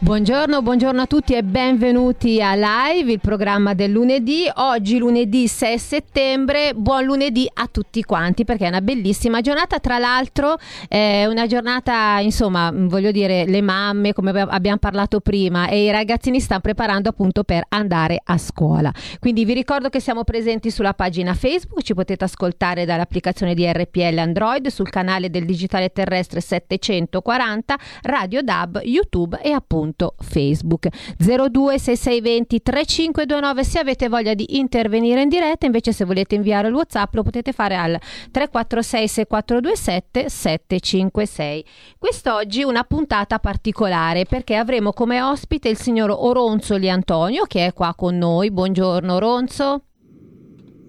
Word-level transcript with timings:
Buongiorno, 0.00 0.62
buongiorno 0.62 1.02
a 1.02 1.06
tutti 1.06 1.34
e 1.34 1.42
benvenuti 1.42 2.40
a 2.40 2.54
Live, 2.54 3.10
il 3.10 3.18
programma 3.18 3.74
del 3.74 3.90
lunedì. 3.90 4.48
Oggi 4.54 4.96
lunedì 4.96 5.48
6 5.48 5.76
settembre, 5.76 6.72
buon 6.72 7.02
lunedì 7.02 7.50
a 7.52 7.66
tutti 7.66 8.04
quanti 8.04 8.44
perché 8.44 8.66
è 8.66 8.68
una 8.68 8.80
bellissima 8.80 9.40
giornata. 9.40 9.80
Tra 9.80 9.98
l'altro 9.98 10.56
è 10.86 11.26
una 11.26 11.48
giornata, 11.48 12.20
insomma, 12.20 12.70
voglio 12.72 13.10
dire, 13.10 13.44
le 13.44 13.60
mamme, 13.60 14.12
come 14.12 14.30
abbiamo 14.30 14.78
parlato 14.78 15.18
prima, 15.18 15.66
e 15.66 15.86
i 15.86 15.90
ragazzini 15.90 16.38
stanno 16.38 16.60
preparando 16.60 17.08
appunto 17.08 17.42
per 17.42 17.64
andare 17.70 18.20
a 18.22 18.38
scuola. 18.38 18.92
Quindi 19.18 19.44
vi 19.44 19.52
ricordo 19.52 19.88
che 19.88 19.98
siamo 19.98 20.22
presenti 20.22 20.70
sulla 20.70 20.94
pagina 20.94 21.34
Facebook, 21.34 21.82
ci 21.82 21.94
potete 21.94 22.22
ascoltare 22.22 22.84
dall'applicazione 22.84 23.52
di 23.52 23.66
RPL 23.66 24.18
Android, 24.18 24.68
sul 24.68 24.90
canale 24.90 25.28
del 25.28 25.44
Digitale 25.44 25.90
Terrestre 25.90 26.40
740, 26.40 27.76
Radio 28.02 28.42
DAB, 28.42 28.82
YouTube 28.84 29.40
e 29.42 29.50
appunto 29.50 29.86
Facebook. 30.18 30.88
026620 31.18 32.62
3529 32.62 33.64
se 33.64 33.78
avete 33.78 34.08
voglia 34.08 34.34
di 34.34 34.58
intervenire 34.58 35.22
in 35.22 35.28
diretta 35.28 35.66
invece 35.66 35.92
se 35.92 36.04
volete 36.04 36.34
inviare 36.34 36.68
il 36.68 36.74
whatsapp 36.74 37.14
lo 37.14 37.22
potete 37.22 37.52
fare 37.52 37.76
al 37.76 37.98
346 38.30 39.08
6427 39.08 40.28
756 40.28 41.64
quest'oggi 41.98 42.62
una 42.62 42.84
puntata 42.84 43.38
particolare 43.38 44.24
perché 44.24 44.54
avremo 44.56 44.92
come 44.92 45.20
ospite 45.22 45.68
il 45.68 45.76
signor 45.76 46.14
Oronzoli 46.16 46.90
Antonio 46.90 47.44
che 47.44 47.66
è 47.66 47.72
qua 47.72 47.94
con 47.96 48.16
noi. 48.16 48.50
Buongiorno 48.50 49.14
Oronzo. 49.14 49.82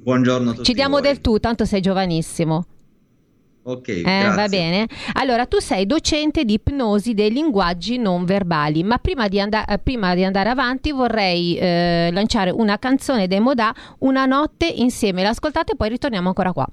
Buongiorno 0.02 0.50
a 0.50 0.54
tutti 0.54 0.66
ci 0.66 0.74
diamo 0.74 1.00
voi. 1.00 1.02
del 1.04 1.22
tu 1.22 1.38
tanto 1.40 1.66
sei 1.66 1.82
giovanissimo 1.82 2.66
Ok, 3.70 3.88
eh, 3.88 4.32
va 4.34 4.48
bene. 4.48 4.88
Allora, 5.14 5.46
tu 5.46 5.60
sei 5.60 5.86
docente 5.86 6.44
di 6.44 6.54
ipnosi 6.54 7.14
dei 7.14 7.32
linguaggi 7.32 7.98
non 7.98 8.26
verbali, 8.26 8.82
ma 8.84 8.98
prima 8.98 9.28
di, 9.28 9.40
and- 9.40 9.54
eh, 9.54 9.78
prima 9.78 10.16
di 10.16 10.24
andare 10.24 10.50
avanti 10.50 10.92
vorrei 10.92 11.56
eh, 11.56 12.10
lanciare 12.12 12.50
una 12.50 12.80
canzone 12.80 13.28
dei 13.28 13.40
Modà, 13.40 13.74
Una 14.00 14.26
notte 14.26 14.66
insieme. 14.66 15.22
L'ascoltate 15.22 15.74
e 15.74 15.76
poi 15.76 15.90
ritorniamo 15.90 16.30
ancora 16.30 16.52
qua. 16.52 16.68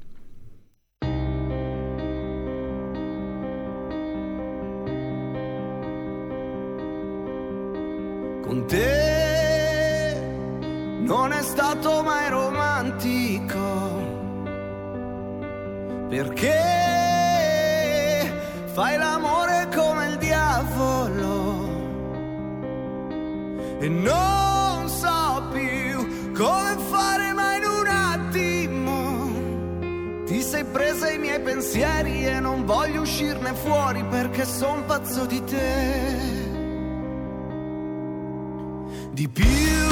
Con 8.42 8.64
te 8.66 10.16
non 11.00 11.32
è 11.32 11.42
stato 11.42 12.02
mai 12.02 12.30
romantico. 12.30 14.04
Perché 16.08 16.75
fai 18.76 18.98
l'amore 18.98 19.68
come 19.74 20.06
il 20.08 20.16
diavolo 20.18 21.34
e 23.80 23.88
non 23.88 24.86
so 24.86 25.42
più 25.50 26.32
come 26.34 26.76
fare 26.90 27.32
mai 27.32 27.56
in 27.56 27.64
un 27.64 27.86
attimo. 27.86 29.32
Ti 30.26 30.42
sei 30.42 30.64
presa 30.64 31.10
i 31.10 31.16
miei 31.18 31.40
pensieri 31.40 32.26
e 32.26 32.38
non 32.38 32.66
voglio 32.66 33.00
uscirne 33.00 33.54
fuori 33.54 34.04
perché 34.04 34.44
son 34.44 34.84
pazzo 34.84 35.24
di 35.24 35.42
te 35.44 36.44
di 39.12 39.26
più. 39.26 39.86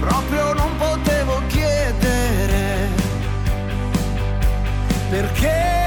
Proprio 0.00 0.54
non 0.54 0.74
potevo 0.78 1.42
chiedere 1.48 2.88
perché 5.10 5.83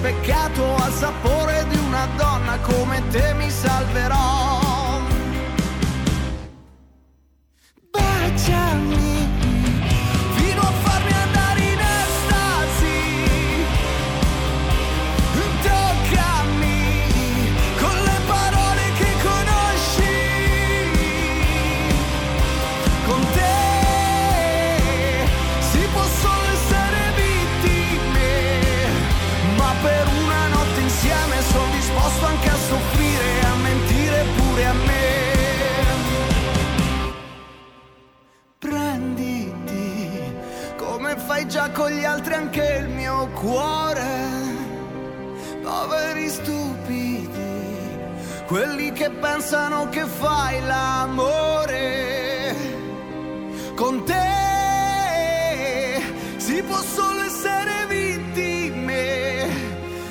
peccato 0.00 0.76
ha 0.76 0.86
il 0.86 0.94
sapore 0.94 1.66
di 1.68 1.76
una 1.76 2.06
donna 2.16 2.58
come 2.60 3.02
te 3.08 3.34
mi 3.34 3.50
salverò. 3.50 4.59
Gli 41.90 42.04
altri 42.04 42.34
anche 42.34 42.78
il 42.80 42.88
mio 42.88 43.28
cuore. 43.34 44.38
Poveri 45.62 46.28
stupidi, 46.28 47.88
quelli 48.46 48.92
che 48.92 49.10
pensano 49.10 49.88
che 49.88 50.04
fai 50.04 50.60
l'amore. 50.66 52.54
Con 53.74 54.04
te 54.04 54.28
si 56.36 56.62
può 56.62 56.76
solo 56.76 57.22
essere 57.22 57.86
vittime, 57.88 59.48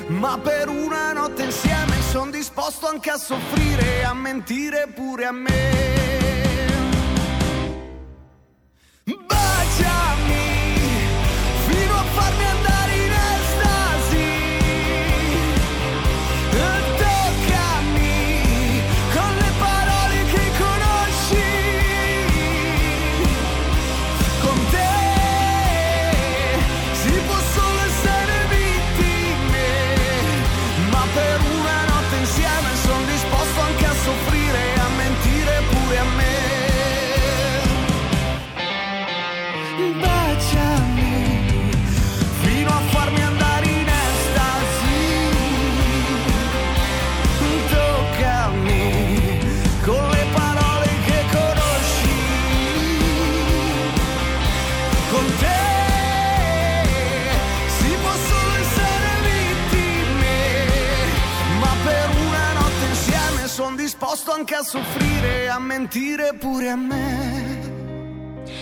ma 0.08 0.38
per 0.38 0.68
una 0.68 1.12
notte 1.12 1.44
insieme 1.44 2.00
sono 2.10 2.30
disposto 2.30 2.88
anche 2.88 3.10
a 3.10 3.16
soffrire 3.16 4.00
e 4.00 4.04
a 4.04 4.14
mentire 4.14 4.88
pure 4.92 5.26
a 5.26 5.32
me. 5.32 5.99
Fino 12.20 12.49
disposto 64.00 64.32
anche 64.32 64.54
a 64.54 64.62
soffrire 64.62 65.42
e 65.42 65.48
a 65.48 65.58
mentire 65.58 66.34
pure 66.38 66.70
a 66.70 66.76
me. 66.76 67.58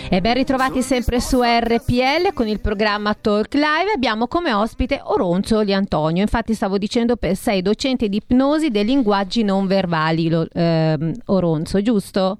E 0.09 0.19
ben 0.19 0.33
ritrovati 0.33 0.81
sempre 0.81 1.21
su 1.21 1.41
RPL 1.41 2.33
con 2.33 2.45
il 2.49 2.59
programma 2.59 3.13
Talk 3.13 3.53
Live. 3.53 3.91
Abbiamo 3.95 4.27
come 4.27 4.51
ospite 4.51 4.99
Oronzoli 5.01 5.73
Antonio. 5.73 6.21
Infatti, 6.23 6.53
stavo 6.53 6.77
dicendo 6.77 7.15
per 7.15 7.37
sei 7.37 7.61
docente 7.61 8.09
di 8.09 8.17
ipnosi 8.17 8.69
dei 8.69 8.83
linguaggi 8.83 9.43
non 9.43 9.65
verbali, 9.65 10.27
lo- 10.27 10.45
ehm, 10.51 11.13
Oronzo, 11.27 11.81
giusto? 11.81 12.39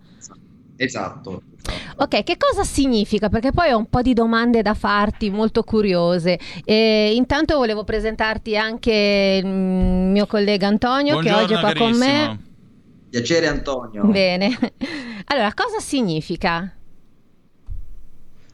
Esatto. 0.75 1.43
Ok, 1.97 2.23
che 2.23 2.35
cosa 2.35 2.65
significa? 2.65 3.29
Perché 3.29 3.53
poi 3.53 3.71
ho 3.71 3.77
un 3.77 3.87
po' 3.87 4.01
di 4.01 4.13
domande 4.13 4.61
da 4.61 4.73
farti 4.73 5.29
molto 5.29 5.63
curiose. 5.63 6.37
E 6.65 7.13
intanto 7.15 7.55
volevo 7.55 7.85
presentarti 7.85 8.57
anche 8.57 9.39
il 9.41 9.47
mio 9.47 10.25
collega 10.25 10.67
Antonio 10.67 11.19
che 11.19 11.31
oggi 11.31 11.53
è 11.53 11.59
qua 11.59 11.73
con 11.73 11.95
me. 11.97 12.47
Piacere 13.09 13.47
Antonio. 13.47 14.05
Bene. 14.05 14.57
Allora, 15.31 15.53
cosa 15.53 15.79
significa? 15.79 16.73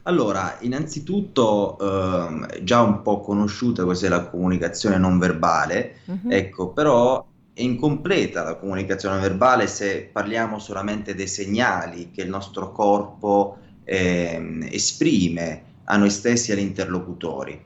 Allora, 0.02 0.56
innanzitutto 0.60 1.76
ehm, 1.80 2.62
già 2.62 2.80
un 2.82 3.02
po' 3.02 3.20
conosciuta 3.20 3.84
cos'è 3.84 4.08
la 4.08 4.28
comunicazione 4.28 4.98
non 4.98 5.18
verbale, 5.18 5.96
Mhm. 6.06 6.30
ecco, 6.32 6.72
però 6.72 7.26
è 7.52 7.62
incompleta 7.62 8.42
la 8.44 8.56
comunicazione 8.56 9.18
verbale 9.20 9.66
se 9.66 10.08
parliamo 10.12 10.58
solamente 10.60 11.14
dei 11.14 11.26
segnali 11.26 12.10
che 12.12 12.22
il 12.22 12.28
nostro 12.28 12.70
corpo 12.72 13.58
ehm, 13.84 14.68
esprime 14.70 15.64
a 15.84 15.96
noi 15.96 16.10
stessi 16.10 16.50
e 16.50 16.54
agli 16.54 16.60
interlocutori, 16.60 17.60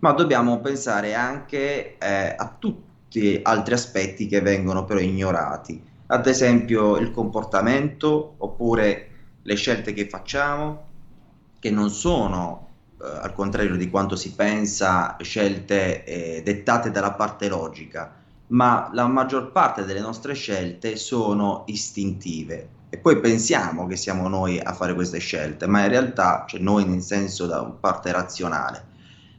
ma 0.00 0.12
dobbiamo 0.12 0.60
pensare 0.60 1.14
anche 1.14 1.98
eh, 1.98 2.34
a 2.36 2.56
tutti 2.58 3.38
altri 3.42 3.74
aspetti 3.74 4.26
che 4.26 4.40
vengono 4.40 4.84
però 4.84 4.98
ignorati, 5.00 5.82
ad 6.10 6.26
esempio 6.26 6.96
il 6.96 7.12
comportamento 7.12 8.34
oppure 8.38 9.08
le 9.42 9.54
scelte 9.54 9.92
che 9.92 10.08
facciamo 10.08 10.88
che 11.60 11.70
non 11.70 11.90
sono, 11.90 12.68
eh, 13.00 13.06
al 13.06 13.32
contrario 13.32 13.76
di 13.76 13.88
quanto 13.88 14.16
si 14.16 14.34
pensa, 14.34 15.16
scelte 15.20 16.04
eh, 16.04 16.42
dettate 16.42 16.90
dalla 16.90 17.12
parte 17.12 17.48
logica, 17.48 18.14
ma 18.48 18.90
la 18.92 19.06
maggior 19.06 19.52
parte 19.52 19.84
delle 19.84 20.00
nostre 20.00 20.34
scelte 20.34 20.96
sono 20.96 21.62
istintive. 21.66 22.78
E 22.88 22.98
poi 22.98 23.20
pensiamo 23.20 23.86
che 23.86 23.94
siamo 23.94 24.26
noi 24.26 24.58
a 24.58 24.72
fare 24.72 24.94
queste 24.94 25.18
scelte, 25.18 25.66
ma 25.66 25.82
in 25.82 25.90
realtà, 25.90 26.44
cioè 26.48 26.60
noi 26.60 26.84
nel 26.86 27.02
senso 27.02 27.46
da 27.46 27.62
parte 27.62 28.10
razionale. 28.10 28.88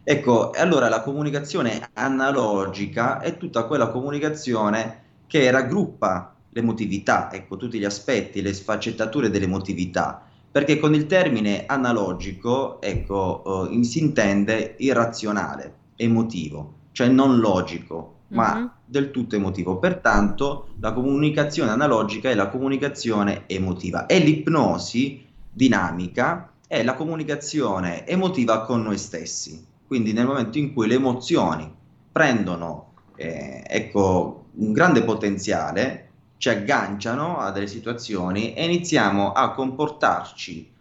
Ecco, 0.04 0.52
allora 0.52 0.88
la 0.88 1.02
comunicazione 1.02 1.90
analogica 1.94 3.20
è 3.20 3.36
tutta 3.36 3.66
quella 3.66 3.90
comunicazione 3.90 5.00
che 5.28 5.52
raggruppa 5.52 6.31
l'emotività, 6.52 7.32
ecco, 7.32 7.58
tutti 7.58 7.80
gli 7.80 7.86
aspetti, 7.86 8.42
le 8.42 8.54
sfaccettature 8.54 9.30
dell'emotività 9.30 10.26
perché 10.52 10.80
con 10.80 10.94
il 10.94 11.06
termine 11.06 11.66
analogico, 11.66 12.82
ecco, 12.82 13.70
eh, 13.70 13.84
si 13.86 14.00
intende 14.00 14.76
irrazionale, 14.80 15.76
emotivo, 15.96 16.74
cioè 16.92 17.08
non 17.08 17.40
logico, 17.40 18.16
ma 18.30 18.56
Mhm. 18.56 18.72
del 18.84 19.12
tutto 19.12 19.38
emotivo. 19.38 19.78
Pertanto 19.78 20.68
la 20.82 20.92
comunicazione 20.92 21.72
analogica 21.72 22.30
è 22.30 22.36
la 22.36 22.50
comunicazione 22.50 23.44
emotiva 23.48 24.06
e 24.08 24.20
l'ipnosi 24.20 25.26
dinamica 25.50 26.52
è 26.68 26.84
la 26.84 26.96
comunicazione 26.96 28.06
emotiva 28.06 28.66
con 28.66 28.82
noi 28.82 28.98
stessi. 28.98 29.66
Quindi 29.88 30.12
nel 30.12 30.26
momento 30.26 30.58
in 30.58 30.74
cui 30.74 30.88
le 30.88 30.96
emozioni 30.96 31.70
prendono, 32.12 32.92
eh, 33.16 33.64
ecco, 33.66 34.46
un 34.56 34.74
grande 34.74 35.04
potenziale, 35.04 36.11
ci 36.42 36.50
agganciano 36.50 37.38
a 37.38 37.52
delle 37.52 37.68
situazioni 37.68 38.56
e 38.56 38.66
iniziamo 38.66 39.32
a 39.32 39.52
comportarci 39.52 40.72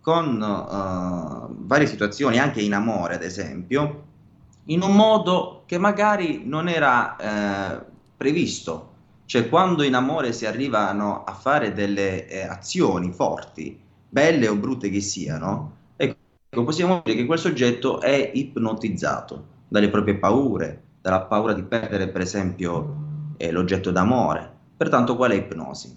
con 0.00 0.42
eh, 0.42 1.54
varie 1.58 1.86
situazioni, 1.86 2.38
anche 2.38 2.62
in 2.62 2.72
amore 2.72 3.16
ad 3.16 3.22
esempio, 3.22 4.04
in 4.64 4.80
un 4.80 4.96
modo 4.96 5.64
che 5.66 5.76
magari 5.76 6.44
non 6.46 6.68
era 6.68 7.16
eh, 7.16 7.84
previsto. 8.16 8.92
Cioè 9.26 9.50
quando 9.50 9.82
in 9.82 9.92
amore 9.92 10.32
si 10.32 10.46
arrivano 10.46 11.22
a 11.24 11.34
fare 11.34 11.74
delle 11.74 12.26
eh, 12.26 12.40
azioni 12.40 13.12
forti, 13.12 13.78
belle 14.08 14.48
o 14.48 14.56
brutte 14.56 14.88
che 14.88 15.02
siano, 15.02 15.72
ecco, 15.96 16.64
possiamo 16.64 17.02
dire 17.04 17.18
che 17.18 17.26
quel 17.26 17.38
soggetto 17.38 18.00
è 18.00 18.30
ipnotizzato 18.32 19.44
dalle 19.68 19.90
proprie 19.90 20.16
paure, 20.16 20.82
dalla 21.02 21.20
paura 21.20 21.52
di 21.52 21.62
perdere 21.62 22.08
per 22.08 22.22
esempio 22.22 22.96
eh, 23.36 23.50
l'oggetto 23.50 23.90
d'amore. 23.90 24.59
Pertanto 24.80 25.14
qual 25.14 25.32
è 25.32 25.34
ipnosi? 25.34 25.94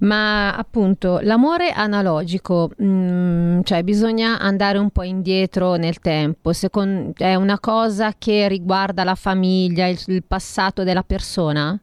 Ma 0.00 0.54
appunto 0.54 1.20
l'amore 1.22 1.70
analogico, 1.70 2.70
mm, 2.82 3.62
cioè 3.62 3.82
bisogna 3.82 4.38
andare 4.38 4.76
un 4.76 4.90
po' 4.90 5.04
indietro 5.04 5.76
nel 5.76 5.98
tempo, 5.98 6.52
Secon- 6.52 7.12
è 7.16 7.34
una 7.34 7.58
cosa 7.58 8.12
che 8.18 8.46
riguarda 8.46 9.04
la 9.04 9.14
famiglia, 9.14 9.86
il, 9.86 9.98
il 10.08 10.22
passato 10.22 10.84
della 10.84 11.02
persona? 11.02 11.80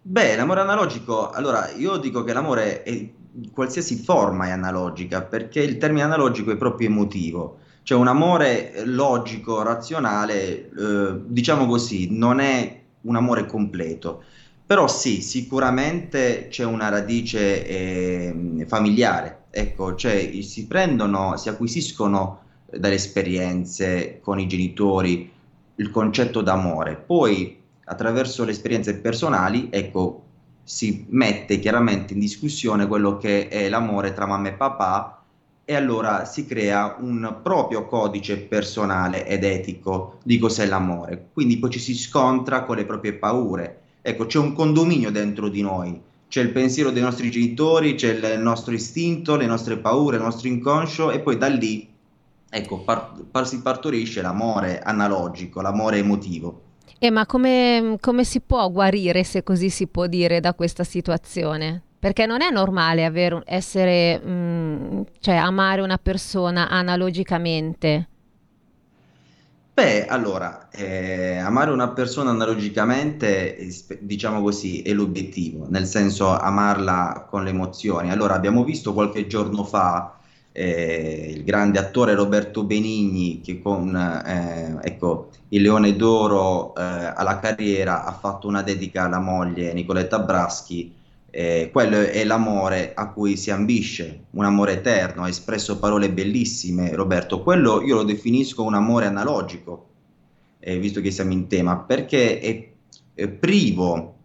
Beh, 0.00 0.36
l'amore 0.36 0.60
analogico, 0.60 1.30
allora 1.30 1.68
io 1.72 1.96
dico 1.96 2.22
che 2.22 2.32
l'amore 2.32 2.84
è 2.84 3.10
qualsiasi 3.52 3.96
forma 3.96 4.46
è 4.46 4.50
analogica, 4.50 5.22
perché 5.22 5.60
il 5.60 5.78
termine 5.78 6.04
analogico 6.04 6.52
è 6.52 6.56
proprio 6.56 6.86
emotivo, 6.86 7.58
cioè 7.82 7.98
un 7.98 8.06
amore 8.06 8.72
eh, 8.72 8.84
logico, 8.84 9.62
razionale, 9.62 10.70
eh, 10.70 11.20
diciamo 11.26 11.66
così, 11.66 12.16
non 12.16 12.38
è 12.38 12.81
un 13.02 13.16
amore 13.16 13.46
completo, 13.46 14.22
però 14.64 14.88
sì, 14.88 15.20
sicuramente 15.20 16.48
c'è 16.48 16.64
una 16.64 16.88
radice 16.88 17.66
ehm, 17.66 18.66
familiare, 18.66 19.44
ecco, 19.50 19.94
cioè 19.94 20.40
si 20.42 20.66
prendono, 20.66 21.36
si 21.36 21.48
acquisiscono 21.48 22.40
eh, 22.70 22.78
dalle 22.78 22.94
esperienze 22.94 24.18
con 24.20 24.38
i 24.38 24.46
genitori 24.46 25.30
il 25.76 25.90
concetto 25.90 26.40
d'amore, 26.42 26.96
poi 26.96 27.60
attraverso 27.84 28.44
le 28.44 28.52
esperienze 28.52 28.96
personali, 28.96 29.68
ecco, 29.70 30.24
si 30.64 31.06
mette 31.10 31.58
chiaramente 31.58 32.12
in 32.14 32.20
discussione 32.20 32.86
quello 32.86 33.18
che 33.18 33.48
è 33.48 33.68
l'amore 33.68 34.12
tra 34.12 34.26
mamma 34.26 34.48
e 34.48 34.52
papà 34.52 35.21
e 35.64 35.74
allora 35.74 36.24
si 36.24 36.44
crea 36.44 36.96
un 36.98 37.38
proprio 37.42 37.86
codice 37.86 38.38
personale 38.38 39.26
ed 39.26 39.44
etico 39.44 40.18
di 40.24 40.38
cos'è 40.38 40.66
l'amore. 40.66 41.28
Quindi 41.32 41.58
poi 41.58 41.70
ci 41.70 41.78
si 41.78 41.94
scontra 41.94 42.64
con 42.64 42.76
le 42.76 42.84
proprie 42.84 43.14
paure. 43.14 43.80
Ecco, 44.02 44.26
c'è 44.26 44.38
un 44.38 44.52
condominio 44.52 45.10
dentro 45.10 45.48
di 45.48 45.62
noi. 45.62 46.00
C'è 46.28 46.40
il 46.40 46.50
pensiero 46.50 46.90
dei 46.90 47.02
nostri 47.02 47.30
genitori, 47.30 47.94
c'è 47.94 48.14
il 48.14 48.40
nostro 48.40 48.72
istinto, 48.72 49.36
le 49.36 49.46
nostre 49.46 49.76
paure, 49.76 50.16
il 50.16 50.22
nostro 50.22 50.48
inconscio 50.48 51.10
e 51.10 51.20
poi 51.20 51.36
da 51.36 51.48
lì, 51.48 51.86
ecco, 52.48 52.80
par- 52.80 53.12
par- 53.30 53.46
si 53.46 53.60
partorisce 53.60 54.22
l'amore 54.22 54.80
analogico, 54.80 55.60
l'amore 55.60 55.98
emotivo. 55.98 56.62
Eh, 56.98 57.10
ma 57.10 57.26
come, 57.26 57.98
come 58.00 58.24
si 58.24 58.40
può 58.40 58.70
guarire, 58.70 59.24
se 59.24 59.42
così 59.42 59.68
si 59.68 59.86
può 59.86 60.06
dire, 60.06 60.40
da 60.40 60.54
questa 60.54 60.84
situazione? 60.84 61.82
Perché 62.02 62.26
non 62.26 62.42
è 62.42 62.50
normale 62.50 63.04
avere, 63.04 63.42
essere, 63.44 64.20
mm, 64.20 65.02
cioè 65.20 65.36
amare 65.36 65.82
una 65.82 65.98
persona 65.98 66.68
analogicamente. 66.68 68.08
Beh, 69.72 70.06
allora, 70.06 70.68
eh, 70.72 71.36
amare 71.36 71.70
una 71.70 71.90
persona 71.90 72.30
analogicamente, 72.30 73.56
eh, 73.56 73.98
diciamo 74.00 74.42
così, 74.42 74.82
è 74.82 74.92
l'obiettivo, 74.92 75.68
nel 75.70 75.86
senso 75.86 76.36
amarla 76.36 77.28
con 77.30 77.44
le 77.44 77.50
emozioni. 77.50 78.10
Allora, 78.10 78.34
abbiamo 78.34 78.64
visto 78.64 78.92
qualche 78.92 79.28
giorno 79.28 79.62
fa 79.62 80.18
eh, 80.50 81.32
il 81.36 81.44
grande 81.44 81.78
attore 81.78 82.14
Roberto 82.14 82.64
Benigni 82.64 83.40
che 83.40 83.62
con 83.62 83.94
eh, 83.96 84.76
ecco, 84.82 85.30
il 85.50 85.62
Leone 85.62 85.94
d'Oro 85.94 86.74
eh, 86.74 86.82
alla 86.82 87.38
carriera 87.38 88.04
ha 88.04 88.12
fatto 88.12 88.48
una 88.48 88.62
dedica 88.62 89.04
alla 89.04 89.20
moglie 89.20 89.72
Nicoletta 89.72 90.18
Braschi. 90.18 90.98
Eh, 91.34 91.70
quello 91.72 91.96
è 91.96 92.22
l'amore 92.24 92.92
a 92.94 93.08
cui 93.08 93.38
si 93.38 93.50
ambisce, 93.50 94.24
un 94.32 94.44
amore 94.44 94.74
eterno, 94.74 95.22
ha 95.22 95.28
espresso 95.28 95.78
parole 95.78 96.10
bellissime, 96.10 96.94
Roberto. 96.94 97.42
Quello 97.42 97.80
io 97.80 97.94
lo 97.94 98.02
definisco 98.02 98.62
un 98.62 98.74
amore 98.74 99.06
analogico, 99.06 99.86
eh, 100.60 100.78
visto 100.78 101.00
che 101.00 101.10
siamo 101.10 101.32
in 101.32 101.46
tema, 101.46 101.78
perché 101.78 102.38
è, 102.38 102.68
è 103.14 103.28
privo 103.28 104.16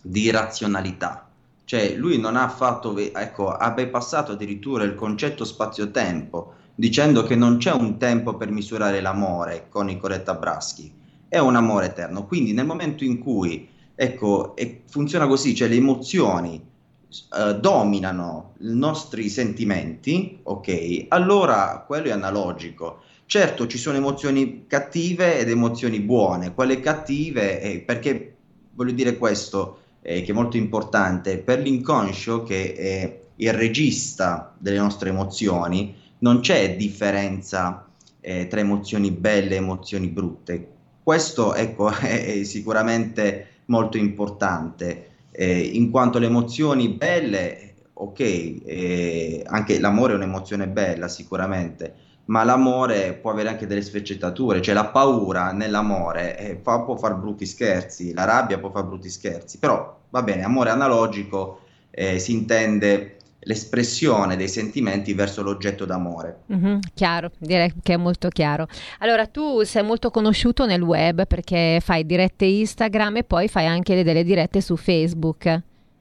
di 0.00 0.30
razionalità. 0.30 1.28
Cioè, 1.64 1.96
lui 1.96 2.18
non 2.18 2.36
ha 2.36 2.48
fatto, 2.48 2.96
ecco, 2.96 3.48
ha 3.48 3.70
bypassato 3.72 4.30
addirittura 4.30 4.84
il 4.84 4.94
concetto 4.94 5.44
spazio-tempo, 5.44 6.54
dicendo 6.76 7.24
che 7.24 7.34
non 7.34 7.56
c'è 7.56 7.72
un 7.72 7.98
tempo 7.98 8.36
per 8.36 8.52
misurare 8.52 9.00
l'amore 9.00 9.66
con 9.68 9.86
Nicoletta 9.86 10.34
Braschi, 10.34 10.92
è 11.26 11.38
un 11.38 11.56
amore 11.56 11.86
eterno. 11.86 12.24
Quindi 12.24 12.52
nel 12.52 12.66
momento 12.66 13.02
in 13.02 13.18
cui, 13.18 13.68
ecco, 13.94 14.54
funziona 14.86 15.26
così, 15.26 15.54
cioè 15.54 15.68
le 15.68 15.76
emozioni 15.76 16.70
eh, 17.12 17.56
dominano 17.56 18.54
i 18.60 18.74
nostri 18.74 19.28
sentimenti, 19.28 20.38
ok, 20.42 21.06
allora 21.08 21.84
quello 21.86 22.08
è 22.08 22.12
analogico. 22.12 23.02
Certo, 23.26 23.66
ci 23.66 23.78
sono 23.78 23.96
emozioni 23.96 24.64
cattive 24.66 25.38
ed 25.38 25.48
emozioni 25.48 26.00
buone. 26.00 26.54
Quelle 26.54 26.80
cattive, 26.80 27.60
eh, 27.60 27.80
perché 27.80 28.34
voglio 28.74 28.92
dire 28.92 29.16
questo, 29.16 29.78
eh, 30.02 30.22
che 30.22 30.32
è 30.32 30.34
molto 30.34 30.56
importante, 30.56 31.38
per 31.38 31.60
l'inconscio 31.60 32.42
che 32.42 32.74
è 32.74 33.20
il 33.36 33.52
regista 33.52 34.54
delle 34.58 34.78
nostre 34.78 35.10
emozioni, 35.10 35.94
non 36.18 36.40
c'è 36.40 36.76
differenza 36.76 37.86
eh, 38.20 38.46
tra 38.46 38.60
emozioni 38.60 39.10
belle 39.10 39.54
e 39.54 39.56
emozioni 39.56 40.08
brutte. 40.08 40.68
Questo, 41.02 41.54
ecco, 41.54 41.90
è 41.92 42.42
sicuramente 42.44 43.51
molto 43.66 43.96
importante, 43.96 45.10
eh, 45.30 45.60
in 45.60 45.90
quanto 45.90 46.18
le 46.18 46.26
emozioni 46.26 46.88
belle, 46.88 47.74
ok, 47.94 48.20
eh, 48.20 49.42
anche 49.46 49.78
l'amore 49.78 50.12
è 50.12 50.16
un'emozione 50.16 50.68
bella 50.68 51.08
sicuramente, 51.08 51.94
ma 52.26 52.44
l'amore 52.44 53.14
può 53.14 53.30
avere 53.30 53.48
anche 53.48 53.66
delle 53.66 53.82
sfaccettature, 53.82 54.60
cioè 54.62 54.74
la 54.74 54.86
paura 54.86 55.52
nell'amore 55.52 56.38
eh, 56.38 56.60
fa- 56.62 56.80
può 56.80 56.96
far 56.96 57.16
brutti 57.16 57.46
scherzi, 57.46 58.12
la 58.12 58.24
rabbia 58.24 58.58
può 58.58 58.70
far 58.70 58.84
brutti 58.84 59.10
scherzi, 59.10 59.58
però 59.58 60.00
va 60.10 60.22
bene, 60.22 60.42
amore 60.44 60.70
analogico 60.70 61.60
eh, 61.90 62.18
si 62.18 62.32
intende 62.32 63.16
l'espressione 63.44 64.36
dei 64.36 64.48
sentimenti 64.48 65.14
verso 65.14 65.42
l'oggetto 65.42 65.84
d'amore. 65.84 66.42
Mm-hmm, 66.52 66.78
chiaro, 66.94 67.30
direi 67.38 67.72
che 67.82 67.94
è 67.94 67.96
molto 67.96 68.28
chiaro. 68.28 68.66
Allora, 68.98 69.26
tu 69.26 69.62
sei 69.62 69.82
molto 69.82 70.10
conosciuto 70.10 70.66
nel 70.66 70.82
web 70.82 71.26
perché 71.26 71.80
fai 71.82 72.06
dirette 72.06 72.44
Instagram 72.44 73.18
e 73.18 73.24
poi 73.24 73.48
fai 73.48 73.66
anche 73.66 74.02
delle 74.02 74.24
dirette 74.24 74.60
su 74.60 74.76
Facebook. 74.76 75.46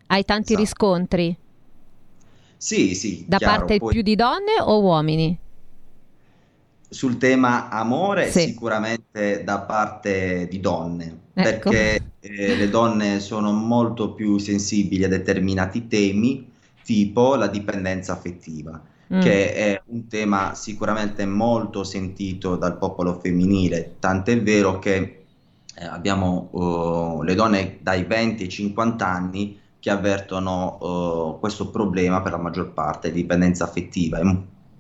Hai 0.08 0.26
tanti 0.26 0.54
esatto. 0.54 0.60
riscontri? 0.60 1.38
Sì, 2.58 2.94
sì. 2.94 3.26
Da 3.28 3.38
chiaro. 3.38 3.58
parte 3.58 3.78
poi... 3.78 3.92
più 3.92 4.02
di 4.02 4.16
donne 4.16 4.60
o 4.60 4.80
uomini? 4.82 5.40
Sul 6.88 7.18
tema 7.18 7.70
amore, 7.70 8.30
sì. 8.30 8.48
sicuramente 8.48 9.44
da 9.46 9.62
parte 9.62 10.46
di 10.50 10.60
donne, 10.60 11.06
ecco. 11.34 11.70
perché 11.70 12.12
eh, 12.20 12.56
le 12.56 12.70
donne 12.70 13.22
sono 13.22 13.54
molto 13.54 14.14
più 14.14 14.38
sensibili 14.38 15.06
a 15.06 15.08
determinati 15.08 15.88
temi 15.88 16.51
tipo 16.92 17.36
la 17.36 17.48
dipendenza 17.48 18.12
affettiva, 18.12 18.82
mm. 19.14 19.22
che 19.22 19.54
è 19.54 19.82
un 19.86 20.10
tema 20.10 20.54
sicuramente 20.56 21.26
molto 21.26 21.86
sentito 21.86 22.58
dal 22.58 22.78
popolo 22.78 23.18
femminile, 23.18 23.96
tant'è 23.98 24.42
vero 24.42 24.78
che 24.78 25.24
eh, 25.74 25.86
abbiamo 25.86 26.50
uh, 26.52 27.22
le 27.24 27.34
donne 27.34 27.78
dai 27.80 28.04
20 28.04 28.44
ai 28.44 28.50
50 28.50 29.08
anni 29.08 29.58
che 29.80 29.90
avvertono 29.90 30.80
uh, 30.82 31.40
questo 31.40 31.70
problema 31.70 32.22
per 32.22 32.34
la 32.34 32.38
maggior 32.38 32.74
parte 32.74 33.10
di 33.10 33.22
dipendenza 33.22 33.64
affettiva, 33.64 34.20
e 34.20 34.38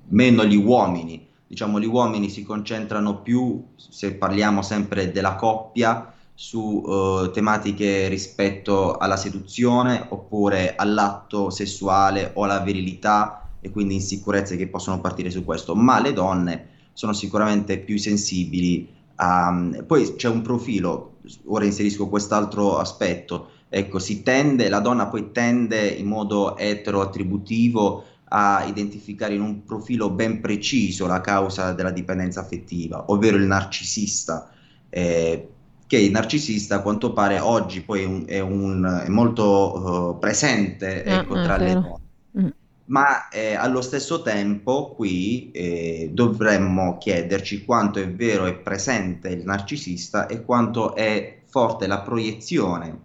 meno 0.09 0.43
gli 0.43 0.57
uomini. 0.57 1.29
Diciamo, 1.47 1.79
gli 1.79 1.85
uomini 1.85 2.29
si 2.29 2.43
concentrano 2.43 3.21
più, 3.21 3.67
se 3.75 4.15
parliamo 4.15 4.61
sempre 4.61 5.13
della 5.13 5.35
coppia, 5.35 6.13
su 6.33 6.59
uh, 6.59 7.31
tematiche 7.31 8.07
rispetto 8.07 8.97
alla 8.97 9.17
seduzione 9.17 10.05
oppure 10.09 10.75
all'atto 10.75 11.49
sessuale 11.49 12.31
o 12.33 12.43
alla 12.43 12.59
virilità 12.59 13.49
e 13.61 13.69
quindi 13.69 13.95
insicurezze 13.95 14.57
che 14.57 14.67
possono 14.67 14.99
partire 14.99 15.29
su 15.29 15.45
questo, 15.45 15.75
ma 15.75 16.01
le 16.01 16.13
donne 16.13 16.67
sono 16.93 17.13
sicuramente 17.13 17.77
più 17.77 17.97
sensibili 17.97 18.89
a... 19.15 19.69
Poi 19.85 20.15
c'è 20.15 20.27
un 20.27 20.41
profilo, 20.41 21.17
ora 21.45 21.65
inserisco 21.65 22.09
quest'altro 22.09 22.77
aspetto, 22.77 23.49
ecco, 23.69 23.99
si 23.99 24.23
tende, 24.23 24.67
la 24.67 24.79
donna 24.79 25.07
poi 25.07 25.31
tende 25.31 25.87
in 25.87 26.07
modo 26.07 26.57
eteroattributivo 26.57 28.05
a 28.33 28.65
identificare 28.65 29.35
in 29.35 29.41
un 29.41 29.63
profilo 29.63 30.09
ben 30.09 30.41
preciso 30.41 31.05
la 31.05 31.21
causa 31.21 31.73
della 31.73 31.91
dipendenza 31.91 32.39
affettiva, 32.39 33.05
ovvero 33.07 33.37
il 33.37 33.43
narcisista. 33.43 34.49
Eh, 34.89 35.49
che 35.91 35.97
il 35.97 36.11
narcisista 36.11 36.75
a 36.75 36.81
quanto 36.81 37.11
pare 37.11 37.37
oggi 37.39 37.81
poi 37.81 38.03
è, 38.03 38.05
un, 38.05 38.23
è, 38.25 38.39
un, 38.39 39.03
è 39.05 39.09
molto 39.09 40.13
uh, 40.13 40.19
presente 40.19 41.03
ah, 41.03 41.15
ecco, 41.15 41.33
ah, 41.33 41.43
tra 41.43 41.57
le 41.57 41.73
donne. 41.73 41.99
Mm. 42.39 42.47
Ma 42.85 43.27
eh, 43.27 43.55
allo 43.55 43.81
stesso 43.81 44.21
tempo 44.21 44.93
qui 44.95 45.51
eh, 45.51 46.09
dovremmo 46.13 46.97
chiederci 46.97 47.65
quanto 47.65 47.99
è 47.99 48.09
vero 48.09 48.45
e 48.45 48.53
presente 48.53 49.27
il 49.27 49.43
narcisista 49.43 50.27
e 50.27 50.45
quanto 50.45 50.95
è 50.95 51.41
forte 51.49 51.87
la 51.87 51.99
proiezione 51.99 52.99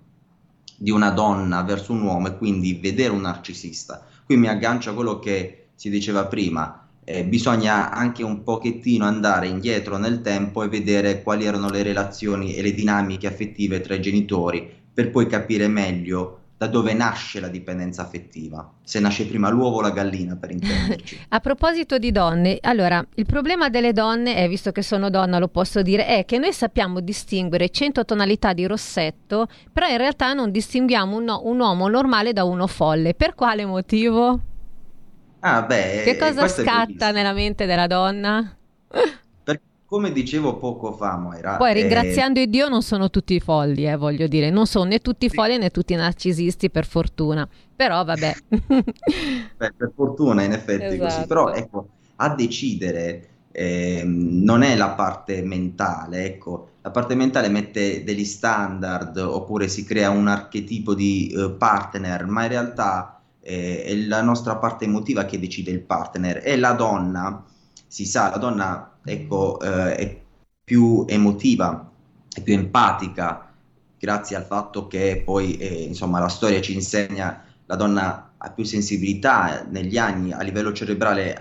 di 0.76 0.92
una 0.92 1.10
donna 1.10 1.62
verso 1.62 1.90
un 1.90 2.02
uomo 2.02 2.28
e 2.28 2.38
quindi 2.38 2.74
vedere 2.74 3.10
un 3.10 3.22
narcisista. 3.22 4.06
Qui 4.24 4.36
mi 4.36 4.46
aggancio 4.46 4.90
a 4.90 4.94
quello 4.94 5.18
che 5.18 5.70
si 5.74 5.90
diceva 5.90 6.26
prima, 6.26 6.85
eh, 7.08 7.24
bisogna 7.24 7.92
anche 7.92 8.24
un 8.24 8.42
pochettino 8.42 9.04
andare 9.04 9.46
indietro 9.46 9.96
nel 9.96 10.22
tempo 10.22 10.64
e 10.64 10.68
vedere 10.68 11.22
quali 11.22 11.44
erano 11.44 11.70
le 11.70 11.84
relazioni 11.84 12.56
e 12.56 12.62
le 12.62 12.74
dinamiche 12.74 13.28
affettive 13.28 13.80
tra 13.80 13.94
i 13.94 14.00
genitori 14.00 14.68
per 14.92 15.12
poi 15.12 15.28
capire 15.28 15.68
meglio 15.68 16.40
da 16.58 16.66
dove 16.66 16.94
nasce 16.94 17.38
la 17.38 17.48
dipendenza 17.48 18.02
affettiva, 18.02 18.72
se 18.82 18.98
nasce 18.98 19.26
prima 19.26 19.50
l'uovo 19.50 19.76
o 19.76 19.80
la 19.82 19.90
gallina 19.90 20.36
per 20.36 20.50
intenderci. 20.50 21.26
A 21.28 21.38
proposito 21.38 21.98
di 21.98 22.10
donne, 22.10 22.58
allora 22.62 23.06
il 23.14 23.26
problema 23.26 23.68
delle 23.68 23.92
donne 23.92 24.34
è, 24.34 24.48
visto 24.48 24.72
che 24.72 24.82
sono 24.82 25.10
donna 25.10 25.38
lo 25.38 25.48
posso 25.48 25.82
dire, 25.82 26.06
è 26.06 26.24
che 26.24 26.38
noi 26.38 26.52
sappiamo 26.54 27.00
distinguere 27.00 27.68
100 27.68 28.04
tonalità 28.06 28.52
di 28.54 28.66
rossetto, 28.66 29.46
però 29.70 29.86
in 29.86 29.98
realtà 29.98 30.32
non 30.32 30.50
distinguiamo 30.50 31.16
un, 31.16 31.28
un 31.42 31.60
uomo 31.60 31.88
normale 31.88 32.32
da 32.32 32.44
uno 32.44 32.66
folle. 32.66 33.14
Per 33.14 33.34
quale 33.34 33.66
motivo? 33.66 34.40
Ah, 35.48 35.62
beh, 35.62 36.02
che 36.02 36.16
cosa 36.16 36.48
scatta 36.48 37.12
nella 37.12 37.32
mente 37.32 37.66
della 37.66 37.86
donna? 37.86 38.56
Perché, 39.44 39.62
come 39.84 40.10
dicevo 40.10 40.56
poco 40.56 40.90
fa, 40.90 41.16
Moira. 41.16 41.56
Poi, 41.56 41.70
eh, 41.70 41.74
ringraziando 41.74 42.40
eh... 42.40 42.48
Dio, 42.48 42.68
non 42.68 42.82
sono 42.82 43.10
tutti 43.10 43.38
folli, 43.38 43.86
eh, 43.86 43.94
voglio 43.94 44.26
dire, 44.26 44.50
non 44.50 44.66
sono 44.66 44.86
né 44.86 44.98
tutti 44.98 45.28
sì. 45.28 45.36
folli 45.36 45.56
né 45.56 45.70
tutti 45.70 45.94
narcisisti, 45.94 46.68
per 46.68 46.84
fortuna. 46.84 47.48
Però, 47.76 48.02
vabbè. 48.04 48.34
Beh, 49.56 49.72
per 49.76 49.92
fortuna, 49.94 50.42
in 50.42 50.50
effetti, 50.50 50.96
esatto. 50.96 51.04
così. 51.04 51.26
Però, 51.28 51.52
ecco, 51.52 51.88
a 52.16 52.34
decidere 52.34 53.28
eh, 53.52 54.02
non 54.04 54.62
è 54.62 54.74
la 54.74 54.90
parte 54.90 55.42
mentale, 55.42 56.24
ecco. 56.24 56.70
La 56.82 56.90
parte 56.90 57.14
mentale 57.14 57.48
mette 57.48 58.02
degli 58.02 58.24
standard 58.24 59.16
oppure 59.16 59.68
si 59.68 59.84
crea 59.84 60.10
un 60.10 60.26
archetipo 60.26 60.92
di 60.92 61.32
uh, 61.36 61.56
partner, 61.56 62.26
ma 62.26 62.42
in 62.42 62.48
realtà 62.48 63.15
eh, 63.46 63.84
è 63.84 63.94
la 63.94 64.22
nostra 64.22 64.56
parte 64.56 64.84
emotiva 64.84 65.24
che 65.24 65.38
decide 65.38 65.70
il 65.70 65.80
partner. 65.80 66.40
E 66.44 66.56
la 66.56 66.72
donna, 66.72 67.44
si 67.86 68.04
sa, 68.04 68.30
la 68.30 68.38
donna 68.38 68.98
ecco, 69.04 69.60
eh, 69.60 69.94
è 69.94 70.20
più 70.64 71.04
emotiva, 71.06 71.88
è 72.34 72.42
più 72.42 72.54
empatica, 72.54 73.52
grazie 73.96 74.34
al 74.34 74.44
fatto 74.44 74.88
che 74.88 75.22
poi 75.24 75.56
eh, 75.58 75.84
insomma, 75.84 76.18
la 76.18 76.28
storia 76.28 76.60
ci 76.60 76.74
insegna 76.74 77.44
la 77.66 77.76
donna 77.76 78.30
ha 78.36 78.50
più 78.50 78.64
sensibilità 78.64 79.66
negli 79.68 79.96
anni 79.96 80.30
a 80.32 80.42
livello 80.42 80.72
cerebrale 80.72 81.36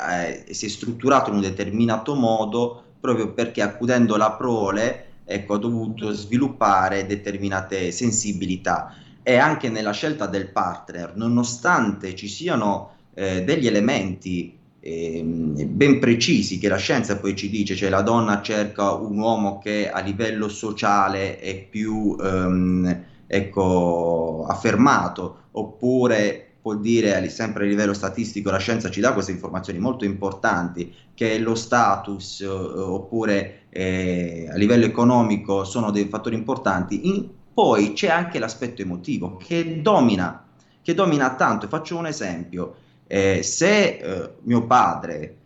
eh, 0.47 0.53
si 0.53 0.65
è 0.65 0.69
strutturato 0.69 1.29
in 1.29 1.35
un 1.35 1.41
determinato 1.41 2.15
modo 2.15 2.83
proprio 2.99 3.33
perché 3.33 3.61
accudendo 3.61 4.15
alla 4.15 4.31
prole 4.31 5.05
ecco, 5.25 5.55
ha 5.55 5.57
dovuto 5.59 6.11
sviluppare 6.13 7.05
determinate 7.05 7.91
sensibilità 7.91 8.95
e 9.27 9.37
anche 9.37 9.69
nella 9.69 9.91
scelta 9.91 10.27
del 10.27 10.51
partner, 10.51 11.15
nonostante 11.15 12.13
ci 12.13 12.27
siano 12.27 12.91
eh, 13.15 13.43
degli 13.43 13.65
elementi 13.65 14.55
eh, 14.79 15.23
ben 15.23 15.97
precisi 15.97 16.59
che 16.59 16.67
la 16.67 16.77
scienza 16.77 17.17
poi 17.17 17.35
ci 17.35 17.49
dice, 17.49 17.75
cioè 17.75 17.89
la 17.89 18.03
donna 18.03 18.43
cerca 18.43 18.93
un 18.93 19.17
uomo 19.17 19.57
che 19.57 19.89
a 19.89 19.99
livello 20.01 20.47
sociale 20.47 21.39
è 21.39 21.59
più 21.67 22.15
ehm, 22.21 23.03
ecco, 23.25 24.45
affermato, 24.47 25.45
oppure 25.53 26.57
può 26.61 26.75
dire 26.75 27.27
sempre 27.29 27.65
a 27.65 27.67
livello 27.67 27.93
statistico, 27.93 28.51
la 28.51 28.59
scienza 28.59 28.91
ci 28.91 29.01
dà 29.01 29.13
queste 29.13 29.31
informazioni 29.31 29.79
molto 29.79 30.05
importanti, 30.05 30.93
che 31.15 31.39
lo 31.39 31.55
status 31.55 32.41
eh, 32.41 32.45
oppure 32.47 33.61
eh, 33.69 34.47
a 34.51 34.55
livello 34.55 34.85
economico 34.85 35.63
sono 35.63 35.89
dei 35.89 36.05
fattori 36.05 36.35
importanti, 36.35 37.07
in, 37.07 37.29
poi 37.55 37.93
c'è 37.93 38.09
anche 38.09 38.37
l'aspetto 38.37 38.81
emotivo 38.81 39.37
che 39.37 39.81
domina, 39.81 40.45
che 40.81 40.93
domina 40.93 41.35
tanto. 41.35 41.69
Faccio 41.69 41.95
un 41.95 42.05
esempio. 42.05 42.75
Eh, 43.07 43.43
se 43.43 43.97
eh, 43.97 44.33
mio 44.41 44.65
padre, 44.65 45.37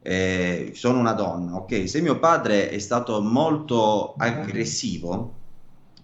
eh, 0.00 0.70
sono 0.72 0.98
una 0.98 1.12
donna, 1.12 1.56
ok, 1.56 1.86
se 1.86 2.00
mio 2.00 2.18
padre 2.18 2.70
è 2.70 2.78
stato 2.78 3.20
molto 3.20 4.14
aggressivo 4.16 5.34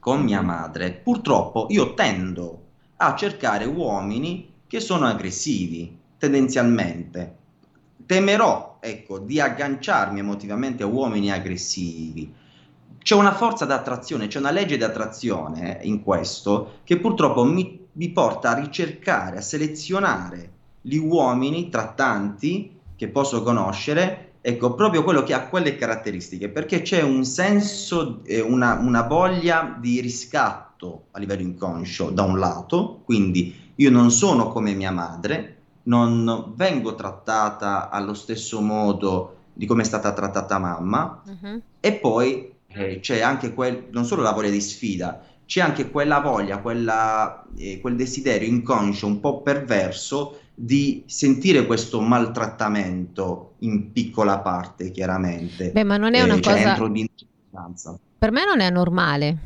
con 0.01 0.21
mia 0.21 0.43
madre, 0.43 0.93
purtroppo 0.93 1.67
io 1.71 1.95
tendo 1.95 2.61
a 2.97 3.15
cercare 3.15 3.65
uomini 3.65 4.53
che 4.67 4.81
sono 4.81 5.07
aggressivi, 5.07 5.99
tendenzialmente. 6.19 7.37
Temerò, 8.05 8.77
ecco, 8.81 9.19
di 9.19 9.41
agganciarmi 9.41 10.19
emotivamente 10.19 10.83
a 10.83 10.87
uomini 10.87 11.33
aggressivi 11.33 12.43
c'è 13.05 13.15
una 13.15 13.35
forza 13.35 13.67
d'attrazione, 13.67 14.29
c'è 14.29 14.39
una 14.39 14.51
legge 14.51 14.79
di 14.79 14.83
attrazione 14.83 15.79
in 15.83 16.03
questo 16.03 16.79
che 16.85 16.99
purtroppo 16.99 17.45
mi, 17.45 17.87
mi 17.93 18.09
porta 18.09 18.53
a 18.53 18.59
ricercare, 18.59 19.37
a 19.37 19.43
selezionare 19.43 20.53
gli 20.81 20.97
uomini 20.97 21.69
tra 21.69 21.89
tanti 21.89 22.81
che 22.97 23.09
posso 23.09 23.43
conoscere 23.43 24.37
ecco, 24.41 24.73
proprio 24.73 25.05
quello 25.05 25.23
che 25.23 25.35
ha 25.35 25.49
quelle 25.49 25.77
caratteristiche, 25.77 26.49
perché 26.49 26.81
c'è 26.81 27.03
un 27.03 27.27
senso, 27.27 28.21
eh, 28.25 28.41
una, 28.41 28.79
una, 28.79 29.03
voglia 29.03 29.77
di 29.79 30.01
riscatto 30.01 31.09
a 31.11 31.19
livello 31.19 31.43
inconscio 31.43 32.09
da 32.09 32.23
un 32.23 32.39
lato, 32.39 33.03
quindi 33.05 33.73
io 33.75 33.91
non 33.91 34.11
sono 34.11 34.49
come 34.49 34.73
mia 34.73 34.91
madre, 34.91 35.57
non 35.83 36.55
vengo 36.57 36.95
trattata 36.95 37.91
allo 37.91 38.15
stesso 38.15 38.63
modo 38.63 39.37
di 39.53 39.67
come 39.67 39.83
è 39.83 39.85
stata 39.85 40.11
trattata 40.15 40.59
mamma, 40.59 41.23
uh-huh. 41.27 41.61
e 41.81 41.93
poi 41.93 42.54
eh, 42.75 43.01
c'è 43.01 43.21
anche 43.21 43.55
quel, 43.55 43.87
non 43.91 44.05
solo 44.05 44.23
la 44.23 44.33
voglia 44.33 44.51
di 44.51 44.61
sfida, 44.61 45.25
c'è 45.47 45.61
anche 45.61 45.91
quella 45.91 46.21
voglia, 46.21 46.59
quella, 46.59 47.45
eh, 47.57 47.81
quel 47.81 47.97
desiderio 47.97 48.49
inconscio, 48.49 49.07
un 49.07 49.21
po' 49.21 49.43
perverso, 49.43 50.41
di 50.55 51.03
sentire 51.07 51.67
questo 51.67 52.01
maltrattamento 52.01 53.55
in 53.61 53.93
piccola 53.93 54.39
parte, 54.39 54.91
chiaramente. 54.91 55.71
Beh, 55.71 55.85
ma 55.85 55.97
non 55.97 56.15
è 56.15 56.23
una 56.23 56.37
eh, 56.37 56.41
cosa... 56.41 57.99
Per 58.19 58.31
me 58.33 58.45
non 58.45 58.61
è 58.61 58.71
normale. 58.71 59.39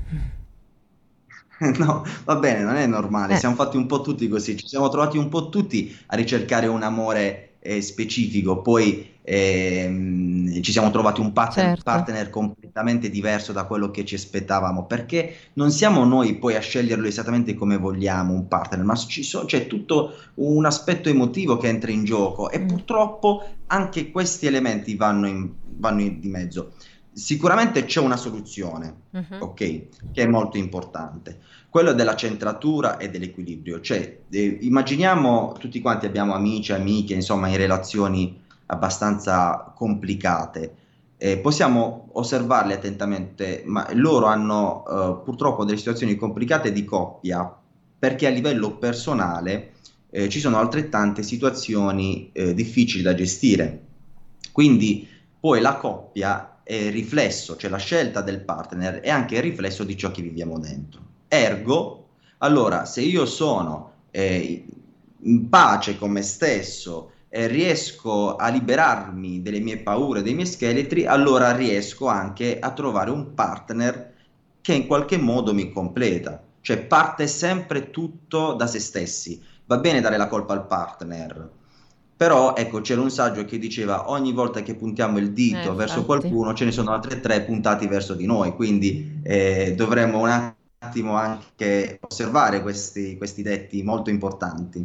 No, 1.76 2.04
va 2.24 2.36
bene, 2.36 2.62
non 2.62 2.76
è 2.76 2.86
normale, 2.86 3.34
eh. 3.34 3.36
siamo 3.36 3.56
fatti 3.56 3.76
un 3.76 3.86
po' 3.86 4.00
tutti 4.00 4.28
così, 4.28 4.56
ci 4.56 4.68
siamo 4.68 4.88
trovati 4.90 5.18
un 5.18 5.28
po' 5.28 5.48
tutti 5.48 5.92
a 6.06 6.14
ricercare 6.14 6.68
un 6.68 6.84
amore 6.84 7.47
eh, 7.60 7.80
specifico, 7.82 8.60
poi 8.62 9.16
ehm, 9.22 10.62
ci 10.62 10.72
siamo 10.72 10.90
trovati 10.90 11.20
un 11.20 11.32
partner, 11.32 11.66
certo. 11.66 11.82
partner, 11.82 12.30
completamente 12.30 13.10
diverso 13.10 13.52
da 13.52 13.64
quello 13.64 13.90
che 13.90 14.04
ci 14.04 14.14
aspettavamo, 14.14 14.86
perché 14.86 15.34
non 15.54 15.70
siamo 15.70 16.04
noi 16.04 16.36
poi 16.36 16.56
a 16.56 16.60
sceglierlo 16.60 17.06
esattamente 17.06 17.54
come 17.54 17.76
vogliamo 17.76 18.32
un 18.32 18.48
partner, 18.48 18.84
ma 18.84 18.96
so, 18.96 19.44
c'è 19.44 19.66
tutto 19.66 20.14
un 20.34 20.64
aspetto 20.64 21.08
emotivo 21.08 21.56
che 21.56 21.68
entra 21.68 21.90
in 21.90 22.04
gioco 22.04 22.50
e 22.50 22.58
mm. 22.58 22.66
purtroppo 22.66 23.46
anche 23.66 24.10
questi 24.10 24.46
elementi 24.46 24.94
vanno, 24.94 25.26
in, 25.26 25.50
vanno 25.76 26.00
in, 26.00 26.20
di 26.20 26.28
mezzo. 26.28 26.72
Sicuramente 27.18 27.84
c'è 27.84 27.98
una 27.98 28.16
soluzione, 28.16 28.94
uh-huh. 29.10 29.38
ok, 29.40 29.56
che 30.12 30.22
è 30.22 30.26
molto 30.26 30.56
importante, 30.56 31.40
quello 31.68 31.92
della 31.92 32.14
centratura 32.14 32.96
e 32.96 33.10
dell'equilibrio. 33.10 33.80
Cioè, 33.80 34.20
eh, 34.30 34.58
immaginiamo 34.60 35.56
tutti 35.58 35.80
quanti 35.80 36.06
abbiamo 36.06 36.32
amici, 36.34 36.72
amiche, 36.72 37.14
insomma, 37.14 37.48
in 37.48 37.56
relazioni 37.56 38.40
abbastanza 38.66 39.72
complicate. 39.74 40.74
Eh, 41.16 41.38
possiamo 41.38 42.10
osservarle 42.12 42.74
attentamente, 42.74 43.64
ma 43.66 43.84
loro 43.94 44.26
hanno 44.26 44.84
eh, 44.86 45.24
purtroppo 45.24 45.64
delle 45.64 45.76
situazioni 45.76 46.14
complicate 46.14 46.70
di 46.70 46.84
coppia 46.84 47.52
perché 47.98 48.28
a 48.28 48.30
livello 48.30 48.76
personale 48.76 49.72
eh, 50.10 50.28
ci 50.28 50.38
sono 50.38 50.58
altrettante 50.58 51.24
situazioni 51.24 52.30
eh, 52.32 52.54
difficili 52.54 53.02
da 53.02 53.14
gestire. 53.14 53.86
Quindi 54.52 55.08
poi 55.40 55.60
la 55.60 55.76
coppia 55.76 56.57
è 56.68 56.90
riflesso, 56.90 57.56
cioè 57.56 57.70
la 57.70 57.78
scelta 57.78 58.20
del 58.20 58.42
partner 58.42 59.00
è 59.00 59.08
anche 59.08 59.36
il 59.36 59.40
riflesso 59.40 59.84
di 59.84 59.96
ciò 59.96 60.10
che 60.10 60.20
viviamo 60.20 60.58
dentro. 60.58 61.00
Ergo, 61.26 62.08
allora, 62.38 62.84
se 62.84 63.00
io 63.00 63.24
sono 63.24 63.92
eh, 64.10 64.66
in 65.20 65.48
pace 65.48 65.96
con 65.96 66.10
me 66.10 66.20
stesso 66.20 67.12
e 67.30 67.46
riesco 67.46 68.36
a 68.36 68.50
liberarmi 68.50 69.40
delle 69.40 69.60
mie 69.60 69.78
paure, 69.78 70.20
dei 70.20 70.34
miei 70.34 70.46
scheletri, 70.46 71.06
allora 71.06 71.56
riesco 71.56 72.06
anche 72.06 72.58
a 72.58 72.70
trovare 72.72 73.10
un 73.12 73.32
partner 73.32 74.12
che 74.60 74.74
in 74.74 74.86
qualche 74.86 75.16
modo 75.16 75.54
mi 75.54 75.72
completa. 75.72 76.42
Cioè 76.60 76.82
parte 76.84 77.28
sempre 77.28 77.88
tutto 77.88 78.52
da 78.52 78.66
se 78.66 78.78
stessi. 78.78 79.42
Va 79.64 79.78
bene 79.78 80.02
dare 80.02 80.18
la 80.18 80.28
colpa 80.28 80.52
al 80.52 80.66
partner, 80.66 81.50
però 82.18 82.56
ecco, 82.56 82.80
c'era 82.80 83.00
un 83.00 83.12
saggio 83.12 83.44
che 83.44 83.60
diceva 83.60 84.10
ogni 84.10 84.32
volta 84.32 84.60
che 84.64 84.74
puntiamo 84.74 85.18
il 85.18 85.32
dito 85.32 85.70
eh, 85.70 85.74
verso 85.76 86.04
qualcuno 86.04 86.52
ce 86.52 86.64
ne 86.64 86.72
sono 86.72 86.90
altre 86.90 87.20
tre 87.20 87.42
puntati 87.42 87.86
verso 87.86 88.14
di 88.14 88.26
noi, 88.26 88.56
quindi 88.56 89.20
eh, 89.22 89.74
dovremmo 89.76 90.18
un 90.18 90.52
attimo 90.80 91.14
anche 91.14 92.00
osservare 92.00 92.60
questi, 92.60 93.16
questi 93.16 93.42
detti 93.42 93.84
molto 93.84 94.10
importanti. 94.10 94.84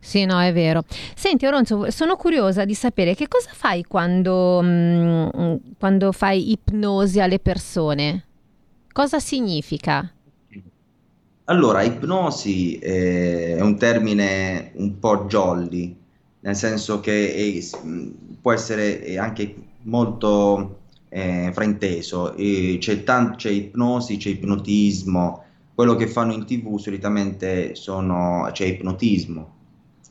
Sì, 0.00 0.24
no, 0.24 0.40
è 0.40 0.52
vero. 0.52 0.82
Senti, 1.14 1.46
Oronzo, 1.46 1.88
sono 1.92 2.16
curiosa 2.16 2.64
di 2.64 2.74
sapere 2.74 3.14
che 3.14 3.28
cosa 3.28 3.50
fai 3.52 3.84
quando, 3.84 4.60
mh, 4.60 5.30
mm, 5.36 5.54
quando 5.78 6.10
fai 6.10 6.50
ipnosi 6.50 7.20
alle 7.20 7.38
persone? 7.38 8.24
Cosa 8.90 9.20
significa? 9.20 10.12
Allora, 11.44 11.82
ipnosi 11.82 12.78
eh, 12.78 13.54
è 13.56 13.60
un 13.60 13.78
termine 13.78 14.72
un 14.74 14.98
po' 14.98 15.26
jolly, 15.26 16.01
nel 16.42 16.56
senso 16.56 17.00
che 17.00 17.34
è, 17.34 17.78
può 18.40 18.52
essere 18.52 19.16
anche 19.18 19.54
molto 19.82 20.80
eh, 21.08 21.50
frainteso. 21.52 22.34
E 22.34 22.76
c'è, 22.80 23.02
tan- 23.04 23.36
c'è 23.36 23.50
ipnosi, 23.50 24.16
c'è 24.16 24.30
ipnotismo, 24.30 25.44
quello 25.74 25.94
che 25.94 26.06
fanno 26.06 26.32
in 26.32 26.44
tv 26.44 26.78
solitamente 26.78 27.74
sono, 27.74 28.48
c'è 28.52 28.66
ipnotismo, 28.66 29.54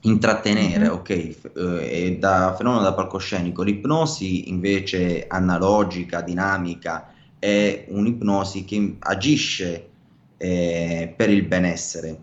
intrattenere, 0.02 0.86
mm-hmm. 0.86 0.94
ok, 0.94 1.36
eh, 1.56 2.18
da 2.20 2.56
fenomeno 2.58 2.84
da 2.84 2.94
palcoscenico. 2.94 3.62
L'ipnosi 3.64 4.50
invece 4.50 5.26
analogica, 5.28 6.22
dinamica, 6.22 7.14
è 7.38 7.86
un'ipnosi 7.90 8.64
che 8.64 8.96
agisce 9.00 9.90
eh, 10.38 11.14
per 11.16 11.30
il 11.30 11.44
benessere. 11.44 12.20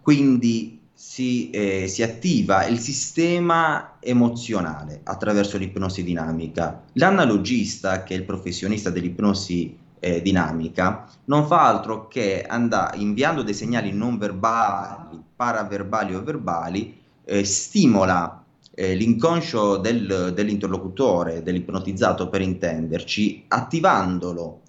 Quindi 0.00 0.80
si, 1.04 1.50
eh, 1.50 1.88
si, 1.88 2.04
attiva 2.04 2.64
il 2.66 2.78
sistema 2.78 3.96
emozionale 3.98 5.00
attraverso 5.02 5.58
l'ipnosi 5.58 6.04
dinamica. 6.04 6.84
L'analogista, 6.92 8.04
che 8.04 8.14
è 8.14 8.16
il 8.16 8.24
professionista 8.24 8.88
dell'ipnosi 8.88 9.76
eh, 9.98 10.22
dinamica, 10.22 11.08
non 11.24 11.44
fa 11.48 11.66
altro 11.66 12.06
che 12.06 12.46
andare 12.46 12.98
inviando 12.98 13.42
dei 13.42 13.52
segnali 13.52 13.92
non 13.92 14.16
verbali, 14.16 15.20
paraverbali 15.34 16.14
o 16.14 16.22
verbali, 16.22 16.96
eh, 17.24 17.44
stimola 17.44 18.44
eh, 18.72 18.94
l'inconscio 18.94 19.78
del, 19.78 20.32
dell'interlocutore, 20.32 21.42
dell'ipnotizzato 21.42 22.28
per 22.28 22.42
intenderci, 22.42 23.46
attivandolo 23.48 24.60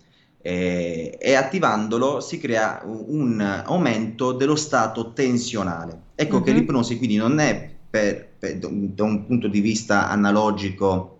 eh, 0.46 1.18
e 1.20 1.36
attivandolo 1.36 2.20
si 2.20 2.38
crea 2.38 2.82
un 2.84 3.40
aumento 3.66 4.34
dello 4.34 4.56
stato 4.56 5.14
tensionale. 5.14 6.02
Ecco 6.16 6.38
uh-huh. 6.38 6.44
che 6.44 6.52
mhm. 6.52 6.58
l'ipnosi 6.58 6.98
quindi 6.98 7.16
non 7.16 7.40
è 7.40 7.72
per, 7.90 8.28
per, 8.38 8.58
da 8.58 9.04
un 9.04 9.26
punto 9.26 9.48
di 9.48 9.62
vista 9.62 10.10
analogico 10.10 11.20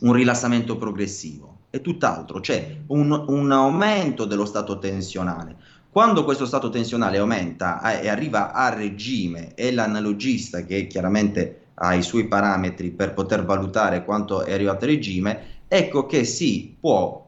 un 0.00 0.12
rilassamento 0.12 0.76
progressivo, 0.76 1.58
è 1.70 1.80
tutt'altro, 1.80 2.40
c'è 2.40 2.78
un, 2.88 3.24
un 3.28 3.52
aumento 3.52 4.24
dello 4.24 4.44
stato 4.44 4.78
tensionale. 4.78 5.56
Quando 5.90 6.24
questo 6.24 6.46
stato 6.46 6.70
tensionale 6.70 7.18
aumenta 7.18 8.00
e 8.00 8.08
arriva 8.08 8.52
a 8.52 8.74
regime, 8.74 9.54
è 9.54 9.70
l'analogista 9.70 10.64
che 10.64 10.86
chiaramente 10.86 11.66
ha 11.74 11.94
i 11.94 12.02
suoi 12.02 12.26
parametri 12.26 12.90
per 12.90 13.14
poter 13.14 13.44
valutare 13.44 14.04
quanto 14.04 14.42
è 14.42 14.52
arrivato 14.52 14.84
a 14.84 14.88
regime, 14.88 15.40
ecco 15.68 16.06
che 16.06 16.24
si 16.24 16.76
può 16.80 17.23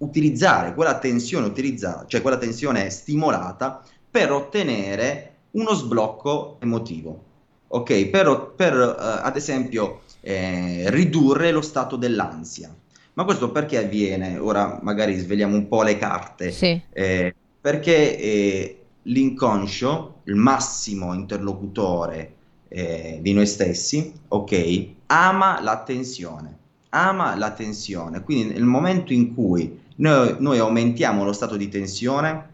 utilizzare 0.00 0.74
quella 0.74 0.98
tensione 0.98 1.46
utilizzata, 1.46 2.06
cioè 2.06 2.20
quella 2.22 2.38
tensione 2.38 2.90
stimolata 2.90 3.82
per 4.10 4.32
ottenere 4.32 5.34
uno 5.52 5.72
sblocco 5.74 6.58
emotivo. 6.60 7.24
Ok, 7.68 8.06
per, 8.06 8.52
per 8.56 8.74
uh, 8.74 9.24
ad 9.24 9.36
esempio 9.36 10.00
eh, 10.20 10.84
ridurre 10.88 11.52
lo 11.52 11.60
stato 11.60 11.96
dell'ansia. 11.96 12.74
Ma 13.14 13.24
questo 13.24 13.50
perché 13.50 13.78
avviene? 13.78 14.38
Ora 14.38 14.78
magari 14.82 15.16
sveliamo 15.16 15.56
un 15.56 15.68
po' 15.68 15.82
le 15.82 15.96
carte. 15.98 16.50
Sì. 16.52 16.80
Eh, 16.90 17.34
perché 17.60 18.18
eh, 18.18 18.80
l'inconscio, 19.02 20.20
il 20.24 20.36
massimo 20.36 21.12
interlocutore 21.12 22.34
eh, 22.68 23.18
di 23.20 23.32
noi 23.32 23.46
stessi, 23.46 24.12
ok, 24.28 24.86
ama 25.06 25.60
la 25.60 25.82
tensione. 25.82 26.58
Ama 26.90 27.36
la 27.36 27.52
tensione. 27.52 28.22
Quindi 28.22 28.54
nel 28.54 28.64
momento 28.64 29.12
in 29.12 29.34
cui 29.34 29.79
noi, 30.00 30.36
noi 30.38 30.58
aumentiamo 30.58 31.24
lo 31.24 31.32
stato 31.32 31.56
di 31.56 31.68
tensione, 31.68 32.48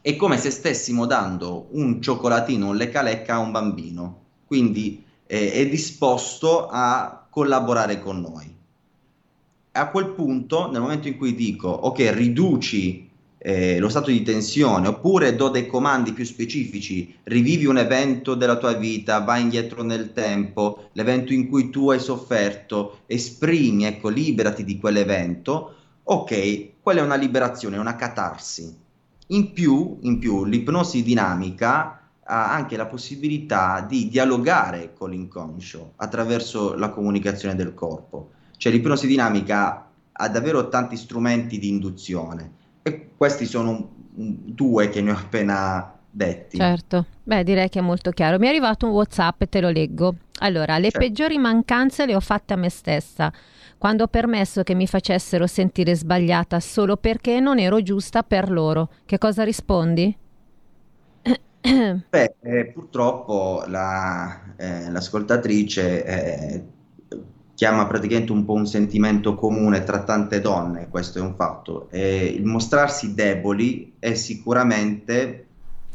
è 0.00 0.16
come 0.16 0.38
se 0.38 0.50
stessimo 0.50 1.06
dando 1.06 1.68
un 1.72 2.00
cioccolatino, 2.00 2.68
un 2.68 2.76
lecca 2.76 3.02
lecca 3.02 3.34
a 3.34 3.38
un 3.38 3.50
bambino, 3.50 4.20
quindi 4.46 5.02
eh, 5.26 5.52
è 5.52 5.68
disposto 5.68 6.68
a 6.68 7.26
collaborare 7.28 8.00
con 8.00 8.20
noi. 8.20 8.52
A 9.72 9.88
quel 9.88 10.10
punto, 10.10 10.70
nel 10.70 10.80
momento 10.80 11.08
in 11.08 11.16
cui 11.16 11.34
dico, 11.34 11.68
ok, 11.68 12.12
riduci 12.14 13.10
eh, 13.38 13.78
lo 13.78 13.88
stato 13.88 14.10
di 14.10 14.22
tensione, 14.22 14.86
oppure 14.86 15.34
do 15.34 15.48
dei 15.48 15.66
comandi 15.66 16.12
più 16.12 16.24
specifici, 16.24 17.12
rivivi 17.24 17.66
un 17.66 17.78
evento 17.78 18.34
della 18.34 18.56
tua 18.56 18.74
vita, 18.74 19.18
vai 19.18 19.42
indietro 19.42 19.82
nel 19.82 20.12
tempo, 20.12 20.90
l'evento 20.92 21.32
in 21.32 21.48
cui 21.48 21.70
tu 21.70 21.90
hai 21.90 21.98
sofferto, 21.98 23.00
esprimi, 23.06 23.84
ecco, 23.84 24.08
liberati 24.08 24.62
di 24.62 24.78
quell'evento, 24.78 25.74
ok, 26.04 26.82
quella 26.82 27.00
è 27.00 27.04
una 27.04 27.16
liberazione, 27.16 27.78
una 27.78 27.96
catarsi. 27.96 28.82
In 29.28 29.52
più, 29.52 29.98
in 30.02 30.18
più 30.18 30.44
l'ipnosi 30.44 31.02
dinamica 31.02 32.00
ha 32.26 32.52
anche 32.52 32.76
la 32.76 32.86
possibilità 32.86 33.80
di 33.80 34.08
dialogare 34.08 34.92
con 34.94 35.10
l'inconscio 35.10 35.92
attraverso 35.96 36.74
la 36.74 36.90
comunicazione 36.90 37.54
del 37.54 37.74
corpo. 37.74 38.30
Cioè 38.56 38.72
l'ipnosi 38.72 39.06
dinamica 39.06 39.88
ha 40.12 40.28
davvero 40.28 40.68
tanti 40.68 40.96
strumenti 40.96 41.58
di 41.58 41.68
induzione 41.68 42.52
e 42.82 43.10
questi 43.16 43.46
sono 43.46 43.90
due 44.14 44.88
che 44.90 45.00
ne 45.00 45.10
ho 45.10 45.16
appena 45.16 45.92
detti. 46.10 46.58
Certo, 46.58 47.06
beh 47.22 47.42
direi 47.42 47.68
che 47.68 47.80
è 47.80 47.82
molto 47.82 48.10
chiaro. 48.10 48.38
Mi 48.38 48.46
è 48.46 48.50
arrivato 48.50 48.86
un 48.86 48.92
Whatsapp 48.92 49.42
e 49.42 49.48
te 49.48 49.60
lo 49.60 49.70
leggo. 49.70 50.14
Allora, 50.40 50.78
le 50.78 50.90
certo. 50.90 50.98
peggiori 50.98 51.38
mancanze 51.38 52.06
le 52.06 52.14
ho 52.14 52.20
fatte 52.20 52.52
a 52.52 52.56
me 52.56 52.68
stessa 52.68 53.32
quando 53.84 54.04
ho 54.04 54.08
permesso 54.08 54.62
che 54.62 54.72
mi 54.72 54.86
facessero 54.86 55.46
sentire 55.46 55.94
sbagliata 55.94 56.58
solo 56.58 56.96
perché 56.96 57.38
non 57.38 57.58
ero 57.58 57.82
giusta 57.82 58.22
per 58.22 58.50
loro. 58.50 58.88
Che 59.04 59.18
cosa 59.18 59.44
rispondi? 59.44 60.16
Beh, 62.08 62.34
eh, 62.40 62.64
purtroppo 62.72 63.62
la, 63.66 64.54
eh, 64.56 64.90
l'ascoltatrice 64.90 66.02
eh, 66.02 66.62
chiama 67.52 67.86
praticamente 67.86 68.32
un 68.32 68.46
po' 68.46 68.54
un 68.54 68.66
sentimento 68.66 69.34
comune 69.34 69.84
tra 69.84 70.02
tante 70.02 70.40
donne, 70.40 70.88
questo 70.88 71.18
è 71.18 71.20
un 71.20 71.34
fatto. 71.34 71.88
Il 71.90 72.46
mostrarsi 72.46 73.12
deboli 73.12 73.96
è 73.98 74.14
sicuramente... 74.14 75.46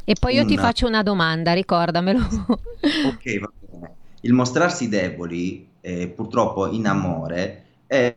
E 0.04 0.13
poi 0.13 0.36
io 0.36 0.41
una... 0.41 0.49
ti 0.49 0.58
faccio 0.60 0.86
una 0.86 1.02
domanda, 1.02 1.54
ricordamelo. 1.54 2.19
ok, 2.19 3.39
va 3.39 3.52
bene. 3.60 3.95
Il 4.21 4.34
mostrarsi 4.34 4.89
deboli, 4.89 5.67
eh, 5.82 6.08
purtroppo 6.08 6.69
in 6.69 6.86
amore, 6.86 7.63
è, 7.89 8.15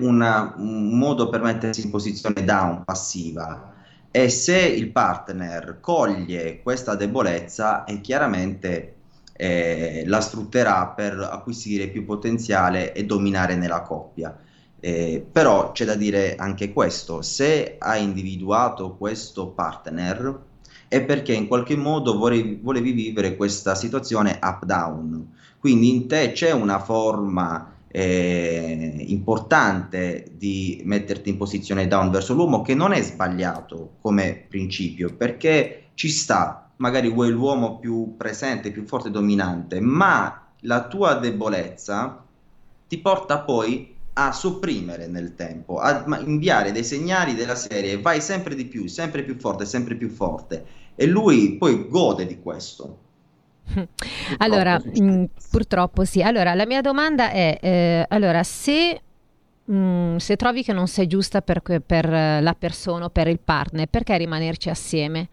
una, 0.00 0.54
un 0.58 0.98
modo 0.98 1.30
per 1.30 1.40
mettersi 1.40 1.84
in 1.84 1.90
posizione 1.90 2.44
down, 2.44 2.84
passiva. 2.84 3.72
E 4.10 4.28
se 4.28 4.58
il 4.58 4.90
partner 4.92 5.78
coglie 5.80 6.62
questa 6.62 6.94
debolezza, 6.94 7.84
è 7.84 8.00
chiaramente 8.00 8.94
eh, 9.32 10.04
la 10.06 10.20
sfrutterà 10.20 10.86
per 10.88 11.18
acquisire 11.18 11.88
più 11.88 12.04
potenziale 12.04 12.92
e 12.92 13.04
dominare 13.06 13.56
nella 13.56 13.80
coppia. 13.80 14.36
Eh, 14.78 15.26
però 15.32 15.72
c'è 15.72 15.86
da 15.86 15.94
dire 15.94 16.36
anche 16.36 16.72
questo, 16.72 17.22
se 17.22 17.76
hai 17.78 18.02
individuato 18.04 18.96
questo 18.96 19.48
partner 19.48 20.38
è 20.88 21.02
perché 21.02 21.32
in 21.32 21.48
qualche 21.48 21.76
modo 21.76 22.16
volevi, 22.18 22.60
volevi 22.62 22.92
vivere 22.92 23.34
questa 23.34 23.74
situazione 23.74 24.38
up-down, 24.42 25.32
quindi 25.58 25.88
in 25.88 26.06
te 26.06 26.32
c'è 26.32 26.52
una 26.52 26.78
forma 26.78 27.73
eh, 27.96 29.04
importante 29.06 30.32
di 30.36 30.82
metterti 30.84 31.28
in 31.28 31.36
posizione 31.36 31.86
down 31.86 32.10
verso 32.10 32.34
l'uomo 32.34 32.60
che 32.60 32.74
non 32.74 32.92
è 32.92 33.00
sbagliato 33.00 33.98
come 34.00 34.46
principio 34.48 35.14
perché 35.14 35.90
ci 35.94 36.08
sta 36.08 36.70
magari 36.78 37.08
vuoi 37.08 37.30
l'uomo 37.30 37.78
più 37.78 38.16
presente, 38.16 38.72
più 38.72 38.84
forte, 38.84 39.12
dominante, 39.12 39.78
ma 39.78 40.44
la 40.62 40.88
tua 40.88 41.14
debolezza 41.14 42.24
ti 42.88 42.98
porta 42.98 43.38
poi 43.40 43.94
a 44.14 44.32
sopprimere 44.32 45.06
nel 45.06 45.36
tempo, 45.36 45.78
a 45.78 46.04
inviare 46.24 46.72
dei 46.72 46.82
segnali 46.84 47.34
della 47.34 47.54
serie 47.54 48.00
vai 48.00 48.20
sempre 48.20 48.56
di 48.56 48.64
più, 48.64 48.88
sempre 48.88 49.22
più 49.22 49.38
forte, 49.38 49.66
sempre 49.66 49.94
più 49.94 50.08
forte 50.08 50.66
e 50.96 51.06
lui 51.06 51.56
poi 51.58 51.88
gode 51.88 52.26
di 52.26 52.40
questo. 52.40 53.02
Allora, 54.38 54.80
mh, 54.82 55.02
mm, 55.02 55.24
purtroppo 55.50 56.04
sì. 56.04 56.22
Allora, 56.22 56.54
la 56.54 56.66
mia 56.66 56.80
domanda 56.80 57.30
è, 57.30 57.58
eh, 57.60 58.06
allora, 58.08 58.42
se, 58.42 59.00
mh, 59.64 59.74
mm, 59.74 60.16
se, 60.16 60.36
trovi 60.36 60.62
che 60.62 60.72
non 60.72 60.86
sei 60.86 61.06
giusta 61.06 61.42
per, 61.42 61.62
per 61.84 62.08
la 62.08 62.54
persona 62.58 63.06
o 63.06 63.10
per 63.10 63.28
il 63.28 63.40
partner, 63.40 63.86
perché 63.88 64.16
rimanerci 64.16 64.68
assieme? 64.70 65.28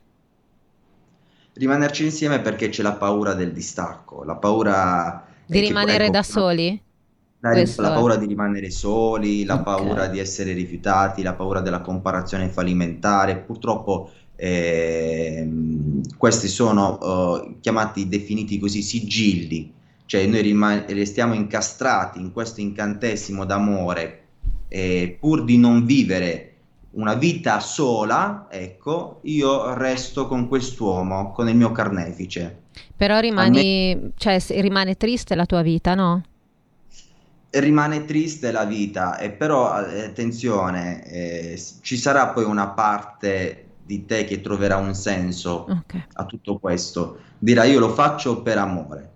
rimanerci 1.53 2.05
insieme 2.05 2.39
perché 2.39 2.69
c'è 2.69 2.81
la 2.81 2.93
paura 2.93 3.33
del 3.33 3.51
distacco, 3.51 4.23
la 4.23 4.35
paura 4.35 5.25
di 5.45 5.59
rimanere 5.59 6.05
ecco, 6.05 6.13
da 6.13 6.23
soli. 6.23 6.81
La, 7.43 7.53
la, 7.55 7.93
paura 7.93 8.17
di 8.17 8.27
rimanere 8.27 8.69
soli, 8.69 9.45
la 9.45 9.55
okay. 9.55 9.63
paura 9.63 10.07
di 10.07 10.19
essere 10.19 10.53
rifiutati, 10.53 11.23
la 11.23 11.33
paura 11.33 11.59
della 11.59 11.81
comparazione 11.81 12.49
fallimentare. 12.49 13.37
Purtroppo 13.37 14.11
eh, 14.43 15.47
questi 16.17 16.47
sono 16.47 16.97
uh, 16.99 17.60
chiamati, 17.60 18.08
definiti 18.08 18.58
così, 18.58 18.82
sigilli, 18.82 19.71
cioè 20.08 20.25
noi 20.25 20.41
rim- 20.41 20.86
restiamo 20.88 21.36
incastrati 21.36 22.19
in 22.19 22.32
questo 22.32 22.60
incantesimo 22.60 23.45
d'amore 23.45 24.23
eh, 24.67 25.15
pur 25.19 25.43
di 25.43 25.58
non 25.60 25.86
vivere 25.86 26.47
una 26.93 27.13
vita 27.13 27.60
sola, 27.60 28.47
ecco, 28.49 29.19
io 29.25 29.75
resto 29.75 30.27
con 30.27 30.47
quest'uomo, 30.47 31.32
con 31.34 31.47
il 31.47 31.56
mio 31.56 31.71
carnefice. 31.71 32.62
Però 32.97 33.19
rimani, 33.19 33.95
me... 33.95 34.10
cioè, 34.17 34.39
rimane 34.60 34.97
triste 34.97 35.36
la 35.36 35.45
tua 35.45 35.62
vita, 35.62 35.93
no? 35.93 36.23
Rimane 37.51 38.06
triste 38.06 38.51
la 38.51 38.65
vita, 38.65 39.19
e 39.19 39.30
però 39.30 39.86
eh, 39.86 40.06
attenzione, 40.06 41.06
eh, 41.06 41.62
ci 41.82 41.95
sarà 41.95 42.30
poi 42.30 42.45
una 42.45 42.69
parte 42.69 43.65
di 43.91 44.06
te 44.06 44.23
che 44.23 44.39
troverà 44.39 44.77
un 44.77 44.95
senso 44.95 45.65
okay. 45.69 46.06
a 46.13 46.25
tutto 46.25 46.60
questo. 46.60 47.17
Dirà 47.38 47.65
io 47.65 47.80
lo 47.80 47.89
faccio 47.89 48.41
per 48.41 48.58
amore. 48.58 49.10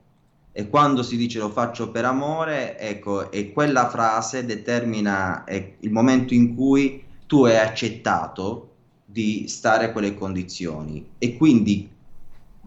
E 0.52 0.68
quando 0.68 1.02
si 1.02 1.16
dice 1.16 1.40
lo 1.40 1.50
faccio 1.50 1.92
per 1.92 2.04
amore, 2.04 2.78
ecco, 2.78 3.32
e 3.32 3.54
quella 3.54 3.88
frase 3.88 4.46
determina 4.46 5.46
il 5.48 5.92
momento 5.92 6.34
in 6.34 6.56
cui 6.56 7.04
tu 7.26 7.46
hai 7.46 7.58
accettato 7.58 8.72
di 9.06 9.48
stare 9.48 9.86
a 9.86 9.92
quelle 9.94 10.14
condizioni 10.14 11.08
e 11.18 11.38
quindi 11.38 11.90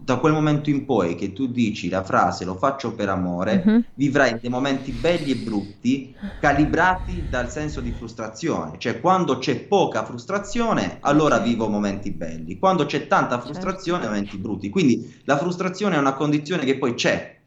da 0.01 0.17
quel 0.17 0.33
momento 0.33 0.69
in 0.69 0.85
poi 0.85 1.15
che 1.15 1.33
tu 1.33 1.47
dici 1.47 1.89
la 1.89 2.03
frase 2.03 2.45
lo 2.45 2.55
faccio 2.55 2.93
per 2.93 3.09
amore, 3.09 3.61
uh-huh. 3.63 3.83
vivrai 3.93 4.39
dei 4.39 4.49
momenti 4.49 4.91
belli 4.91 5.31
e 5.31 5.35
brutti 5.35 6.15
calibrati 6.39 7.25
dal 7.29 7.51
senso 7.51 7.81
di 7.81 7.91
frustrazione, 7.91 8.77
cioè 8.77 8.99
quando 8.99 9.37
c'è 9.37 9.59
poca 9.59 10.03
frustrazione 10.03 10.97
allora 11.01 11.37
vivo 11.39 11.67
momenti 11.67 12.11
belli, 12.11 12.57
quando 12.57 12.85
c'è 12.85 13.07
tanta 13.07 13.35
certo. 13.35 13.45
frustrazione 13.51 13.99
certo. 13.99 14.15
momenti 14.15 14.37
brutti, 14.37 14.69
quindi 14.69 15.21
la 15.25 15.37
frustrazione 15.37 15.95
è 15.95 15.99
una 15.99 16.13
condizione 16.13 16.65
che 16.65 16.77
poi 16.77 16.93
c'è, 16.95 17.37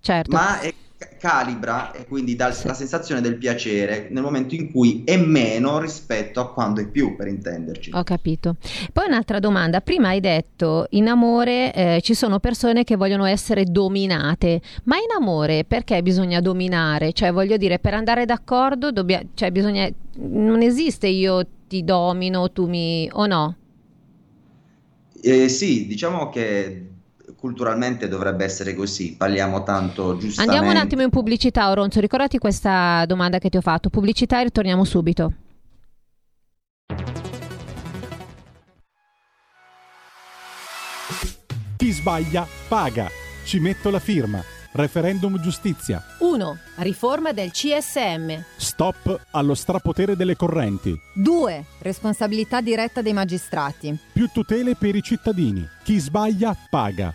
certo. 0.00 0.36
ma 0.36 0.60
è 0.60 0.72
calibra 1.16 1.92
e 1.92 2.06
quindi 2.06 2.36
dà 2.36 2.54
la 2.64 2.74
sensazione 2.74 3.20
del 3.20 3.36
piacere 3.36 4.08
nel 4.10 4.22
momento 4.22 4.54
in 4.54 4.70
cui 4.70 5.02
è 5.04 5.16
meno 5.16 5.78
rispetto 5.78 6.40
a 6.40 6.52
quando 6.52 6.80
è 6.80 6.88
più, 6.88 7.16
per 7.16 7.26
intenderci. 7.28 7.90
Ho 7.94 8.02
capito. 8.02 8.56
Poi 8.92 9.06
un'altra 9.06 9.38
domanda, 9.38 9.80
prima 9.80 10.08
hai 10.08 10.20
detto 10.20 10.86
in 10.90 11.08
amore 11.08 11.72
eh, 11.72 12.00
ci 12.02 12.14
sono 12.14 12.38
persone 12.38 12.84
che 12.84 12.96
vogliono 12.96 13.24
essere 13.24 13.64
dominate, 13.64 14.60
ma 14.84 14.96
in 14.96 15.10
amore 15.16 15.64
perché 15.64 16.02
bisogna 16.02 16.40
dominare? 16.40 17.12
Cioè 17.12 17.32
voglio 17.32 17.56
dire, 17.56 17.78
per 17.78 17.94
andare 17.94 18.24
d'accordo 18.24 18.90
dobbia- 18.90 19.22
cioè, 19.34 19.50
bisogna... 19.50 19.88
non 20.18 20.62
esiste 20.62 21.06
io 21.06 21.46
ti 21.68 21.84
domino, 21.84 22.50
tu 22.52 22.66
mi... 22.66 23.08
o 23.12 23.26
no? 23.26 23.56
Eh, 25.20 25.48
sì, 25.48 25.86
diciamo 25.86 26.28
che 26.28 26.95
culturalmente 27.46 28.08
dovrebbe 28.08 28.44
essere 28.44 28.74
così, 28.74 29.14
parliamo 29.16 29.62
tanto 29.62 30.16
giustamente. 30.16 30.56
Andiamo 30.56 30.76
un 30.76 30.84
attimo 30.84 31.02
in 31.02 31.10
pubblicità, 31.10 31.70
Oronzo, 31.70 32.00
ricordati 32.00 32.38
questa 32.38 33.04
domanda 33.06 33.38
che 33.38 33.48
ti 33.48 33.56
ho 33.56 33.60
fatto, 33.60 33.88
pubblicità 33.88 34.40
e 34.40 34.44
ritorniamo 34.44 34.84
subito. 34.84 35.32
Chi 41.76 41.92
sbaglia 41.92 42.44
paga, 42.66 43.08
ci 43.44 43.60
metto 43.60 43.90
la 43.90 44.00
firma. 44.00 44.42
Referendum 44.72 45.40
giustizia. 45.40 46.02
1. 46.18 46.58
Riforma 46.78 47.32
del 47.32 47.50
CSM. 47.50 48.42
Stop 48.56 49.26
allo 49.30 49.54
strapotere 49.54 50.16
delle 50.16 50.36
correnti. 50.36 50.94
2. 51.14 51.64
Responsabilità 51.78 52.60
diretta 52.60 53.00
dei 53.00 53.14
magistrati. 53.14 53.96
Più 54.12 54.28
tutele 54.32 54.74
per 54.74 54.96
i 54.96 55.00
cittadini. 55.00 55.66
Chi 55.82 55.98
sbaglia 55.98 56.54
paga. 56.68 57.14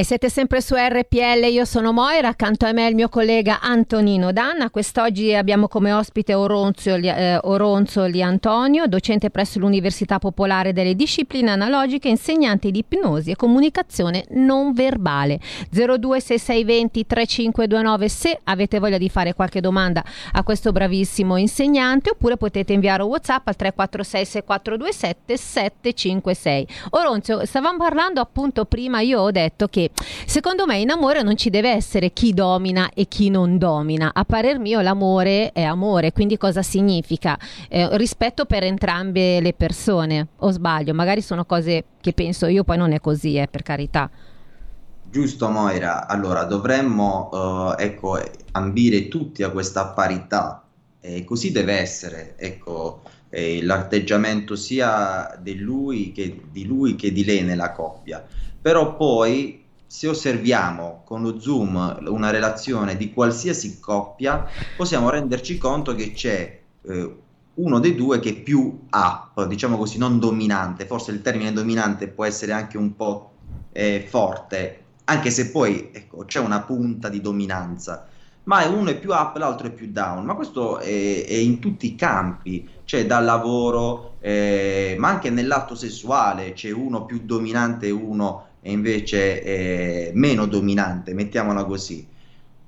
E 0.00 0.04
siete 0.04 0.30
sempre 0.30 0.62
su 0.62 0.74
RPL, 0.74 1.44
io 1.50 1.66
sono 1.66 1.92
Moira, 1.92 2.28
accanto 2.28 2.64
a 2.64 2.72
me 2.72 2.88
il 2.88 2.94
mio 2.94 3.10
collega 3.10 3.60
Antonino 3.60 4.32
Danna. 4.32 4.70
Quest'oggi 4.70 5.34
abbiamo 5.34 5.68
come 5.68 5.92
ospite 5.92 6.32
Oronzo, 6.32 6.94
eh, 6.94 7.38
Oronzo 7.42 8.06
Li 8.06 8.22
Antonio, 8.22 8.86
docente 8.86 9.28
presso 9.28 9.58
l'Università 9.58 10.18
Popolare 10.18 10.72
delle 10.72 10.96
Discipline 10.96 11.50
Analogiche, 11.50 12.08
insegnante 12.08 12.70
di 12.70 12.78
ipnosi 12.78 13.32
e 13.32 13.36
comunicazione 13.36 14.24
non 14.30 14.72
verbale. 14.72 15.38
026620 15.68 17.06
3529 17.06 18.08
se 18.08 18.40
avete 18.44 18.78
voglia 18.78 18.96
di 18.96 19.10
fare 19.10 19.34
qualche 19.34 19.60
domanda 19.60 20.02
a 20.32 20.42
questo 20.42 20.72
bravissimo 20.72 21.36
insegnante 21.36 22.08
oppure 22.08 22.38
potete 22.38 22.72
inviare 22.72 23.02
un 23.02 23.10
WhatsApp 23.10 23.46
al 23.48 23.56
346 23.56 24.24
6427 24.24 25.36
756. 25.36 26.66
Oronzo, 26.92 27.44
stavamo 27.44 27.76
parlando 27.76 28.22
appunto 28.22 28.64
prima, 28.64 29.00
io 29.00 29.20
ho 29.20 29.30
detto 29.30 29.68
che 29.68 29.89
secondo 30.26 30.66
me 30.66 30.78
in 30.78 30.90
amore 30.90 31.22
non 31.22 31.36
ci 31.36 31.50
deve 31.50 31.70
essere 31.70 32.12
chi 32.12 32.32
domina 32.32 32.90
e 32.94 33.06
chi 33.06 33.30
non 33.30 33.58
domina. 33.58 34.10
A 34.14 34.24
parer 34.24 34.58
mio 34.58 34.80
l'amore 34.80 35.52
è 35.52 35.62
amore, 35.62 36.12
quindi 36.12 36.36
cosa 36.36 36.62
significa? 36.62 37.38
Eh, 37.68 37.96
rispetto 37.96 38.44
per 38.44 38.64
entrambe 38.64 39.40
le 39.40 39.52
persone, 39.52 40.28
o 40.38 40.50
sbaglio? 40.50 40.94
Magari 40.94 41.22
sono 41.22 41.44
cose 41.44 41.84
che 42.00 42.12
penso 42.12 42.46
io, 42.46 42.64
poi 42.64 42.76
non 42.76 42.92
è 42.92 43.00
così, 43.00 43.36
eh, 43.36 43.48
per 43.48 43.62
carità. 43.62 44.10
Giusto 45.10 45.48
Moira, 45.48 46.06
allora 46.06 46.44
dovremmo 46.44 47.28
uh, 47.32 47.74
ecco, 47.76 48.16
ambire 48.52 49.08
tutti 49.08 49.42
a 49.42 49.50
questa 49.50 49.86
parità 49.86 50.62
e 51.00 51.24
così 51.24 51.50
deve 51.50 51.78
essere, 51.78 52.34
ecco, 52.36 53.02
eh, 53.28 53.60
l'atteggiamento 53.62 54.54
sia 54.54 55.36
di 55.40 55.56
lui, 55.58 56.12
che, 56.12 56.42
di 56.52 56.64
lui 56.64 56.94
che 56.94 57.10
di 57.10 57.24
lei 57.24 57.42
nella 57.42 57.72
coppia. 57.72 58.24
Però 58.60 58.94
poi 58.94 59.59
se 59.90 60.06
osserviamo 60.06 61.02
con 61.04 61.20
lo 61.20 61.40
zoom 61.40 61.98
una 62.06 62.30
relazione 62.30 62.96
di 62.96 63.12
qualsiasi 63.12 63.80
coppia, 63.80 64.46
possiamo 64.76 65.10
renderci 65.10 65.58
conto 65.58 65.96
che 65.96 66.12
c'è 66.12 66.60
eh, 66.82 67.16
uno 67.54 67.80
dei 67.80 67.96
due 67.96 68.20
che 68.20 68.28
è 68.28 68.34
più 68.34 68.86
up, 68.88 69.44
diciamo 69.46 69.76
così, 69.76 69.98
non 69.98 70.20
dominante. 70.20 70.86
Forse 70.86 71.10
il 71.10 71.22
termine 71.22 71.52
dominante 71.52 72.06
può 72.06 72.24
essere 72.24 72.52
anche 72.52 72.78
un 72.78 72.94
po' 72.94 73.32
eh, 73.72 74.06
forte, 74.08 74.84
anche 75.06 75.30
se 75.30 75.50
poi 75.50 75.90
ecco, 75.92 76.24
c'è 76.24 76.38
una 76.38 76.60
punta 76.60 77.08
di 77.08 77.20
dominanza. 77.20 78.06
Ma 78.44 78.64
uno 78.68 78.90
è 78.90 78.96
più 78.96 79.10
up, 79.10 79.36
l'altro 79.38 79.66
è 79.66 79.72
più 79.72 79.90
down. 79.90 80.24
Ma 80.24 80.34
questo 80.34 80.78
è, 80.78 81.24
è 81.26 81.34
in 81.34 81.58
tutti 81.58 81.86
i 81.86 81.96
campi, 81.96 82.66
cioè 82.84 83.06
dal 83.06 83.24
lavoro, 83.24 84.14
eh, 84.20 84.94
ma 85.00 85.08
anche 85.08 85.30
nell'atto 85.30 85.74
sessuale, 85.74 86.52
c'è 86.52 86.70
uno 86.70 87.04
più 87.06 87.22
dominante 87.24 87.88
e 87.88 87.90
uno 87.90 88.49
e 88.60 88.72
invece 88.72 89.42
è 89.42 90.10
meno 90.14 90.46
dominante, 90.46 91.14
mettiamola 91.14 91.64
così. 91.64 92.06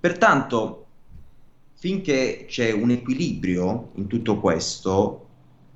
Pertanto, 0.01 0.87
finché 1.75 2.47
c'è 2.49 2.73
un 2.73 2.91
equilibrio 2.91 3.91
in 3.95 4.07
tutto 4.07 4.39
questo, 4.39 5.27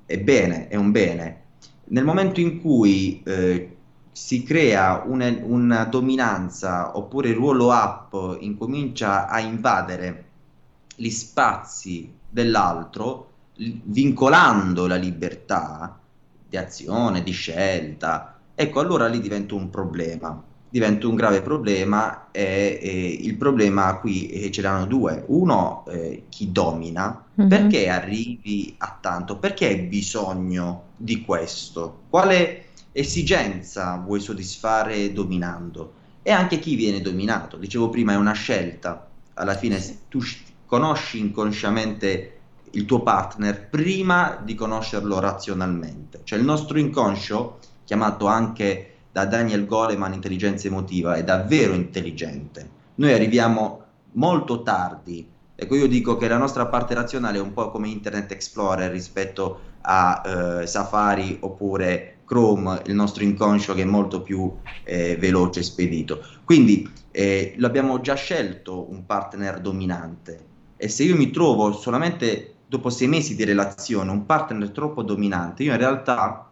è 0.05 0.17
bene, 0.17 0.67
è 0.67 0.75
un 0.75 0.91
bene. 0.91 1.41
Nel 1.89 2.03
momento 2.03 2.39
in 2.39 2.61
cui 2.61 3.21
eh, 3.23 3.75
si 4.11 4.43
crea 4.43 5.03
una, 5.05 5.33
una, 5.41 5.83
dominanza 5.85 6.97
oppure 6.97 7.29
il 7.29 7.35
ruolo 7.35 7.71
up 7.71 8.37
incomincia 8.39 9.27
a 9.27 9.39
invadere 9.39 10.25
gli 10.95 11.09
spazi 11.09 12.11
dell'altro, 12.29 13.31
vincolando 13.55 14.87
la 14.87 14.95
libertà 14.95 15.99
di 16.49 16.57
azione, 16.57 17.21
di 17.21 17.31
scelta, 17.31 18.36
ecco 18.59 18.79
allora 18.79 19.05
lì 19.05 19.21
diventa 19.21 19.53
un 19.53 19.69
problema, 19.69 20.43
diventa 20.67 21.07
un 21.07 21.13
grave 21.13 21.43
problema 21.43 22.31
e, 22.31 22.79
e 22.81 23.17
il 23.21 23.35
problema 23.35 23.99
qui 23.99 24.27
eh, 24.29 24.49
ce 24.49 24.63
l'hanno 24.63 24.87
due, 24.87 25.23
uno 25.27 25.85
eh, 25.87 26.23
chi 26.29 26.51
domina, 26.51 27.23
mm-hmm. 27.39 27.47
perché 27.47 27.87
arrivi 27.87 28.73
a 28.79 28.97
tanto, 28.99 29.37
perché 29.37 29.67
hai 29.67 29.81
bisogno 29.81 30.85
di 30.97 31.21
questo, 31.21 31.99
quale 32.09 32.63
esigenza 32.93 33.95
vuoi 34.03 34.19
soddisfare 34.19 35.13
dominando? 35.13 35.93
E 36.23 36.31
anche 36.31 36.57
chi 36.57 36.75
viene 36.75 36.99
dominato, 36.99 37.57
dicevo 37.57 37.89
prima 37.89 38.13
è 38.13 38.15
una 38.15 38.33
scelta, 38.33 39.07
alla 39.35 39.55
fine 39.55 39.79
tu 40.09 40.19
conosci 40.65 41.19
inconsciamente 41.19 42.39
il 42.71 42.85
tuo 42.85 43.01
partner 43.01 43.69
prima 43.69 44.41
di 44.43 44.55
conoscerlo 44.55 45.19
razionalmente, 45.19 46.21
cioè 46.23 46.39
il 46.39 46.43
nostro 46.43 46.79
inconscio 46.79 47.59
chiamato 47.87 48.25
anche 48.25 48.95
da 49.13 49.23
Daniel 49.23 49.65
Goleman 49.65 50.11
intelligenza 50.11 50.67
emotiva, 50.67 51.15
è 51.15 51.23
davvero 51.23 51.73
intelligente. 51.73 52.69
Noi 52.95 53.13
arriviamo 53.13 53.81
molto 54.11 54.61
tardi. 54.61 55.25
Ecco, 55.55 55.75
io 55.75 55.87
dico 55.87 56.17
che 56.17 56.27
la 56.27 56.37
nostra 56.37 56.65
parte 56.65 56.93
razionale 56.93 57.37
è 57.37 57.41
un 57.41 57.53
po' 57.53 57.71
come 57.71 57.87
Internet 57.87 58.29
Explorer 58.33 58.91
rispetto 58.91 59.59
a 59.81 60.21
eh, 60.25 60.67
Safari 60.67 61.37
oppure 61.39 62.17
Chrome, 62.25 62.81
il 62.87 62.93
nostro 62.93 63.23
inconscio 63.23 63.73
che 63.73 63.83
è 63.83 63.85
molto 63.85 64.21
più 64.21 64.53
eh, 64.83 65.15
veloce 65.15 65.61
e 65.61 65.63
spedito. 65.63 66.21
Quindi 66.43 66.91
eh, 67.11 67.53
l'abbiamo 67.57 68.01
già 68.01 68.15
scelto 68.15 68.91
un 68.91 69.05
partner 69.05 69.61
dominante 69.61 70.39
e 70.75 70.89
se 70.89 71.03
io 71.03 71.15
mi 71.15 71.31
trovo 71.31 71.71
solamente 71.71 72.55
dopo 72.67 72.89
sei 72.89 73.07
mesi 73.07 73.33
di 73.33 73.45
relazione 73.45 74.11
un 74.11 74.25
partner 74.25 74.71
troppo 74.71 75.03
dominante, 75.03 75.63
io 75.63 75.71
in 75.71 75.77
realtà 75.77 76.46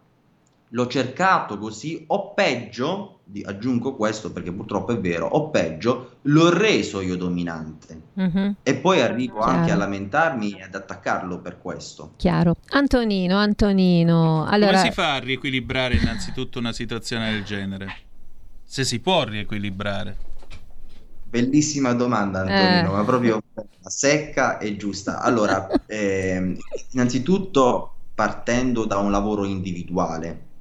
l'ho 0.76 0.88
cercato 0.88 1.58
così, 1.58 2.04
o 2.08 2.34
peggio, 2.34 3.22
aggiungo 3.46 3.96
questo 3.96 4.34
perché 4.34 4.52
purtroppo 4.52 4.92
è 4.92 5.00
vero, 5.00 5.26
o 5.26 5.50
peggio, 5.50 6.18
l'ho 6.24 6.50
reso 6.50 7.00
io 7.00 7.16
dominante. 7.16 8.02
Mm-hmm. 8.20 8.52
E 8.62 8.76
poi 8.76 9.00
arrivo 9.00 9.40
Chiaro. 9.40 9.52
anche 9.52 9.72
a 9.72 9.78
lamentarmi 9.78 10.52
e 10.60 10.64
ad 10.64 10.76
attaccarlo 10.76 11.40
per 11.40 11.60
questo. 11.62 12.12
Chiaro. 12.18 12.58
Antonino, 12.72 13.38
Antonino, 13.38 14.46
allora... 14.46 14.74
Come 14.74 14.84
si 14.84 14.92
fa 14.92 15.14
a 15.14 15.20
riequilibrare 15.20 15.96
innanzitutto 15.96 16.60
una 16.60 16.74
situazione 16.74 17.32
del 17.32 17.46
genere? 17.46 17.88
Se 18.66 18.84
si 18.84 19.00
può 19.00 19.24
riequilibrare. 19.24 20.18
Bellissima 21.24 21.94
domanda 21.94 22.42
Antonino, 22.42 22.94
eh. 22.94 22.98
ma 22.98 23.04
proprio 23.06 23.42
secca 23.80 24.58
e 24.58 24.76
giusta. 24.76 25.22
Allora, 25.22 25.68
eh, 25.88 26.58
innanzitutto 26.92 27.92
partendo 28.14 28.86
da 28.86 28.98
un 28.98 29.12
lavoro 29.12 29.46
individuale, 29.46 30.54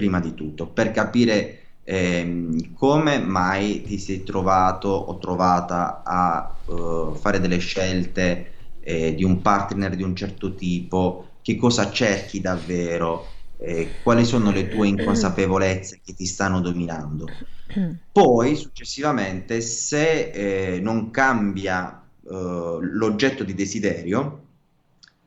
prima 0.00 0.18
di 0.18 0.32
tutto, 0.32 0.66
per 0.66 0.92
capire 0.92 1.74
ehm, 1.84 2.72
come 2.72 3.18
mai 3.18 3.82
ti 3.82 3.98
sei 3.98 4.22
trovato 4.22 4.88
o 4.88 5.18
trovata 5.18 6.02
a 6.02 6.62
uh, 6.64 7.14
fare 7.14 7.38
delle 7.38 7.58
scelte 7.58 8.52
eh, 8.80 9.14
di 9.14 9.24
un 9.24 9.42
partner 9.42 9.94
di 9.96 10.02
un 10.02 10.16
certo 10.16 10.54
tipo 10.54 11.26
che 11.42 11.56
cosa 11.56 11.92
cerchi 11.92 12.40
davvero, 12.40 13.26
eh, 13.58 14.00
quali 14.02 14.24
sono 14.24 14.50
le 14.50 14.68
tue 14.68 14.88
inconsapevolezze 14.88 16.00
che 16.02 16.14
ti 16.14 16.24
stanno 16.24 16.60
dominando. 16.62 17.26
Poi 18.10 18.56
successivamente, 18.56 19.60
se 19.60 20.30
eh, 20.30 20.80
non 20.80 21.10
cambia 21.10 22.02
eh, 22.24 22.78
l'oggetto 22.80 23.44
di 23.44 23.52
desiderio, 23.52 24.46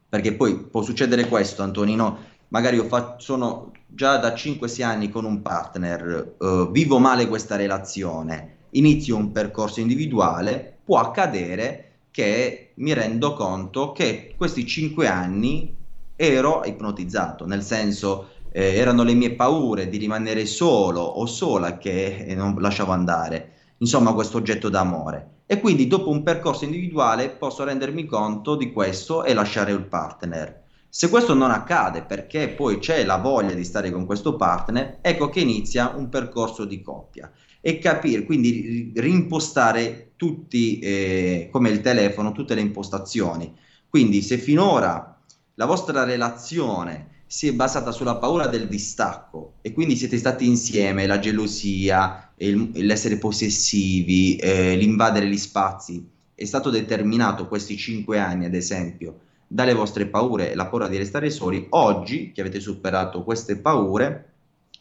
perché 0.09 0.33
poi 0.33 0.57
può 0.57 0.81
succedere 0.81 1.27
questo, 1.27 1.61
Antonino, 1.61 2.31
magari 2.49 2.77
io 2.77 2.85
fa- 2.85 3.15
sono 3.19 3.71
già 3.93 4.17
da 4.17 4.33
5-6 4.33 4.83
anni 4.83 5.09
con 5.09 5.25
un 5.25 5.41
partner, 5.41 6.35
eh, 6.39 6.67
vivo 6.71 6.97
male 6.97 7.27
questa 7.27 7.55
relazione, 7.55 8.57
inizio 8.71 9.15
un 9.15 9.31
percorso 9.31 9.79
individuale, 9.79 10.77
può 10.83 10.99
accadere 10.99 11.91
che 12.09 12.71
mi 12.75 12.93
rendo 12.93 13.33
conto 13.33 13.91
che 13.91 14.33
questi 14.35 14.65
5 14.65 15.07
anni 15.07 15.75
ero 16.15 16.63
ipnotizzato, 16.65 17.45
nel 17.45 17.63
senso 17.63 18.29
eh, 18.51 18.75
erano 18.75 19.03
le 19.03 19.13
mie 19.13 19.33
paure 19.33 19.87
di 19.89 19.97
rimanere 19.97 20.45
solo 20.45 21.01
o 21.01 21.25
sola 21.25 21.77
che 21.77 22.25
eh, 22.25 22.35
non 22.35 22.55
lasciavo 22.59 22.91
andare, 22.91 23.51
insomma 23.77 24.13
questo 24.13 24.37
oggetto 24.37 24.69
d'amore. 24.69 25.29
E 25.45 25.59
quindi 25.59 25.87
dopo 25.87 26.09
un 26.09 26.23
percorso 26.23 26.63
individuale 26.63 27.29
posso 27.29 27.63
rendermi 27.63 28.05
conto 28.05 28.55
di 28.55 28.71
questo 28.71 29.23
e 29.23 29.33
lasciare 29.33 29.71
il 29.71 29.83
partner. 29.83 30.62
Se 30.95 31.09
questo 31.09 31.33
non 31.33 31.49
accade 31.49 32.03
perché 32.03 32.49
poi 32.49 32.77
c'è 32.77 33.03
la 33.03 33.17
voglia 33.17 33.55
di 33.55 33.63
stare 33.63 33.89
con 33.89 34.05
questo 34.05 34.35
partner, 34.35 34.99
ecco 35.01 35.27
che 35.27 35.39
inizia 35.39 35.91
un 35.95 36.07
percorso 36.07 36.65
di 36.65 36.83
coppia 36.83 37.31
e 37.61 37.79
capire, 37.79 38.23
quindi 38.25 38.91
rimpostare 38.95 40.11
tutti, 40.17 40.77
eh, 40.77 41.49
come 41.51 41.71
il 41.71 41.81
telefono, 41.81 42.31
tutte 42.31 42.53
le 42.53 42.61
impostazioni. 42.61 43.51
Quindi 43.89 44.21
se 44.21 44.37
finora 44.37 45.19
la 45.55 45.65
vostra 45.65 46.03
relazione 46.03 47.23
si 47.25 47.47
è 47.47 47.53
basata 47.53 47.91
sulla 47.91 48.17
paura 48.17 48.45
del 48.45 48.67
distacco 48.67 49.53
e 49.61 49.73
quindi 49.73 49.95
siete 49.95 50.19
stati 50.19 50.45
insieme, 50.45 51.07
la 51.07 51.17
gelosia, 51.17 52.33
il, 52.37 52.69
l'essere 52.71 53.17
possessivi, 53.17 54.35
eh, 54.35 54.75
l'invadere 54.75 55.27
gli 55.27 55.39
spazi, 55.39 56.07
è 56.35 56.45
stato 56.45 56.69
determinato 56.69 57.47
questi 57.47 57.77
cinque 57.77 58.19
anni, 58.19 58.45
ad 58.45 58.53
esempio, 58.53 59.21
dalle 59.53 59.75
vostre 59.75 60.07
paure, 60.07 60.55
la 60.55 60.65
paura 60.65 60.87
di 60.87 60.97
restare 60.97 61.29
soli, 61.29 61.67
oggi 61.69 62.31
che 62.31 62.41
avete 62.41 62.59
superato 62.59 63.23
queste 63.23 63.57
paure, 63.57 64.31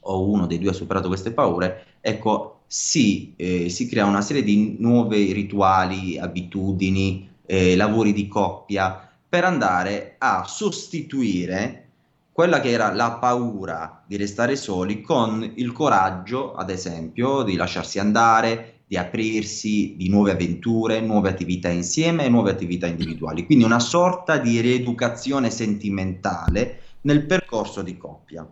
o 0.00 0.26
uno 0.26 0.46
dei 0.46 0.58
due 0.58 0.70
ha 0.70 0.72
superato 0.72 1.08
queste 1.08 1.30
paure, 1.32 1.98
ecco, 2.00 2.60
si, 2.66 3.34
eh, 3.36 3.68
si 3.68 3.86
crea 3.86 4.06
una 4.06 4.22
serie 4.22 4.42
di 4.42 4.76
nuovi 4.78 5.30
rituali, 5.32 6.18
abitudini, 6.18 7.28
eh, 7.44 7.76
lavori 7.76 8.14
di 8.14 8.26
coppia 8.28 9.10
per 9.28 9.44
andare 9.44 10.14
a 10.16 10.44
sostituire 10.44 11.88
quella 12.32 12.60
che 12.60 12.70
era 12.70 12.94
la 12.94 13.12
paura 13.12 14.02
di 14.06 14.16
restare 14.16 14.56
soli 14.56 15.02
con 15.02 15.52
il 15.56 15.72
coraggio, 15.72 16.54
ad 16.54 16.70
esempio, 16.70 17.42
di 17.42 17.56
lasciarsi 17.56 17.98
andare, 17.98 18.81
di 18.92 18.98
aprirsi, 18.98 19.94
di 19.96 20.10
nuove 20.10 20.32
avventure, 20.32 21.00
nuove 21.00 21.30
attività 21.30 21.70
insieme 21.70 22.26
e 22.26 22.28
nuove 22.28 22.50
attività 22.50 22.86
individuali. 22.86 23.46
Quindi 23.46 23.64
una 23.64 23.78
sorta 23.78 24.36
di 24.36 24.60
rieducazione 24.60 25.48
sentimentale 25.48 26.80
nel 27.00 27.24
percorso 27.24 27.80
di 27.80 27.96
coppia. 27.96 28.46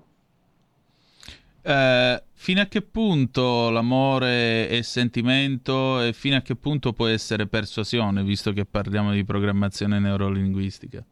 Eh, 1.61 2.23
fino 2.33 2.61
a 2.63 2.65
che 2.65 2.81
punto 2.81 3.69
l'amore 3.69 4.67
è 4.69 4.81
sentimento 4.81 6.01
e 6.01 6.15
fino 6.15 6.37
a 6.37 6.41
che 6.41 6.57
punto 6.57 6.95
può 6.95 7.07
essere 7.07 7.47
persuasione, 7.47 8.23
visto 8.25 8.55
che 8.55 8.65
parliamo 8.65 9.13
di 9.13 9.23
programmazione 9.25 9.99
neurolinguistica? 9.99 11.05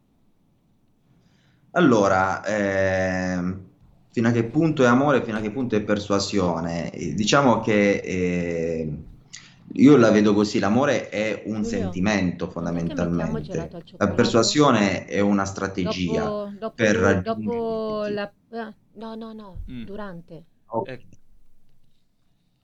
Allora, 1.72 2.42
ehm, 2.46 3.60
fino 4.08 4.28
a 4.28 4.30
che 4.30 4.44
punto 4.44 4.84
è 4.84 4.86
amore, 4.86 5.22
fino 5.22 5.36
a 5.36 5.40
che 5.42 5.50
punto 5.50 5.76
è 5.76 5.82
persuasione? 5.82 6.90
Eh, 6.92 7.12
Diciamo 7.12 7.60
che 7.60 7.96
eh, 7.96 8.98
io 9.74 9.96
la 9.96 10.10
vedo 10.10 10.34
così, 10.34 10.58
l'amore 10.58 11.08
è 11.08 11.42
un 11.46 11.62
Giulio, 11.62 11.68
sentimento 11.68 12.48
fondamentalmente, 12.50 13.68
la 13.98 14.08
persuasione 14.08 15.04
è 15.06 15.20
una 15.20 15.44
strategia 15.44 16.22
Dopo, 16.24 16.50
dopo, 16.58 16.74
per 16.74 16.96
dopo 16.96 17.00
raggiungere 17.02 18.12
la... 18.14 18.32
ah, 18.50 18.74
no, 18.94 19.14
no, 19.14 19.32
no, 19.32 19.56
Mm. 19.70 19.84
durante. 19.84 20.44
Ok. 20.66 20.88
Ecco. 20.88 21.16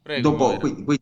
Prego, 0.03 0.31
Dopo, 0.31 0.57
qui- 0.59 0.85
qui- 0.85 1.01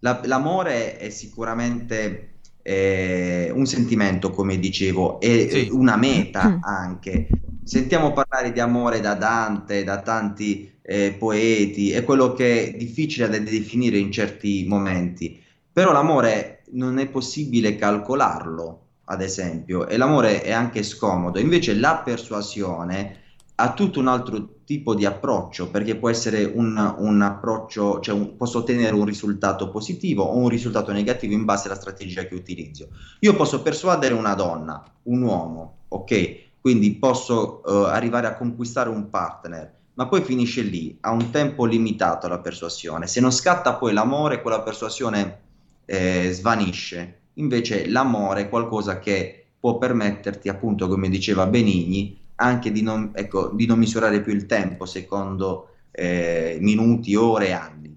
la- 0.00 0.20
l'amore 0.24 0.96
è 0.96 1.10
sicuramente 1.10 2.26
eh, 2.62 3.50
un 3.54 3.66
sentimento, 3.66 4.30
come 4.30 4.58
dicevo, 4.58 5.20
è 5.20 5.48
Sì. 5.50 5.68
una 5.72 5.96
meta 5.96 6.58
anche. 6.62 7.28
Sentiamo 7.70 8.12
parlare 8.12 8.50
di 8.50 8.58
amore 8.58 8.98
da 9.00 9.14
Dante, 9.14 9.84
da 9.84 10.02
tanti 10.02 10.78
eh, 10.82 11.14
poeti, 11.16 11.92
è 11.92 12.02
quello 12.02 12.32
che 12.32 12.64
è 12.66 12.76
difficile 12.76 13.28
da 13.28 13.38
definire 13.38 13.96
in 13.96 14.10
certi 14.10 14.64
momenti, 14.66 15.40
però 15.72 15.92
l'amore 15.92 16.64
non 16.72 16.98
è 16.98 17.06
possibile 17.08 17.76
calcolarlo, 17.76 18.86
ad 19.04 19.22
esempio, 19.22 19.86
e 19.86 19.96
l'amore 19.96 20.42
è 20.42 20.50
anche 20.50 20.82
scomodo. 20.82 21.38
Invece 21.38 21.74
la 21.76 21.98
persuasione 22.04 23.18
ha 23.54 23.72
tutto 23.72 24.00
un 24.00 24.08
altro 24.08 24.62
tipo 24.64 24.96
di 24.96 25.04
approccio, 25.04 25.70
perché 25.70 25.94
può 25.94 26.08
essere 26.10 26.42
un, 26.42 26.76
un 26.98 27.22
approccio, 27.22 28.00
cioè 28.00 28.16
un- 28.16 28.36
posso 28.36 28.58
ottenere 28.58 28.94
un 28.96 29.04
risultato 29.04 29.70
positivo 29.70 30.24
o 30.24 30.36
un 30.38 30.48
risultato 30.48 30.90
negativo 30.90 31.34
in 31.34 31.44
base 31.44 31.68
alla 31.68 31.78
strategia 31.78 32.24
che 32.24 32.34
utilizzo. 32.34 32.88
Io 33.20 33.36
posso 33.36 33.62
persuadere 33.62 34.14
una 34.14 34.34
donna, 34.34 34.82
un 35.04 35.22
uomo, 35.22 35.84
ok? 35.88 36.48
Quindi 36.60 36.94
posso 36.94 37.62
eh, 37.64 37.90
arrivare 37.90 38.26
a 38.26 38.36
conquistare 38.36 38.90
un 38.90 39.08
partner, 39.08 39.72
ma 39.94 40.06
poi 40.06 40.22
finisce 40.22 40.62
lì, 40.62 40.96
ha 41.00 41.10
un 41.10 41.30
tempo 41.30 41.64
limitato 41.64 42.28
la 42.28 42.38
persuasione. 42.38 43.06
Se 43.06 43.20
non 43.20 43.32
scatta 43.32 43.74
poi 43.74 43.92
l'amore, 43.92 44.42
quella 44.42 44.60
persuasione 44.60 45.40
eh, 45.86 46.30
svanisce. 46.32 47.18
Invece 47.34 47.88
l'amore 47.88 48.42
è 48.42 48.48
qualcosa 48.48 48.98
che 48.98 49.46
può 49.58 49.78
permetterti, 49.78 50.48
appunto, 50.48 50.88
come 50.88 51.08
diceva 51.08 51.46
Benigni, 51.46 52.18
anche 52.36 52.72
di 52.72 52.82
non, 52.82 53.10
ecco, 53.14 53.50
di 53.52 53.66
non 53.66 53.78
misurare 53.78 54.20
più 54.20 54.32
il 54.32 54.46
tempo 54.46 54.86
secondo 54.86 55.68
eh, 55.90 56.58
minuti, 56.60 57.14
ore, 57.14 57.52
anni. 57.52 57.96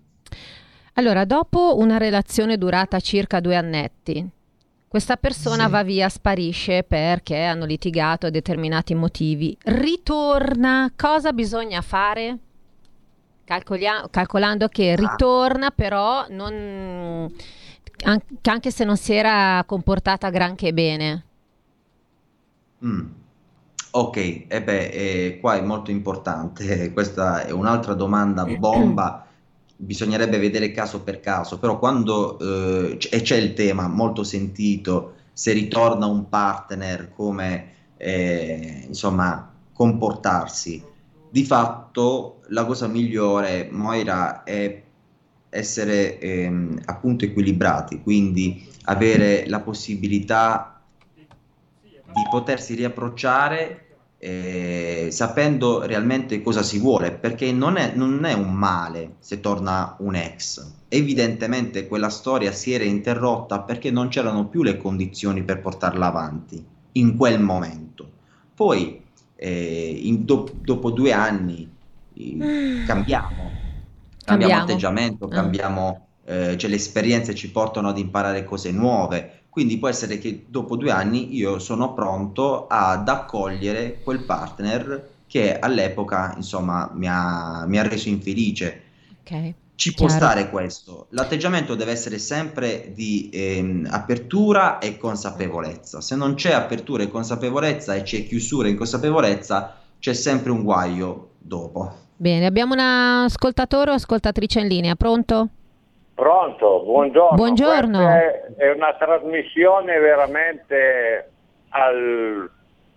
Allora, 0.94 1.26
dopo 1.26 1.78
una 1.78 1.98
relazione 1.98 2.58
durata 2.58 3.00
circa 3.00 3.40
due 3.40 3.56
annetti, 3.56 4.28
questa 4.94 5.18
persona 5.18 5.66
Sì. 5.66 5.72
va 5.72 5.82
via, 5.84 6.08
sparisce 6.08 6.84
perché 6.84 7.42
hanno 7.46 7.66
litigato 7.66 8.28
a 8.28 8.30
determinati 8.30 8.94
motivi. 8.94 9.58
Ritorna, 9.64 10.92
cosa 10.96 11.34
bisogna 11.34 11.82
fare? 11.82 12.38
Calcolia- 13.44 14.06
calcolando 14.12 14.68
che 14.68 14.96
ritorna, 14.96 15.72
però 15.72 16.28
non, 16.30 16.54
an- 18.04 18.22
anche 18.44 18.70
se 18.70 18.84
non 18.84 18.96
si 18.96 19.14
era 19.14 19.64
comportata 19.66 20.30
granché 20.30 20.72
bene. 20.74 21.24
Mm. 22.86 23.06
Ok, 23.94 24.18
e 24.48 24.62
beh, 24.64 24.86
eh, 24.90 25.40
qua 25.42 25.56
è 25.56 25.62
molto 25.62 25.90
importante, 25.90 26.94
questa 26.94 27.46
è 27.46 27.50
un'altra 27.52 27.96
domanda 27.96 28.46
bomba, 28.46 29.26
bisognerebbe 29.76 30.38
vedere 30.38 30.72
caso 30.72 31.02
per 31.02 31.20
caso, 31.20 31.60
però 31.60 31.80
quando 31.80 32.40
eh, 32.40 32.98
c- 32.98 33.22
c'è 33.22 33.36
il 33.36 33.54
tema 33.54 33.88
molto 33.88 34.24
sentito, 34.24 35.16
se 35.34 35.52
ritorna 35.52 36.06
un 36.06 36.30
partner, 36.30 37.12
come 37.14 37.72
eh, 37.98 38.84
insomma 38.88 39.52
comportarsi, 39.74 40.84
di 41.30 41.44
fatto 41.44 42.42
la 42.50 42.66
cosa 42.66 42.88
migliore, 42.88 43.68
Moira, 43.72 44.44
è 44.44 44.84
essere 45.50 46.20
ehm, 46.20 46.82
appunto 46.86 47.26
equilibrati, 47.26 48.02
quindi 48.02 48.68
avere 48.84 49.48
la 49.48 49.60
possibilità 49.60 50.82
di 52.14 52.28
potersi 52.30 52.76
riapprocciare 52.76 53.83
eh, 54.26 55.08
sapendo 55.12 55.86
realmente 55.86 56.42
cosa 56.42 56.64
si 56.64 56.80
vuole, 56.80 57.12
perché 57.12 57.52
non 57.52 57.76
è, 57.78 57.94
non 57.96 58.24
è 58.26 58.34
un 58.34 58.54
male 58.54 59.16
se 59.20 59.40
torna 59.40 59.96
un 60.00 60.16
ex. 60.16 60.84
Evidentemente 60.88 61.88
quella 61.88 62.10
storia 62.10 62.52
si 62.52 62.72
era 62.74 62.84
interrotta 62.86 63.62
perché 63.62 63.92
non 63.92 64.08
c'erano 64.10 64.48
più 64.48 64.64
le 64.64 64.78
condizioni 64.78 65.44
per 65.44 65.60
portarla 65.62 66.08
avanti 66.08 66.66
in 66.94 67.16
quel 67.18 67.42
momento. 67.42 68.12
Poi, 68.54 69.02
eh, 69.36 70.00
in- 70.04 70.26
do- 70.26 70.58
dopo 70.62 70.92
due 70.92 71.12
anni, 71.12 71.70
eh, 72.16 72.50
cambiamo, 72.82 73.60
cambiamo 74.24 74.56
Cambiamo. 74.56 74.58
atteggiamento, 74.58 75.30
cambiamo, 75.30 76.08
eh, 76.26 76.58
cioè 76.58 76.70
le 76.70 76.76
esperienze 76.78 77.36
ci 77.36 77.52
portano 77.52 77.90
ad 77.90 77.98
imparare 77.98 78.44
cose 78.44 78.72
nuove. 78.72 79.43
Quindi 79.54 79.78
può 79.78 79.88
essere 79.88 80.18
che 80.18 80.46
dopo 80.48 80.76
due 80.76 80.90
anni 80.90 81.36
io 81.36 81.60
sono 81.60 81.94
pronto 81.94 82.66
ad 82.66 83.08
accogliere 83.08 84.02
quel 84.04 84.24
partner 84.24 85.10
che 85.28 85.60
all'epoca, 85.60 86.34
insomma, 86.36 86.90
mi 86.92 87.06
ha, 87.08 87.64
mi 87.68 87.78
ha 87.78 87.88
reso 87.88 88.10
infelice. 88.10 88.82
Ok. 89.22 89.54
Ci 89.76 89.94
può 89.94 90.08
Chiaro. 90.08 90.24
stare 90.24 90.50
questo. 90.50 91.06
L'atteggiamento 91.10 91.76
deve 91.76 91.92
essere 91.92 92.18
sempre 92.18 92.94
di 92.96 93.30
ehm, 93.32 93.88
apertura 93.92 94.80
e 94.80 94.98
consapevolezza. 94.98 96.02
Se 96.02 96.16
non 96.16 96.34
c'è 96.34 96.54
apertura 96.54 97.04
e 97.04 97.10
consapevolezza 97.10 97.94
e 97.94 98.02
c'è 98.02 98.26
chiusura 98.26 98.68
e 98.68 98.72
inconsapevolezza, 98.72 99.76
c'è 100.00 100.14
sempre 100.14 100.50
un 100.50 100.64
guaio 100.64 101.30
dopo. 101.38 101.94
Bene, 102.18 102.48
abbiamo 102.48 102.74
un 102.74 102.80
ascoltatore 102.80 103.92
o 103.92 103.94
ascoltatrice 103.94 104.62
in 104.62 104.68
linea, 104.68 104.96
pronto? 104.96 105.50
Pronto, 106.16 106.84
buongiorno. 106.84 107.36
Buongiorno. 107.36 107.98
Questa 107.98 108.64
È, 108.64 108.72
una 108.72 108.94
trasmissione 108.94 109.98
veramente 109.98 111.32
al 111.70 112.50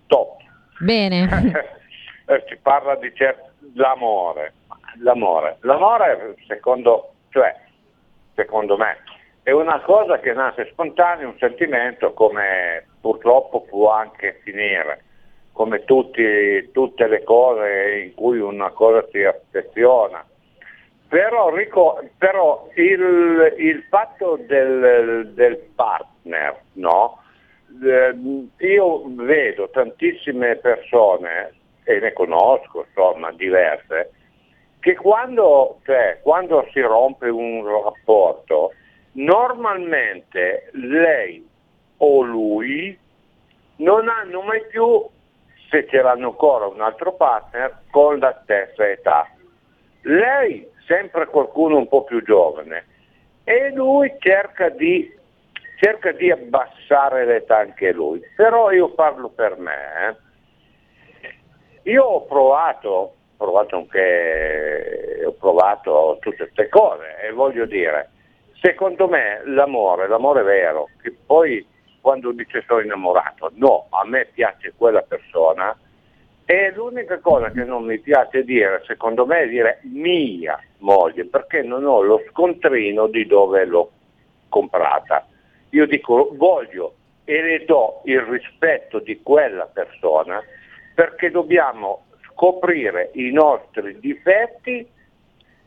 top. 0.06 0.40
Bene. 0.80 1.74
Eh, 2.28 2.42
si 2.48 2.56
parla 2.56 2.96
di 2.96 3.14
cer- 3.14 3.52
l'amore. 3.74 4.54
L'amore. 4.98 5.58
L'amore, 5.60 6.34
secondo, 6.48 7.12
cioè, 7.30 7.54
secondo 8.34 8.76
me, 8.76 8.96
è 9.44 9.52
una 9.52 9.80
cosa 9.82 10.18
che 10.18 10.32
nasce 10.32 10.68
spontanea, 10.72 11.28
un 11.28 11.38
sentimento 11.38 12.12
come 12.14 12.84
purtroppo 13.00 13.60
può 13.60 13.92
anche 13.92 14.40
finire, 14.42 15.04
come 15.52 15.84
tutti- 15.84 16.68
tutte 16.72 17.06
le 17.06 17.22
cose 17.22 18.00
in 18.06 18.14
cui 18.14 18.40
una 18.40 18.70
cosa 18.70 19.06
si 19.12 19.22
affeziona. 19.22 20.26
Però, 21.08 21.52
però 22.18 22.68
il, 22.74 23.54
il 23.58 23.82
fatto 23.88 24.38
del, 24.46 25.32
del 25.34 25.56
partner, 25.74 26.60
no? 26.72 27.22
Eh, 27.82 28.14
io 28.66 29.02
vedo 29.14 29.68
tantissime 29.70 30.56
persone, 30.56 31.52
e 31.84 32.00
ne 32.00 32.12
conosco 32.12 32.86
insomma 32.88 33.30
diverse, 33.32 34.10
che 34.80 34.94
quando, 34.96 35.80
cioè, 35.84 36.18
quando 36.22 36.66
si 36.72 36.80
rompe 36.80 37.28
un 37.28 37.64
rapporto, 37.64 38.72
normalmente 39.12 40.70
lei 40.72 41.46
o 41.98 42.22
lui 42.22 42.98
non 43.76 44.08
hanno 44.08 44.42
mai 44.42 44.64
più, 44.66 45.04
se 45.70 45.86
ce 45.88 46.02
l'hanno 46.02 46.28
ancora 46.28 46.66
un 46.66 46.80
altro 46.80 47.12
partner, 47.14 47.82
con 47.90 48.18
la 48.18 48.38
stessa 48.42 48.88
età. 48.88 49.28
Lei 50.02 50.74
sempre 50.86 51.26
qualcuno 51.26 51.76
un 51.76 51.88
po' 51.88 52.04
più 52.04 52.22
giovane 52.22 52.86
e 53.44 53.70
lui 53.72 54.12
cerca 54.18 54.68
di, 54.70 55.12
cerca 55.78 56.12
di 56.12 56.30
abbassare 56.30 57.24
l'età 57.24 57.58
anche 57.58 57.92
lui. 57.92 58.20
Però 58.34 58.70
io 58.70 58.90
parlo 58.90 59.28
per 59.28 59.56
me. 59.58 59.74
eh. 60.08 61.90
Io 61.90 62.02
ho 62.02 62.24
provato, 62.24 62.88
ho 62.88 63.14
provato 63.36 63.76
anche, 63.76 65.22
ho 65.24 65.32
provato 65.32 66.18
tutte 66.20 66.36
queste 66.36 66.68
cose 66.68 67.16
e 67.22 67.30
voglio 67.30 67.64
dire, 67.66 68.10
secondo 68.60 69.06
me 69.06 69.42
l'amore, 69.44 70.08
l'amore 70.08 70.42
vero, 70.42 70.88
che 71.00 71.14
poi 71.24 71.64
quando 72.00 72.32
dice 72.32 72.64
sono 72.66 72.80
innamorato, 72.80 73.50
no, 73.54 73.86
a 73.90 74.04
me 74.04 74.26
piace 74.26 74.72
quella 74.76 75.02
persona 75.02 75.76
e 76.46 76.72
l'unica 76.72 77.18
cosa 77.18 77.50
che 77.50 77.64
non 77.64 77.84
mi 77.84 77.98
piace 77.98 78.44
dire, 78.44 78.80
secondo 78.86 79.26
me, 79.26 79.40
è 79.40 79.48
dire 79.48 79.80
mia 79.82 80.56
moglie, 80.78 81.24
perché 81.24 81.62
non 81.62 81.84
ho 81.84 82.02
lo 82.02 82.22
scontrino 82.30 83.08
di 83.08 83.26
dove 83.26 83.64
l'ho 83.64 83.90
comprata. 84.48 85.26
Io 85.70 85.86
dico 85.86 86.30
voglio 86.34 86.94
e 87.24 87.42
le 87.42 87.64
do 87.64 88.00
il 88.04 88.20
rispetto 88.20 89.00
di 89.00 89.20
quella 89.20 89.66
persona 89.66 90.40
perché 90.94 91.30
dobbiamo 91.30 92.04
scoprire 92.30 93.10
i 93.14 93.32
nostri 93.32 93.98
difetti 93.98 94.88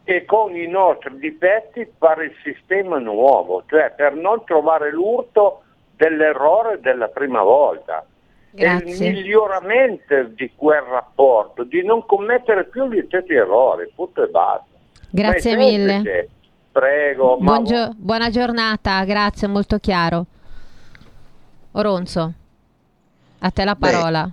e 0.06 0.26
con 0.26 0.56
i 0.56 0.68
nostri 0.68 1.20
difetti 1.20 1.88
fare 1.98 2.26
il 2.26 2.36
sistema 2.42 2.98
nuovo, 2.98 3.64
cioè 3.68 3.92
per 3.96 4.16
non 4.16 4.44
trovare 4.46 4.92
l'urto 4.92 5.64
dell'errore 5.98 6.80
della 6.80 7.10
prima 7.10 7.44
volta. 7.44 8.06
È 8.52 8.64
il 8.64 8.80
Grazie. 8.84 9.12
miglioramento 9.12 10.24
di 10.36 10.52
quel 10.56 10.82
rapporto, 10.82 11.64
di 11.64 11.84
non 11.84 12.06
commettere 12.06 12.66
più 12.66 12.88
gli 12.88 13.04
stessi 13.06 13.34
errori, 13.34 13.92
punto 13.94 14.24
e 14.24 14.28
basta. 14.28 14.66
Grazie 15.10 15.56
Ma 15.56 15.64
mille. 15.64 15.92
semplice. 15.92 16.30
Prego, 16.72 17.38
ma 17.38 17.54
Buongio- 17.56 17.94
buona 17.98 18.30
giornata, 18.30 19.04
grazie, 19.04 19.48
molto 19.48 19.78
chiaro. 19.80 20.26
Oronzo, 21.72 22.34
a 23.40 23.52
te 23.52 23.64
la 23.64 23.76
Beh, 23.76 23.92
parola. 23.92 24.32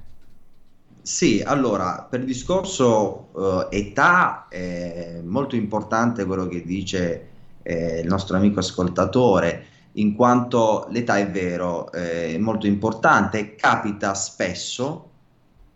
Sì, 1.02 1.42
allora, 1.44 2.06
per 2.08 2.20
il 2.20 2.26
discorso 2.26 3.28
eh, 3.70 3.78
età 3.78 4.46
è 4.48 5.20
molto 5.22 5.54
importante 5.56 6.24
quello 6.24 6.46
che 6.48 6.62
dice 6.64 7.28
eh, 7.62 8.00
il 8.00 8.06
nostro 8.06 8.36
amico 8.36 8.58
ascoltatore, 8.60 9.66
in 9.96 10.14
quanto 10.14 10.86
l'età 10.90 11.18
è 11.18 11.30
vero, 11.30 11.90
eh, 11.92 12.34
è 12.34 12.38
molto 12.38 12.66
importante, 12.66 13.54
capita 13.54 14.14
spesso 14.14 15.10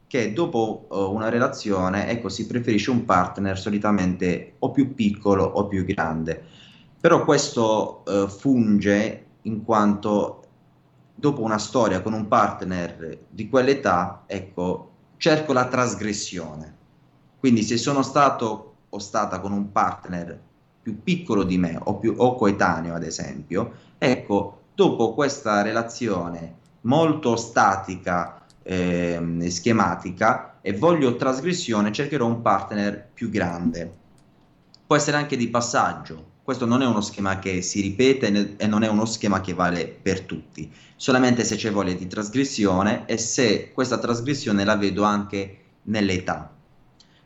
che 0.07 0.33
dopo 0.33 0.89
eh, 0.91 0.97
una 0.97 1.29
relazione, 1.29 2.09
ecco, 2.09 2.29
si 2.29 2.47
preferisce 2.47 2.91
un 2.91 3.05
partner 3.05 3.59
solitamente 3.59 4.55
o 4.59 4.71
più 4.71 4.95
piccolo 4.95 5.45
o 5.45 5.67
più 5.67 5.85
grande, 5.85 6.43
però 7.01 7.25
questo 7.25 8.05
eh, 8.05 8.27
funge 8.29 9.27
in 9.43 9.65
quanto 9.65 10.43
dopo 11.15 11.43
una 11.43 11.59
storia 11.59 12.03
con 12.03 12.13
un 12.13 12.29
partner 12.29 13.19
di 13.29 13.49
quell'età, 13.49 14.25
ecco, 14.27 14.91
cerco 15.17 15.53
la 15.53 15.67
trasgressione. 15.69 16.77
Quindi 17.39 17.63
se 17.63 17.79
sono 17.79 18.03
stato 18.03 18.75
o 18.91 18.99
stata 18.99 19.41
con 19.41 19.53
un 19.53 19.71
partner 19.73 20.39
più 20.83 21.03
piccolo 21.03 21.43
di 21.45 21.57
me 21.57 21.79
o, 21.83 21.99
più, 21.99 22.15
o 22.17 22.35
coetaneo, 22.35 22.95
ad 22.95 23.05
esempio, 23.05 23.73
ecco, 24.01 24.61
dopo 24.75 25.15
questa 25.15 25.63
relazione 25.63 26.57
molto 26.83 27.37
statica 27.37 28.43
ehm, 28.63 29.43
e 29.43 29.51
schematica 29.51 30.59
e 30.61 30.73
voglio 30.73 31.17
trasgressione, 31.17 31.93
cercherò 31.93 32.27
un 32.27 32.43
partner 32.43 33.11
più 33.13 33.29
grande. 33.29 33.99
Può 34.87 34.97
essere 34.97 35.19
anche 35.19 35.37
di 35.37 35.49
passaggio. 35.49 36.29
Questo 36.43 36.67
non 36.67 36.83
è 36.83 36.87
uno 36.87 37.01
schema 37.01 37.39
che 37.39 37.63
si 37.63 37.81
ripete 37.81 38.57
e 38.57 38.67
non 38.67 38.83
è 38.83 38.89
uno 38.89 39.05
schema 39.05 39.41
che 39.41 39.55
vale 39.55 39.87
per 39.87 40.23
tutti 40.23 40.73
solamente 41.01 41.45
se 41.45 41.57
c'è 41.57 41.73
voglia 41.73 41.95
di 41.95 42.07
trasgressione 42.07 43.07
e 43.07 43.17
se 43.17 43.73
questa 43.73 43.97
trasgressione 43.97 44.67
la 44.67 44.77
vedo 44.77 45.03
anche 45.03 45.61
nell'età. 45.85 46.53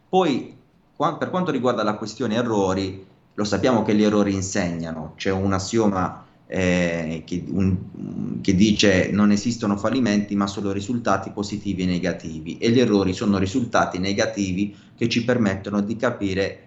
Poi, 0.08 0.56
qua- 0.94 1.16
per 1.16 1.28
quanto 1.28 1.50
riguarda 1.50 1.82
la 1.82 1.96
questione 1.96 2.36
errori, 2.36 3.04
lo 3.34 3.42
sappiamo 3.42 3.82
che 3.82 3.96
gli 3.96 4.04
errori 4.04 4.32
insegnano, 4.32 5.14
c'è 5.16 5.32
un 5.32 5.52
assioma 5.52 6.24
eh, 6.55 7.22
che, 7.26 7.44
un- 7.48 8.40
che 8.40 8.55
dice 8.55 9.11
non 9.11 9.32
esistono 9.32 9.76
fallimenti 9.76 10.36
ma 10.36 10.46
solo 10.46 10.70
risultati 10.72 11.30
positivi 11.30 11.82
e 11.82 11.86
negativi 11.86 12.59
e 12.59 12.70
gli 12.70 12.78
errori 12.78 13.12
sono 13.12 13.38
risultati 13.38 13.98
negativi 13.98 14.74
che 14.94 15.09
ci 15.09 15.24
permettono 15.24 15.80
di 15.80 15.96
capire 15.96 16.61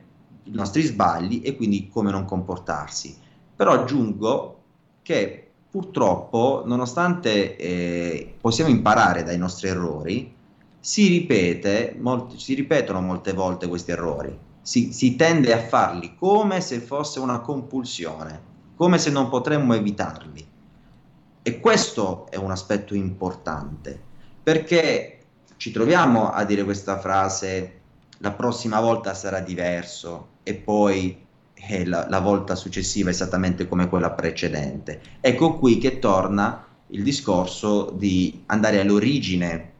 i 0.43 0.51
nostri 0.51 0.81
sbagli 0.81 1.41
e 1.43 1.55
quindi 1.55 1.87
come 1.89 2.11
non 2.11 2.25
comportarsi. 2.25 3.15
Però 3.55 3.71
aggiungo 3.71 4.63
che 5.01 5.43
purtroppo, 5.69 6.63
nonostante 6.65 7.55
eh, 7.55 8.37
possiamo 8.41 8.69
imparare 8.69 9.23
dai 9.23 9.37
nostri 9.37 9.67
errori, 9.69 10.33
si, 10.79 11.07
ripete, 11.07 11.95
molti- 11.99 12.39
si 12.39 12.53
ripetono 12.53 13.01
molte 13.01 13.33
volte 13.33 13.67
questi 13.67 13.91
errori. 13.91 14.37
Si, 14.61 14.91
si 14.93 15.15
tende 15.15 15.53
a 15.53 15.59
farli 15.59 16.15
come 16.15 16.59
se 16.61 16.79
fosse 16.79 17.19
una 17.19 17.39
compulsione, 17.39 18.55
come 18.77 18.99
se 18.99 19.09
non 19.09 19.27
potremmo 19.27 19.73
evitarli. 19.73 20.47
E 21.41 21.59
questo 21.59 22.27
è 22.29 22.35
un 22.35 22.51
aspetto 22.51 22.93
importante, 22.93 23.99
perché 24.41 25.19
ci 25.57 25.71
troviamo 25.71 26.29
a 26.29 26.45
dire 26.45 26.63
questa 26.63 26.99
frase 26.99 27.79
la 28.19 28.31
prossima 28.31 28.79
volta 28.79 29.13
sarà 29.13 29.39
diverso 29.39 30.27
e 30.43 30.53
poi 30.53 31.25
eh, 31.53 31.85
la, 31.85 32.07
la 32.09 32.19
volta 32.19 32.55
successiva 32.55 33.09
esattamente 33.09 33.67
come 33.67 33.89
quella 33.89 34.11
precedente. 34.11 35.01
Ecco 35.19 35.57
qui 35.57 35.79
che 35.79 35.99
torna 35.99 36.65
il 36.87 37.03
discorso 37.03 37.91
di 37.95 38.43
andare 38.47 38.79
all'origine 38.79 39.71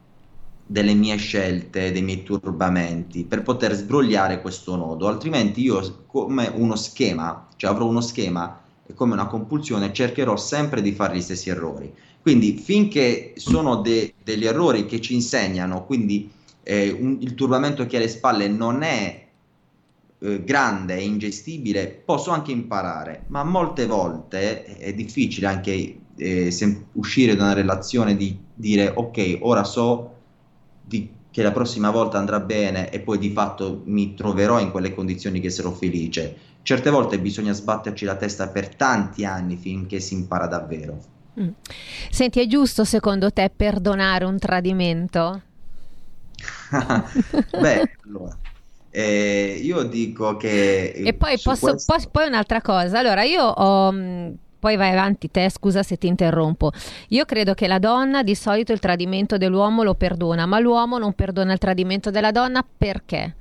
delle 0.66 0.94
mie 0.94 1.16
scelte, 1.16 1.92
dei 1.92 2.02
miei 2.02 2.22
turbamenti, 2.22 3.24
per 3.24 3.42
poter 3.42 3.72
sbrogliare 3.74 4.40
questo 4.40 4.76
nodo, 4.76 5.06
altrimenti 5.08 5.62
io 5.62 6.04
come 6.06 6.50
uno 6.54 6.76
schema, 6.76 7.46
cioè 7.56 7.70
avrò 7.70 7.86
uno 7.86 8.02
schema 8.02 8.60
e 8.90 8.94
come 8.94 9.12
una 9.12 9.26
compulsione 9.26 9.92
cercherò 9.92 10.36
sempre 10.36 10.80
di 10.82 10.92
fare 10.92 11.16
gli 11.16 11.20
stessi 11.20 11.50
errori. 11.50 11.92
Quindi 12.20 12.56
finché 12.56 13.34
sono 13.36 13.76
de- 13.82 14.14
degli 14.22 14.46
errori 14.46 14.86
che 14.86 15.00
ci 15.00 15.14
insegnano, 15.14 15.84
quindi 15.84 16.30
eh, 16.62 16.90
un- 16.90 17.18
il 17.20 17.34
turbamento 17.34 17.86
che 17.86 17.96
ha 17.96 17.98
alle 18.00 18.08
spalle 18.08 18.48
non 18.48 18.82
è 18.82 19.26
eh, 20.20 20.42
grande 20.44 20.96
e 20.96 21.04
ingestibile, 21.04 21.88
posso 22.04 22.30
anche 22.30 22.50
imparare, 22.52 23.24
ma 23.28 23.44
molte 23.44 23.86
volte 23.86 24.64
è 24.64 24.92
difficile 24.94 25.46
anche 25.46 26.00
eh, 26.16 26.50
sem- 26.50 26.86
uscire 26.92 27.36
da 27.36 27.44
una 27.44 27.52
relazione 27.52 28.16
di 28.16 28.36
dire 28.52 28.92
ok, 28.94 29.38
ora 29.42 29.64
so 29.64 30.14
di- 30.80 31.16
che 31.30 31.42
la 31.42 31.52
prossima 31.52 31.90
volta 31.90 32.18
andrà 32.18 32.40
bene 32.40 32.90
e 32.90 33.00
poi 33.00 33.18
di 33.18 33.30
fatto 33.30 33.82
mi 33.86 34.14
troverò 34.14 34.58
in 34.60 34.70
quelle 34.70 34.94
condizioni 34.94 35.40
che 35.40 35.50
sarò 35.50 35.70
felice. 35.72 36.36
Certe 36.62 36.90
volte 36.90 37.18
bisogna 37.18 37.52
sbatterci 37.52 38.04
la 38.04 38.16
testa 38.16 38.48
per 38.48 38.74
tanti 38.74 39.24
anni 39.24 39.56
finché 39.56 40.00
si 40.00 40.14
impara 40.14 40.46
davvero. 40.46 40.98
Mm. 41.40 41.48
Senti, 42.10 42.40
è 42.40 42.46
giusto 42.46 42.84
secondo 42.84 43.32
te 43.32 43.50
perdonare 43.54 44.24
un 44.24 44.38
tradimento? 44.38 45.42
Beh, 47.60 47.90
allora, 48.04 48.36
eh, 48.90 49.60
io 49.62 49.82
dico 49.84 50.36
che... 50.36 50.90
E 50.90 51.14
poi, 51.14 51.38
posso, 51.40 51.70
questo... 51.70 51.92
poi, 51.92 52.06
poi 52.10 52.26
un'altra 52.26 52.60
cosa, 52.60 52.98
allora 52.98 53.22
io 53.22 53.44
ho 53.44 53.92
mm, 53.92 54.30
poi 54.58 54.76
vai 54.76 54.90
avanti 54.90 55.30
te, 55.30 55.48
scusa 55.50 55.82
se 55.82 55.96
ti 55.96 56.06
interrompo. 56.06 56.72
Io 57.08 57.24
credo 57.24 57.54
che 57.54 57.68
la 57.68 57.78
donna 57.78 58.22
di 58.22 58.34
solito 58.34 58.72
il 58.72 58.80
tradimento 58.80 59.36
dell'uomo 59.36 59.82
lo 59.82 59.94
perdona, 59.94 60.46
ma 60.46 60.58
l'uomo 60.58 60.98
non 60.98 61.12
perdona 61.12 61.52
il 61.52 61.58
tradimento 61.58 62.10
della 62.10 62.32
donna 62.32 62.64
perché? 62.76 63.34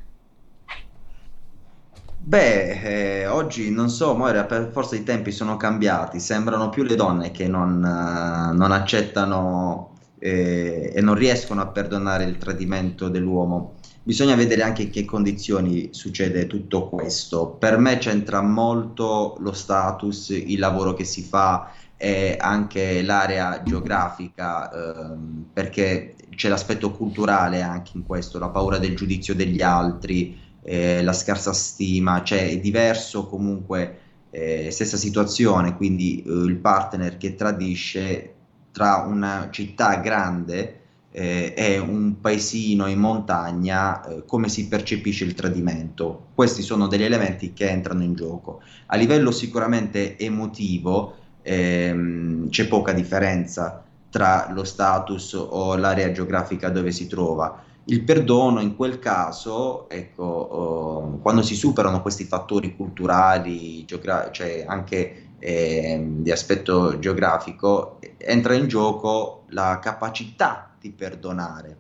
Beh, 2.28 3.22
eh, 3.22 3.26
oggi 3.26 3.72
non 3.72 3.90
so, 3.90 4.14
Moira, 4.14 4.44
per 4.44 4.70
forza 4.74 4.98
i 4.98 5.04
tempi 5.04 5.32
sono 5.32 5.56
cambiati, 5.56 6.20
sembrano 6.20 6.68
più 6.68 6.84
le 6.84 6.96
donne 6.96 7.32
che 7.32 7.48
non, 7.48 7.78
uh, 7.78 8.54
non 8.54 8.74
accettano 8.74 9.94
eh, 10.20 10.92
e 10.94 11.00
non 11.00 11.16
riescono 11.16 11.62
a 11.62 11.68
perdonare 11.68 12.26
il 12.26 12.38
tradimento 12.38 13.08
dell'uomo 13.08 13.76
bisogna 14.04 14.36
vedere 14.36 14.62
anche 14.62 14.84
in 14.84 14.90
che 14.90 15.06
condizioni 15.06 15.90
succede 15.94 16.48
tutto 16.48 16.90
questo. 16.90 17.48
Per 17.48 17.78
me 17.78 17.98
c'entra 17.98 18.42
molto 18.42 19.36
lo 19.40 19.52
status, 19.54 20.30
il 20.30 20.60
lavoro 20.60 20.94
che 20.94 21.04
si 21.06 21.22
fa 21.24 21.72
e 21.98 22.38
anche 22.40 23.02
l'area 23.04 23.64
geografica, 23.64 24.72
ehm, 24.72 25.48
perché 25.52 26.16
c'è 26.36 26.48
l'aspetto 26.48 26.92
culturale 26.92 27.62
anche 27.62 27.92
in 27.96 28.06
questo, 28.06 28.40
la 28.40 28.50
paura 28.50 28.78
del 28.78 28.96
giudizio 28.96 29.36
degli 29.36 29.62
altri, 29.62 30.47
eh, 30.70 31.02
la 31.02 31.14
scarsa 31.14 31.54
stima, 31.54 32.24
cioè 32.24 32.50
è 32.50 32.60
diverso 32.60 33.26
comunque, 33.28 34.00
eh, 34.32 34.70
stessa 34.70 34.98
situazione, 34.98 35.78
quindi 35.78 36.22
eh, 36.22 36.30
il 36.30 36.58
partner 36.58 37.16
che 37.16 37.36
tradisce 37.36 38.34
tra 38.74 39.06
una 39.08 39.48
città 39.50 39.96
grande 39.96 40.82
eh, 41.12 41.54
è 41.54 41.78
un 41.78 42.20
paesino 42.20 42.88
in 42.88 43.00
montagna, 43.00 44.06
eh, 44.06 44.26
come 44.26 44.50
si 44.50 44.68
percepisce 44.68 45.24
il 45.24 45.36
tradimento. 45.36 46.28
Questi 46.36 46.62
sono 46.62 46.88
degli 46.88 47.04
elementi 47.04 47.54
che 47.54 47.70
entrano 47.70 48.04
in 48.04 48.14
gioco. 48.14 48.62
A 48.88 48.98
livello 48.98 49.32
sicuramente 49.32 50.18
emotivo 50.18 51.16
ehm, 51.44 52.50
c'è 52.50 52.68
poca 52.68 52.92
differenza 52.92 53.86
tra 54.10 54.52
lo 54.52 54.66
status 54.66 55.34
o 55.34 55.78
l'area 55.78 56.12
geografica 56.12 56.70
dove 56.70 56.92
si 56.92 57.08
trova. 57.08 57.64
Il 57.90 58.04
perdono 58.04 58.60
in 58.60 58.76
quel 58.76 59.00
caso, 59.00 59.88
ecco, 59.90 60.24
oh, 60.24 61.20
quando 61.20 61.42
si 61.42 61.56
superano 61.56 62.02
questi 62.02 62.26
fattori 62.26 62.76
culturali, 62.76 63.86
geogra- 63.86 64.30
cioè 64.30 64.66
anche 64.68 65.30
eh, 65.40 66.06
di 66.06 66.30
aspetto 66.30 67.00
geografico, 67.00 68.00
entra 68.18 68.56
in 68.56 68.68
gioco 68.68 69.46
la 69.50 69.80
capacità 69.82 70.72
di 70.78 70.92
perdonare, 70.92 71.78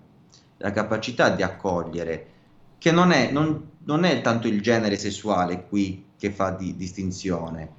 la 0.57 0.71
capacità 0.71 1.29
di 1.29 1.43
accogliere, 1.43 2.27
che 2.77 2.91
non 2.91 3.11
è, 3.11 3.29
non, 3.29 3.71
non 3.83 4.05
è 4.05 4.21
tanto 4.21 4.47
il 4.47 4.61
genere 4.61 4.97
sessuale 4.97 5.67
qui 5.67 6.05
che 6.17 6.31
fa 6.31 6.51
di, 6.51 6.77
distinzione, 6.77 7.69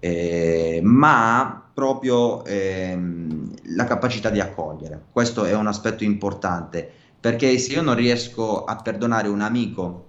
eh, 0.00 0.80
ma 0.82 1.70
proprio 1.72 2.44
ehm, 2.44 3.54
la 3.76 3.84
capacità 3.84 4.30
di 4.30 4.40
accogliere. 4.40 5.04
Questo 5.12 5.44
è 5.44 5.54
un 5.54 5.68
aspetto 5.68 6.02
importante, 6.02 6.90
perché 7.26 7.58
se 7.58 7.72
io 7.72 7.82
non 7.82 7.96
riesco 7.96 8.62
a 8.62 8.76
perdonare 8.76 9.26
un 9.26 9.40
amico 9.40 10.06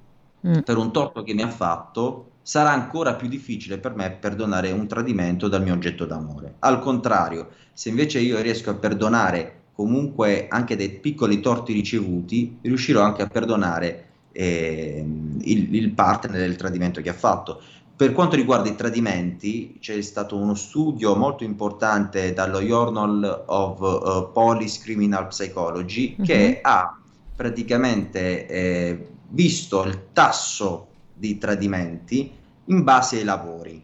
mm. 0.48 0.60
per 0.60 0.78
un 0.78 0.92
torto 0.92 1.24
che 1.24 1.34
mi 1.34 1.42
ha 1.42 1.50
fatto, 1.50 2.34
sarà 2.44 2.70
ancora 2.70 3.16
più 3.16 3.28
difficile 3.28 3.80
per 3.80 3.96
me 3.96 4.12
perdonare 4.12 4.72
un 4.72 4.86
tradimento 4.86 5.48
dal 5.48 5.64
mio 5.64 5.74
oggetto 5.74 6.06
d'amore. 6.06 6.58
Al 6.60 6.80
contrario, 6.80 7.50
se 7.74 7.90
invece 7.90 8.20
io 8.20 8.40
riesco 8.40 8.70
a 8.70 8.76
perdonare 8.76 9.62
comunque 9.74 10.46
anche 10.48 10.76
dei 10.76 10.92
piccoli 10.92 11.40
torti 11.40 11.74
ricevuti, 11.74 12.60
riuscirò 12.62 13.02
anche 13.02 13.24
a 13.24 13.28
perdonare 13.28 14.10
eh, 14.32 15.04
il, 15.40 15.74
il 15.74 15.92
partner 15.94 16.38
del 16.38 16.56
tradimento 16.56 17.02
che 17.02 17.10
ha 17.10 17.14
fatto. 17.14 17.60
Per 17.96 18.14
quanto 18.14 18.36
riguarda 18.36 18.70
i 18.70 18.76
tradimenti, 18.76 19.78
c'è 19.80 20.00
stato 20.04 20.38
uno 20.38 20.54
studio 20.54 21.16
molto 21.16 21.44
importante 21.44 22.32
dallo 22.32 22.60
Journal 22.60 23.46
of 23.48 23.80
uh, 23.80 24.32
Police 24.32 24.80
Criminal 24.84 25.26
Psychology 25.30 26.16
uh-huh. 26.16 26.24
che 26.24 26.60
ha 26.62 26.97
praticamente 27.38 28.48
eh, 28.48 29.08
visto 29.30 29.84
il 29.84 30.08
tasso 30.12 30.88
di 31.14 31.38
tradimenti 31.38 32.30
in 32.66 32.84
base 32.84 33.18
ai 33.18 33.24
lavori 33.24 33.82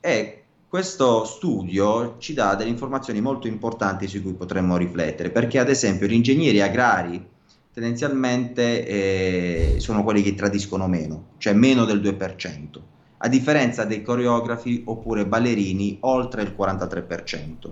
e 0.00 0.42
questo 0.68 1.24
studio 1.24 2.16
ci 2.18 2.34
dà 2.34 2.54
delle 2.54 2.70
informazioni 2.70 3.20
molto 3.20 3.46
importanti 3.46 4.06
su 4.06 4.22
cui 4.22 4.32
potremmo 4.32 4.76
riflettere, 4.76 5.30
perché 5.30 5.58
ad 5.58 5.68
esempio 5.68 6.06
gli 6.06 6.14
ingegneri 6.14 6.60
agrari 6.60 7.24
tendenzialmente 7.72 8.86
eh, 8.86 9.74
sono 9.78 10.02
quelli 10.02 10.22
che 10.22 10.34
tradiscono 10.34 10.86
meno, 10.86 11.28
cioè 11.38 11.52
meno 11.52 11.84
del 11.84 12.00
2%, 12.00 12.80
a 13.18 13.28
differenza 13.28 13.84
dei 13.84 14.02
coreografi 14.02 14.82
oppure 14.84 15.26
ballerini 15.26 15.98
oltre 16.00 16.42
il 16.42 16.54
43%. 16.58 17.70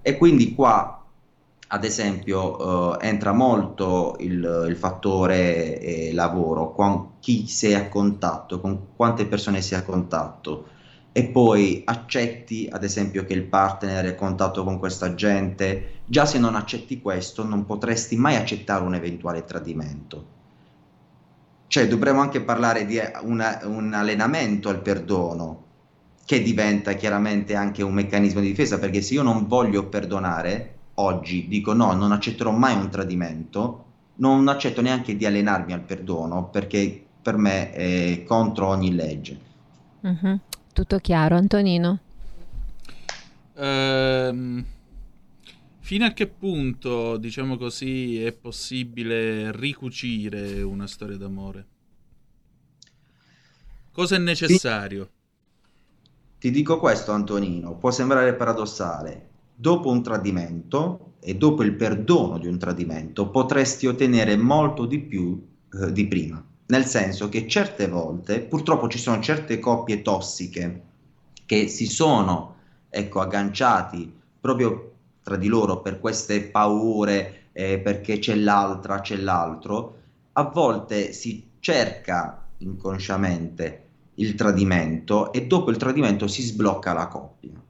E 0.00 0.16
quindi 0.16 0.54
qua, 0.54 1.01
ad 1.74 1.84
esempio, 1.84 2.98
eh, 3.00 3.06
entra 3.06 3.32
molto 3.32 4.16
il, 4.20 4.66
il 4.68 4.76
fattore 4.76 5.80
eh, 5.80 6.12
lavoro, 6.12 6.72
con 6.72 7.18
chi 7.18 7.46
sei 7.48 7.74
a 7.74 7.88
contatto, 7.88 8.60
con 8.60 8.88
quante 8.94 9.24
persone 9.24 9.62
sei 9.62 9.78
a 9.78 9.82
contatto 9.82 10.68
e 11.12 11.24
poi 11.24 11.82
accetti 11.84 12.68
ad 12.70 12.84
esempio 12.84 13.24
che 13.24 13.32
il 13.32 13.44
partner 13.44 14.04
è 14.04 14.08
a 14.10 14.14
contatto 14.14 14.64
con 14.64 14.78
questa 14.78 15.14
gente, 15.14 16.00
già 16.04 16.26
se 16.26 16.38
non 16.38 16.56
accetti 16.56 17.00
questo 17.00 17.42
non 17.42 17.64
potresti 17.64 18.16
mai 18.16 18.36
accettare 18.36 18.84
un 18.84 18.94
eventuale 18.94 19.44
tradimento. 19.44 20.40
Cioè 21.68 21.88
dovremmo 21.88 22.20
anche 22.20 22.42
parlare 22.42 22.84
di 22.84 23.00
una, 23.22 23.60
un 23.64 23.94
allenamento 23.94 24.68
al 24.68 24.82
perdono, 24.82 25.64
che 26.26 26.42
diventa 26.42 26.92
chiaramente 26.92 27.54
anche 27.54 27.82
un 27.82 27.94
meccanismo 27.94 28.40
di 28.40 28.48
difesa, 28.48 28.78
perché 28.78 29.00
se 29.00 29.14
io 29.14 29.22
non 29.22 29.46
voglio 29.46 29.86
perdonare, 29.88 30.80
oggi 30.94 31.48
dico 31.48 31.72
no, 31.72 31.92
non 31.92 32.12
accetterò 32.12 32.50
mai 32.50 32.74
un 32.74 32.90
tradimento, 32.90 33.84
non 34.16 34.48
accetto 34.48 34.82
neanche 34.82 35.16
di 35.16 35.26
allenarmi 35.26 35.72
al 35.72 35.80
perdono, 35.80 36.48
perché 36.48 37.04
per 37.22 37.36
me 37.36 37.72
è 37.72 38.24
contro 38.24 38.68
ogni 38.68 38.94
legge. 38.94 39.38
Uh-huh. 40.00 40.38
Tutto 40.72 40.98
chiaro, 40.98 41.36
Antonino? 41.36 42.00
Ehm, 43.54 44.64
fino 45.78 46.04
a 46.04 46.10
che 46.10 46.26
punto, 46.26 47.16
diciamo 47.16 47.56
così, 47.56 48.22
è 48.22 48.32
possibile 48.32 49.52
ricucire 49.52 50.62
una 50.62 50.86
storia 50.86 51.16
d'amore? 51.16 51.66
Cosa 53.92 54.16
è 54.16 54.18
necessario? 54.18 55.04
Ti, 56.38 56.48
ti 56.48 56.50
dico 56.50 56.78
questo, 56.78 57.12
Antonino, 57.12 57.76
può 57.76 57.90
sembrare 57.90 58.34
paradossale. 58.34 59.31
Dopo 59.62 59.90
un 59.90 60.02
tradimento 60.02 61.12
e 61.20 61.36
dopo 61.36 61.62
il 61.62 61.74
perdono 61.74 62.36
di 62.38 62.48
un 62.48 62.58
tradimento 62.58 63.28
potresti 63.28 63.86
ottenere 63.86 64.36
molto 64.36 64.86
di 64.86 64.98
più 64.98 65.40
eh, 65.72 65.92
di 65.92 66.08
prima 66.08 66.44
nel 66.66 66.84
senso 66.84 67.28
che 67.28 67.46
certe 67.46 67.86
volte 67.86 68.40
purtroppo 68.40 68.88
ci 68.88 68.98
sono 68.98 69.22
certe 69.22 69.60
coppie 69.60 70.02
tossiche 70.02 70.82
che 71.46 71.68
si 71.68 71.86
sono 71.86 72.56
ecco, 72.88 73.20
agganciati 73.20 74.12
proprio 74.40 74.94
tra 75.22 75.36
di 75.36 75.46
loro 75.46 75.80
per 75.80 76.00
queste 76.00 76.42
paure, 76.42 77.50
eh, 77.52 77.78
perché 77.78 78.18
c'è 78.18 78.34
l'altra, 78.34 79.00
c'è 79.00 79.16
l'altro, 79.16 79.98
a 80.32 80.42
volte 80.42 81.12
si 81.12 81.50
cerca 81.60 82.48
inconsciamente 82.58 83.86
il 84.14 84.34
tradimento 84.34 85.32
e 85.32 85.46
dopo 85.46 85.70
il 85.70 85.76
tradimento 85.76 86.26
si 86.26 86.42
sblocca 86.42 86.92
la 86.92 87.06
coppia. 87.06 87.61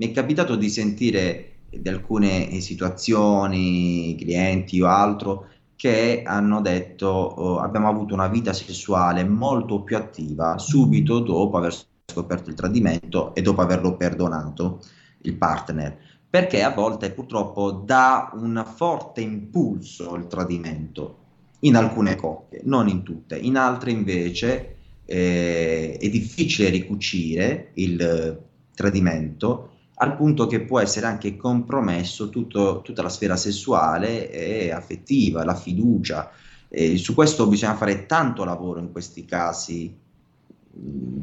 Mi 0.00 0.08
è 0.08 0.12
capitato 0.12 0.56
di 0.56 0.70
sentire 0.70 1.56
di 1.68 1.86
alcune 1.86 2.58
situazioni, 2.62 4.16
clienti 4.18 4.80
o 4.80 4.86
altro, 4.86 5.48
che 5.76 6.22
hanno 6.24 6.62
detto 6.62 7.06
oh, 7.06 7.58
abbiamo 7.58 7.86
avuto 7.86 8.14
una 8.14 8.28
vita 8.28 8.54
sessuale 8.54 9.24
molto 9.24 9.82
più 9.82 9.98
attiva 9.98 10.56
subito 10.56 11.18
dopo 11.18 11.58
aver 11.58 11.76
scoperto 12.06 12.48
il 12.48 12.56
tradimento 12.56 13.34
e 13.34 13.42
dopo 13.42 13.60
averlo 13.60 13.98
perdonato 13.98 14.80
il 15.24 15.34
partner. 15.34 15.98
Perché 16.30 16.62
a 16.62 16.70
volte 16.70 17.10
purtroppo 17.10 17.70
dà 17.70 18.30
un 18.32 18.64
forte 18.74 19.20
impulso 19.20 20.14
il 20.14 20.28
tradimento 20.28 21.18
in 21.60 21.76
alcune 21.76 22.16
coppie, 22.16 22.62
non 22.64 22.88
in 22.88 23.02
tutte, 23.02 23.36
in 23.36 23.58
altre 23.58 23.90
invece 23.90 24.76
eh, 25.04 25.98
è 26.00 26.08
difficile 26.08 26.70
ricucire 26.70 27.72
il 27.74 28.40
tradimento 28.74 29.74
al 30.02 30.16
punto 30.16 30.46
che 30.46 30.62
può 30.62 30.80
essere 30.80 31.06
anche 31.06 31.36
compromesso 31.36 32.30
tutto, 32.30 32.80
tutta 32.82 33.02
la 33.02 33.10
sfera 33.10 33.36
sessuale 33.36 34.30
e 34.30 34.70
affettiva, 34.70 35.44
la 35.44 35.54
fiducia. 35.54 36.30
E 36.68 36.96
su 36.96 37.14
questo 37.14 37.46
bisogna 37.46 37.74
fare 37.74 38.06
tanto 38.06 38.44
lavoro 38.44 38.80
in 38.80 38.92
questi 38.92 39.26
casi, 39.26 39.94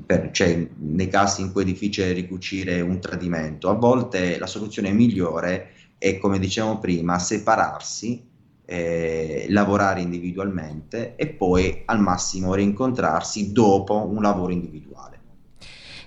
per, 0.05 0.29
cioè, 0.31 0.67
nei 0.77 1.07
casi 1.07 1.41
in 1.41 1.51
cui 1.51 1.63
è 1.63 1.65
difficile 1.65 2.11
ricucire 2.11 2.81
un 2.81 2.99
tradimento. 2.99 3.69
A 3.69 3.73
volte 3.73 4.37
la 4.37 4.47
soluzione 4.47 4.91
migliore 4.91 5.71
è, 5.97 6.19
come 6.19 6.37
dicevamo 6.37 6.77
prima, 6.77 7.17
separarsi, 7.17 8.23
eh, 8.63 9.47
lavorare 9.49 10.01
individualmente 10.01 11.15
e 11.15 11.27
poi 11.29 11.81
al 11.85 11.99
massimo 11.99 12.53
rincontrarsi 12.53 13.51
dopo 13.51 14.05
un 14.05 14.21
lavoro 14.21 14.51
individuale. 14.51 15.16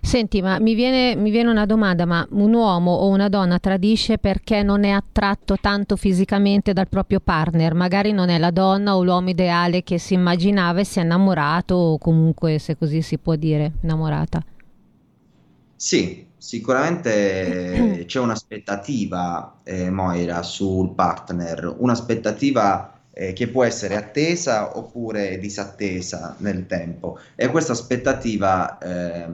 Senti, 0.02 0.40
ma 0.40 0.58
mi 0.58 0.74
viene, 0.74 1.14
mi 1.14 1.30
viene, 1.30 1.50
una 1.50 1.66
domanda, 1.66 2.06
ma 2.06 2.26
un 2.30 2.54
uomo 2.54 2.92
o 2.92 3.08
una 3.08 3.28
donna 3.28 3.58
tradisce 3.58 4.16
perché 4.18 4.62
non 4.62 4.84
è 4.84 4.90
attratto 4.90 5.56
tanto 5.60 5.96
fisicamente 5.96 6.72
dal 6.72 6.88
proprio 6.88 7.20
partner? 7.20 7.74
Magari 7.74 8.12
non 8.12 8.30
è 8.30 8.38
la 8.38 8.50
donna 8.50 8.96
o 8.96 9.02
l'uomo 9.02 9.28
ideale 9.28 9.82
che 9.82 9.98
si 9.98 10.14
immaginava 10.14 10.80
e 10.80 10.84
si 10.84 11.00
è 11.00 11.02
innamorato 11.02 11.74
o 11.74 11.98
comunque, 11.98 12.58
se 12.58 12.76
così 12.76 13.02
si 13.02 13.18
può 13.18 13.36
dire, 13.36 13.72
innamorata. 13.82 14.42
Sì, 15.76 16.26
sicuramente 16.36 18.04
c'è 18.08 18.18
un'aspettativa, 18.20 19.60
eh, 19.62 19.90
Moira, 19.90 20.42
sul 20.42 20.94
partner, 20.94 21.74
un'aspettativa 21.78 23.00
eh, 23.12 23.32
che 23.34 23.48
può 23.48 23.64
essere 23.64 23.96
attesa 23.96 24.78
oppure 24.78 25.38
disattesa 25.38 26.36
nel 26.38 26.66
tempo 26.66 27.18
e 27.34 27.48
questa 27.48 27.72
aspettativa 27.72 28.78
eh, 28.78 29.26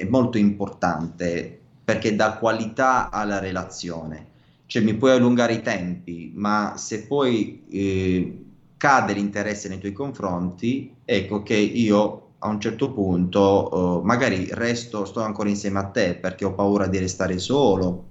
è 0.00 0.06
molto 0.08 0.38
importante 0.38 1.58
perché 1.84 2.16
dà 2.16 2.32
qualità 2.34 3.10
alla 3.10 3.38
relazione. 3.38 4.28
Cioè 4.64 4.82
mi 4.82 4.94
puoi 4.94 5.10
allungare 5.10 5.54
i 5.54 5.62
tempi, 5.62 6.32
ma 6.34 6.74
se 6.76 7.06
poi 7.06 7.64
eh, 7.68 8.44
cade 8.78 9.12
l'interesse 9.12 9.68
nei 9.68 9.78
tuoi 9.78 9.92
confronti, 9.92 10.94
ecco 11.04 11.42
che 11.42 11.56
io 11.56 12.28
a 12.38 12.48
un 12.48 12.60
certo 12.60 12.92
punto 12.92 14.00
eh, 14.00 14.06
magari 14.06 14.48
resto, 14.52 15.04
sto 15.04 15.20
ancora 15.20 15.50
insieme 15.50 15.80
a 15.80 15.84
te 15.84 16.14
perché 16.14 16.46
ho 16.46 16.54
paura 16.54 16.86
di 16.86 16.98
restare 16.98 17.38
solo, 17.38 18.04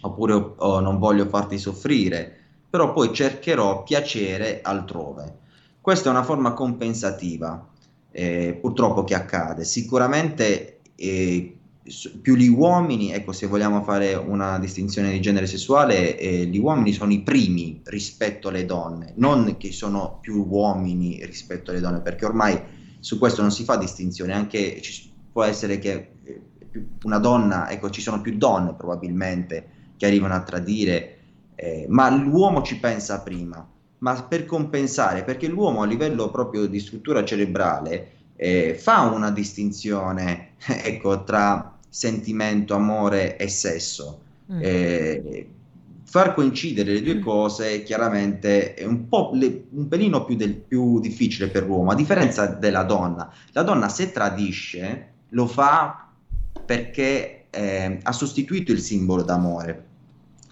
oppure 0.00 0.54
oh, 0.56 0.80
non 0.80 0.98
voglio 0.98 1.26
farti 1.26 1.56
soffrire, 1.56 2.36
però 2.68 2.92
poi 2.92 3.12
cercherò 3.12 3.84
piacere 3.84 4.60
altrove. 4.62 5.36
Questa 5.80 6.08
è 6.08 6.12
una 6.12 6.24
forma 6.24 6.52
compensativa, 6.52 7.64
eh, 8.10 8.58
purtroppo 8.60 9.04
che 9.04 9.14
accade. 9.14 9.64
Sicuramente 9.64 10.77
eh, 10.98 11.58
più 12.20 12.34
gli 12.34 12.48
uomini, 12.48 13.12
ecco 13.12 13.32
se 13.32 13.46
vogliamo 13.46 13.82
fare 13.82 14.14
una 14.14 14.58
distinzione 14.58 15.10
di 15.10 15.20
genere 15.20 15.46
sessuale, 15.46 16.18
eh, 16.18 16.44
gli 16.46 16.58
uomini 16.58 16.92
sono 16.92 17.12
i 17.12 17.22
primi 17.22 17.80
rispetto 17.84 18.48
alle 18.48 18.66
donne, 18.66 19.14
non 19.16 19.56
che 19.56 19.72
sono 19.72 20.18
più 20.20 20.44
uomini 20.46 21.24
rispetto 21.24 21.70
alle 21.70 21.80
donne, 21.80 22.00
perché 22.00 22.26
ormai 22.26 22.60
su 23.00 23.18
questo 23.18 23.40
non 23.40 23.50
si 23.50 23.64
fa 23.64 23.76
distinzione, 23.76 24.34
anche 24.34 24.82
ci, 24.82 25.10
può 25.32 25.44
essere 25.44 25.78
che 25.78 26.10
eh, 26.24 26.42
una 27.04 27.18
donna, 27.18 27.70
ecco 27.70 27.90
ci 27.90 28.00
sono 28.00 28.20
più 28.20 28.36
donne 28.36 28.74
probabilmente 28.74 29.92
che 29.96 30.06
arrivano 30.06 30.34
a 30.34 30.42
tradire, 30.42 31.18
eh, 31.54 31.86
ma 31.88 32.10
l'uomo 32.10 32.62
ci 32.62 32.78
pensa 32.78 33.22
prima, 33.22 33.66
ma 33.98 34.22
per 34.24 34.44
compensare, 34.44 35.24
perché 35.24 35.48
l'uomo 35.48 35.82
a 35.82 35.86
livello 35.86 36.30
proprio 36.30 36.66
di 36.66 36.78
struttura 36.80 37.24
cerebrale, 37.24 38.17
eh, 38.40 38.76
fa 38.80 39.00
una 39.02 39.32
distinzione 39.32 40.50
ecco, 40.64 41.24
tra 41.24 41.76
sentimento, 41.88 42.74
amore 42.74 43.36
e 43.36 43.48
sesso. 43.48 44.20
Mm. 44.52 44.60
Eh, 44.62 45.48
far 46.04 46.32
coincidere 46.32 46.92
le 46.92 47.02
due 47.02 47.16
mm. 47.16 47.20
cose 47.20 47.82
chiaramente 47.82 48.74
è 48.74 48.84
un 48.84 49.08
po' 49.08 49.32
le, 49.34 49.64
un 49.70 49.88
pelino 49.88 50.24
più, 50.24 50.36
del, 50.36 50.54
più 50.54 51.00
difficile 51.00 51.48
per 51.48 51.64
l'uomo, 51.64 51.90
a 51.90 51.96
differenza 51.96 52.46
della 52.46 52.84
donna. 52.84 53.30
La 53.52 53.62
donna 53.62 53.88
se 53.88 54.12
tradisce 54.12 55.12
lo 55.30 55.46
fa 55.46 56.08
perché 56.64 57.46
eh, 57.50 57.98
ha 58.00 58.12
sostituito 58.12 58.70
il 58.70 58.80
simbolo 58.80 59.22
d'amore, 59.22 59.86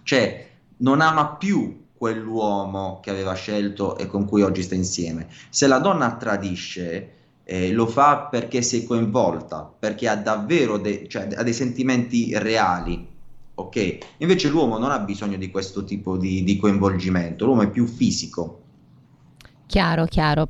cioè 0.03 0.45
non 0.79 1.01
ama 1.01 1.37
più 1.37 1.85
quell'uomo 1.97 3.01
che 3.01 3.11
aveva 3.11 3.35
scelto 3.35 3.97
e 3.97 4.07
con 4.07 4.27
cui 4.27 4.43
oggi 4.43 4.63
sta 4.63 4.75
insieme. 4.75 5.29
Se 5.49 5.67
la 5.67 5.79
donna 5.79 6.17
tradisce, 6.17 7.16
eh, 7.49 7.71
lo 7.71 7.87
fa 7.87 8.27
perché 8.29 8.61
si 8.61 8.83
è 8.83 8.85
coinvolta, 8.85 9.73
perché 9.79 10.09
ha 10.09 10.17
davvero 10.17 10.79
de- 10.79 11.07
cioè, 11.09 11.29
ha 11.33 11.45
dei 11.45 11.53
sentimenti 11.53 12.37
reali. 12.37 13.15
Ok, 13.55 13.99
invece 14.19 14.49
l'uomo 14.49 14.79
non 14.79 14.91
ha 14.91 14.99
bisogno 14.99 15.37
di 15.37 15.49
questo 15.51 15.85
tipo 15.85 16.17
di, 16.17 16.43
di 16.43 16.57
coinvolgimento, 16.59 17.45
l'uomo 17.47 17.63
è 17.63 17.71
più 17.71 17.87
fisico. 17.87 18.63
Chiaro, 19.67 20.07
chiaro. 20.07 20.49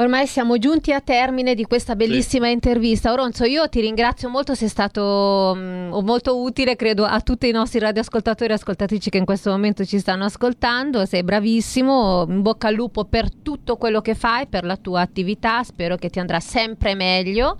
Ormai 0.00 0.26
siamo 0.26 0.56
giunti 0.56 0.94
a 0.94 1.02
termine 1.02 1.54
di 1.54 1.64
questa 1.64 1.94
bellissima 1.94 2.46
sì. 2.46 2.52
intervista. 2.52 3.12
Oronzo, 3.12 3.44
io 3.44 3.68
ti 3.68 3.82
ringrazio 3.82 4.30
molto, 4.30 4.54
sei 4.54 4.68
stato 4.68 5.52
mh, 5.54 5.60
mm, 5.60 6.04
molto 6.06 6.40
utile, 6.40 6.74
credo, 6.74 7.04
a 7.04 7.20
tutti 7.20 7.46
i 7.46 7.50
nostri 7.50 7.80
radioascoltatori 7.80 8.50
e 8.50 8.54
ascoltatrici 8.54 9.10
che 9.10 9.18
in 9.18 9.26
questo 9.26 9.50
momento 9.50 9.84
ci 9.84 9.98
stanno 9.98 10.24
ascoltando. 10.24 11.04
Sei 11.04 11.22
bravissimo, 11.22 12.24
in 12.30 12.40
bocca 12.40 12.68
al 12.68 12.74
lupo 12.76 13.04
per 13.04 13.30
tutto 13.30 13.76
quello 13.76 14.00
che 14.00 14.14
fai, 14.14 14.46
per 14.46 14.64
la 14.64 14.78
tua 14.78 15.02
attività. 15.02 15.62
Spero 15.64 15.96
che 15.96 16.08
ti 16.08 16.18
andrà 16.18 16.40
sempre 16.40 16.94
meglio. 16.94 17.58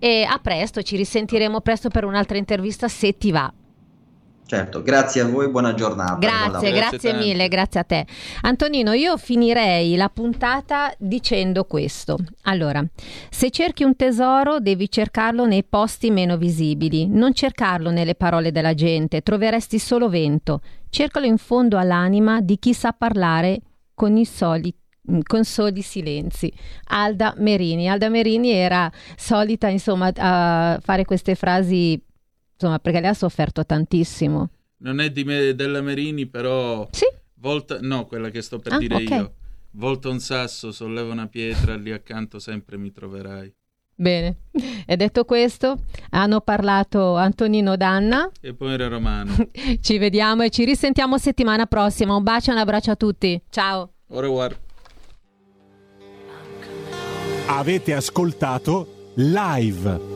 E 0.00 0.26
a 0.28 0.40
presto, 0.42 0.82
ci 0.82 0.96
risentiremo 0.96 1.60
presto 1.60 1.88
per 1.88 2.04
un'altra 2.04 2.36
intervista 2.36 2.88
se 2.88 3.16
ti 3.16 3.30
va. 3.30 3.52
Certo, 4.50 4.82
grazie 4.82 5.20
a 5.20 5.26
voi, 5.28 5.48
buona 5.48 5.74
giornata. 5.74 6.16
Grazie, 6.16 6.72
buona 6.72 6.88
grazie 6.88 7.12
mille, 7.12 7.46
grazie 7.46 7.78
a 7.78 7.84
te. 7.84 8.04
Antonino, 8.40 8.90
io 8.90 9.16
finirei 9.16 9.94
la 9.94 10.08
puntata 10.08 10.92
dicendo 10.98 11.62
questo. 11.62 12.18
Allora, 12.42 12.84
se 13.30 13.50
cerchi 13.50 13.84
un 13.84 13.94
tesoro 13.94 14.58
devi 14.58 14.90
cercarlo 14.90 15.46
nei 15.46 15.62
posti 15.62 16.10
meno 16.10 16.36
visibili, 16.36 17.06
non 17.06 17.32
cercarlo 17.32 17.92
nelle 17.92 18.16
parole 18.16 18.50
della 18.50 18.74
gente, 18.74 19.20
troveresti 19.20 19.78
solo 19.78 20.08
vento. 20.08 20.62
Cercalo 20.88 21.26
in 21.26 21.38
fondo 21.38 21.78
all'anima 21.78 22.40
di 22.40 22.58
chi 22.58 22.74
sa 22.74 22.92
parlare 22.92 23.60
con 23.94 24.16
i 24.16 24.24
soliti 24.24 24.78
con 25.22 25.44
soli 25.44 25.80
silenzi. 25.80 26.52
Alda 26.88 27.34
Merini. 27.36 27.88
Alda 27.88 28.08
Merini 28.08 28.50
era 28.50 28.90
solita, 29.16 29.68
insomma, 29.68 30.10
a 30.14 30.78
fare 30.82 31.04
queste 31.04 31.36
frasi 31.36 32.00
insomma, 32.60 32.78
perché 32.78 33.00
lei 33.00 33.10
ha 33.10 33.14
sofferto 33.14 33.64
tantissimo. 33.64 34.50
Non 34.78 35.00
è 35.00 35.10
di 35.10 35.24
me, 35.24 35.54
della 35.54 35.80
Merini, 35.80 36.26
però... 36.26 36.86
Sì? 36.90 37.06
Volta, 37.34 37.78
no, 37.80 38.04
quella 38.06 38.28
che 38.28 38.42
sto 38.42 38.58
per 38.58 38.74
ah, 38.74 38.78
dire 38.78 38.94
okay. 38.96 39.18
io. 39.18 39.34
Volta 39.72 40.08
un 40.08 40.20
sasso, 40.20 40.72
solleva 40.72 41.12
una 41.12 41.26
pietra, 41.26 41.74
lì 41.76 41.92
accanto 41.92 42.38
sempre 42.38 42.76
mi 42.76 42.92
troverai. 42.92 43.52
Bene, 43.94 44.38
e 44.86 44.96
detto 44.96 45.24
questo, 45.24 45.84
hanno 46.10 46.40
parlato 46.40 47.16
Antonino 47.16 47.76
Danna 47.76 48.30
e 48.40 48.54
poi 48.54 48.72
era 48.72 48.88
Romano. 48.88 49.34
ci 49.80 49.98
vediamo 49.98 50.42
e 50.42 50.50
ci 50.50 50.64
risentiamo 50.64 51.18
settimana 51.18 51.66
prossima. 51.66 52.14
Un 52.14 52.22
bacio 52.22 52.50
e 52.50 52.54
un 52.54 52.60
abbraccio 52.60 52.90
a 52.92 52.96
tutti. 52.96 53.40
Ciao. 53.50 53.92
Au 54.08 54.20
revoir. 54.20 54.58
Avete 57.46 57.92
ascoltato 57.92 59.12
live 59.16 60.09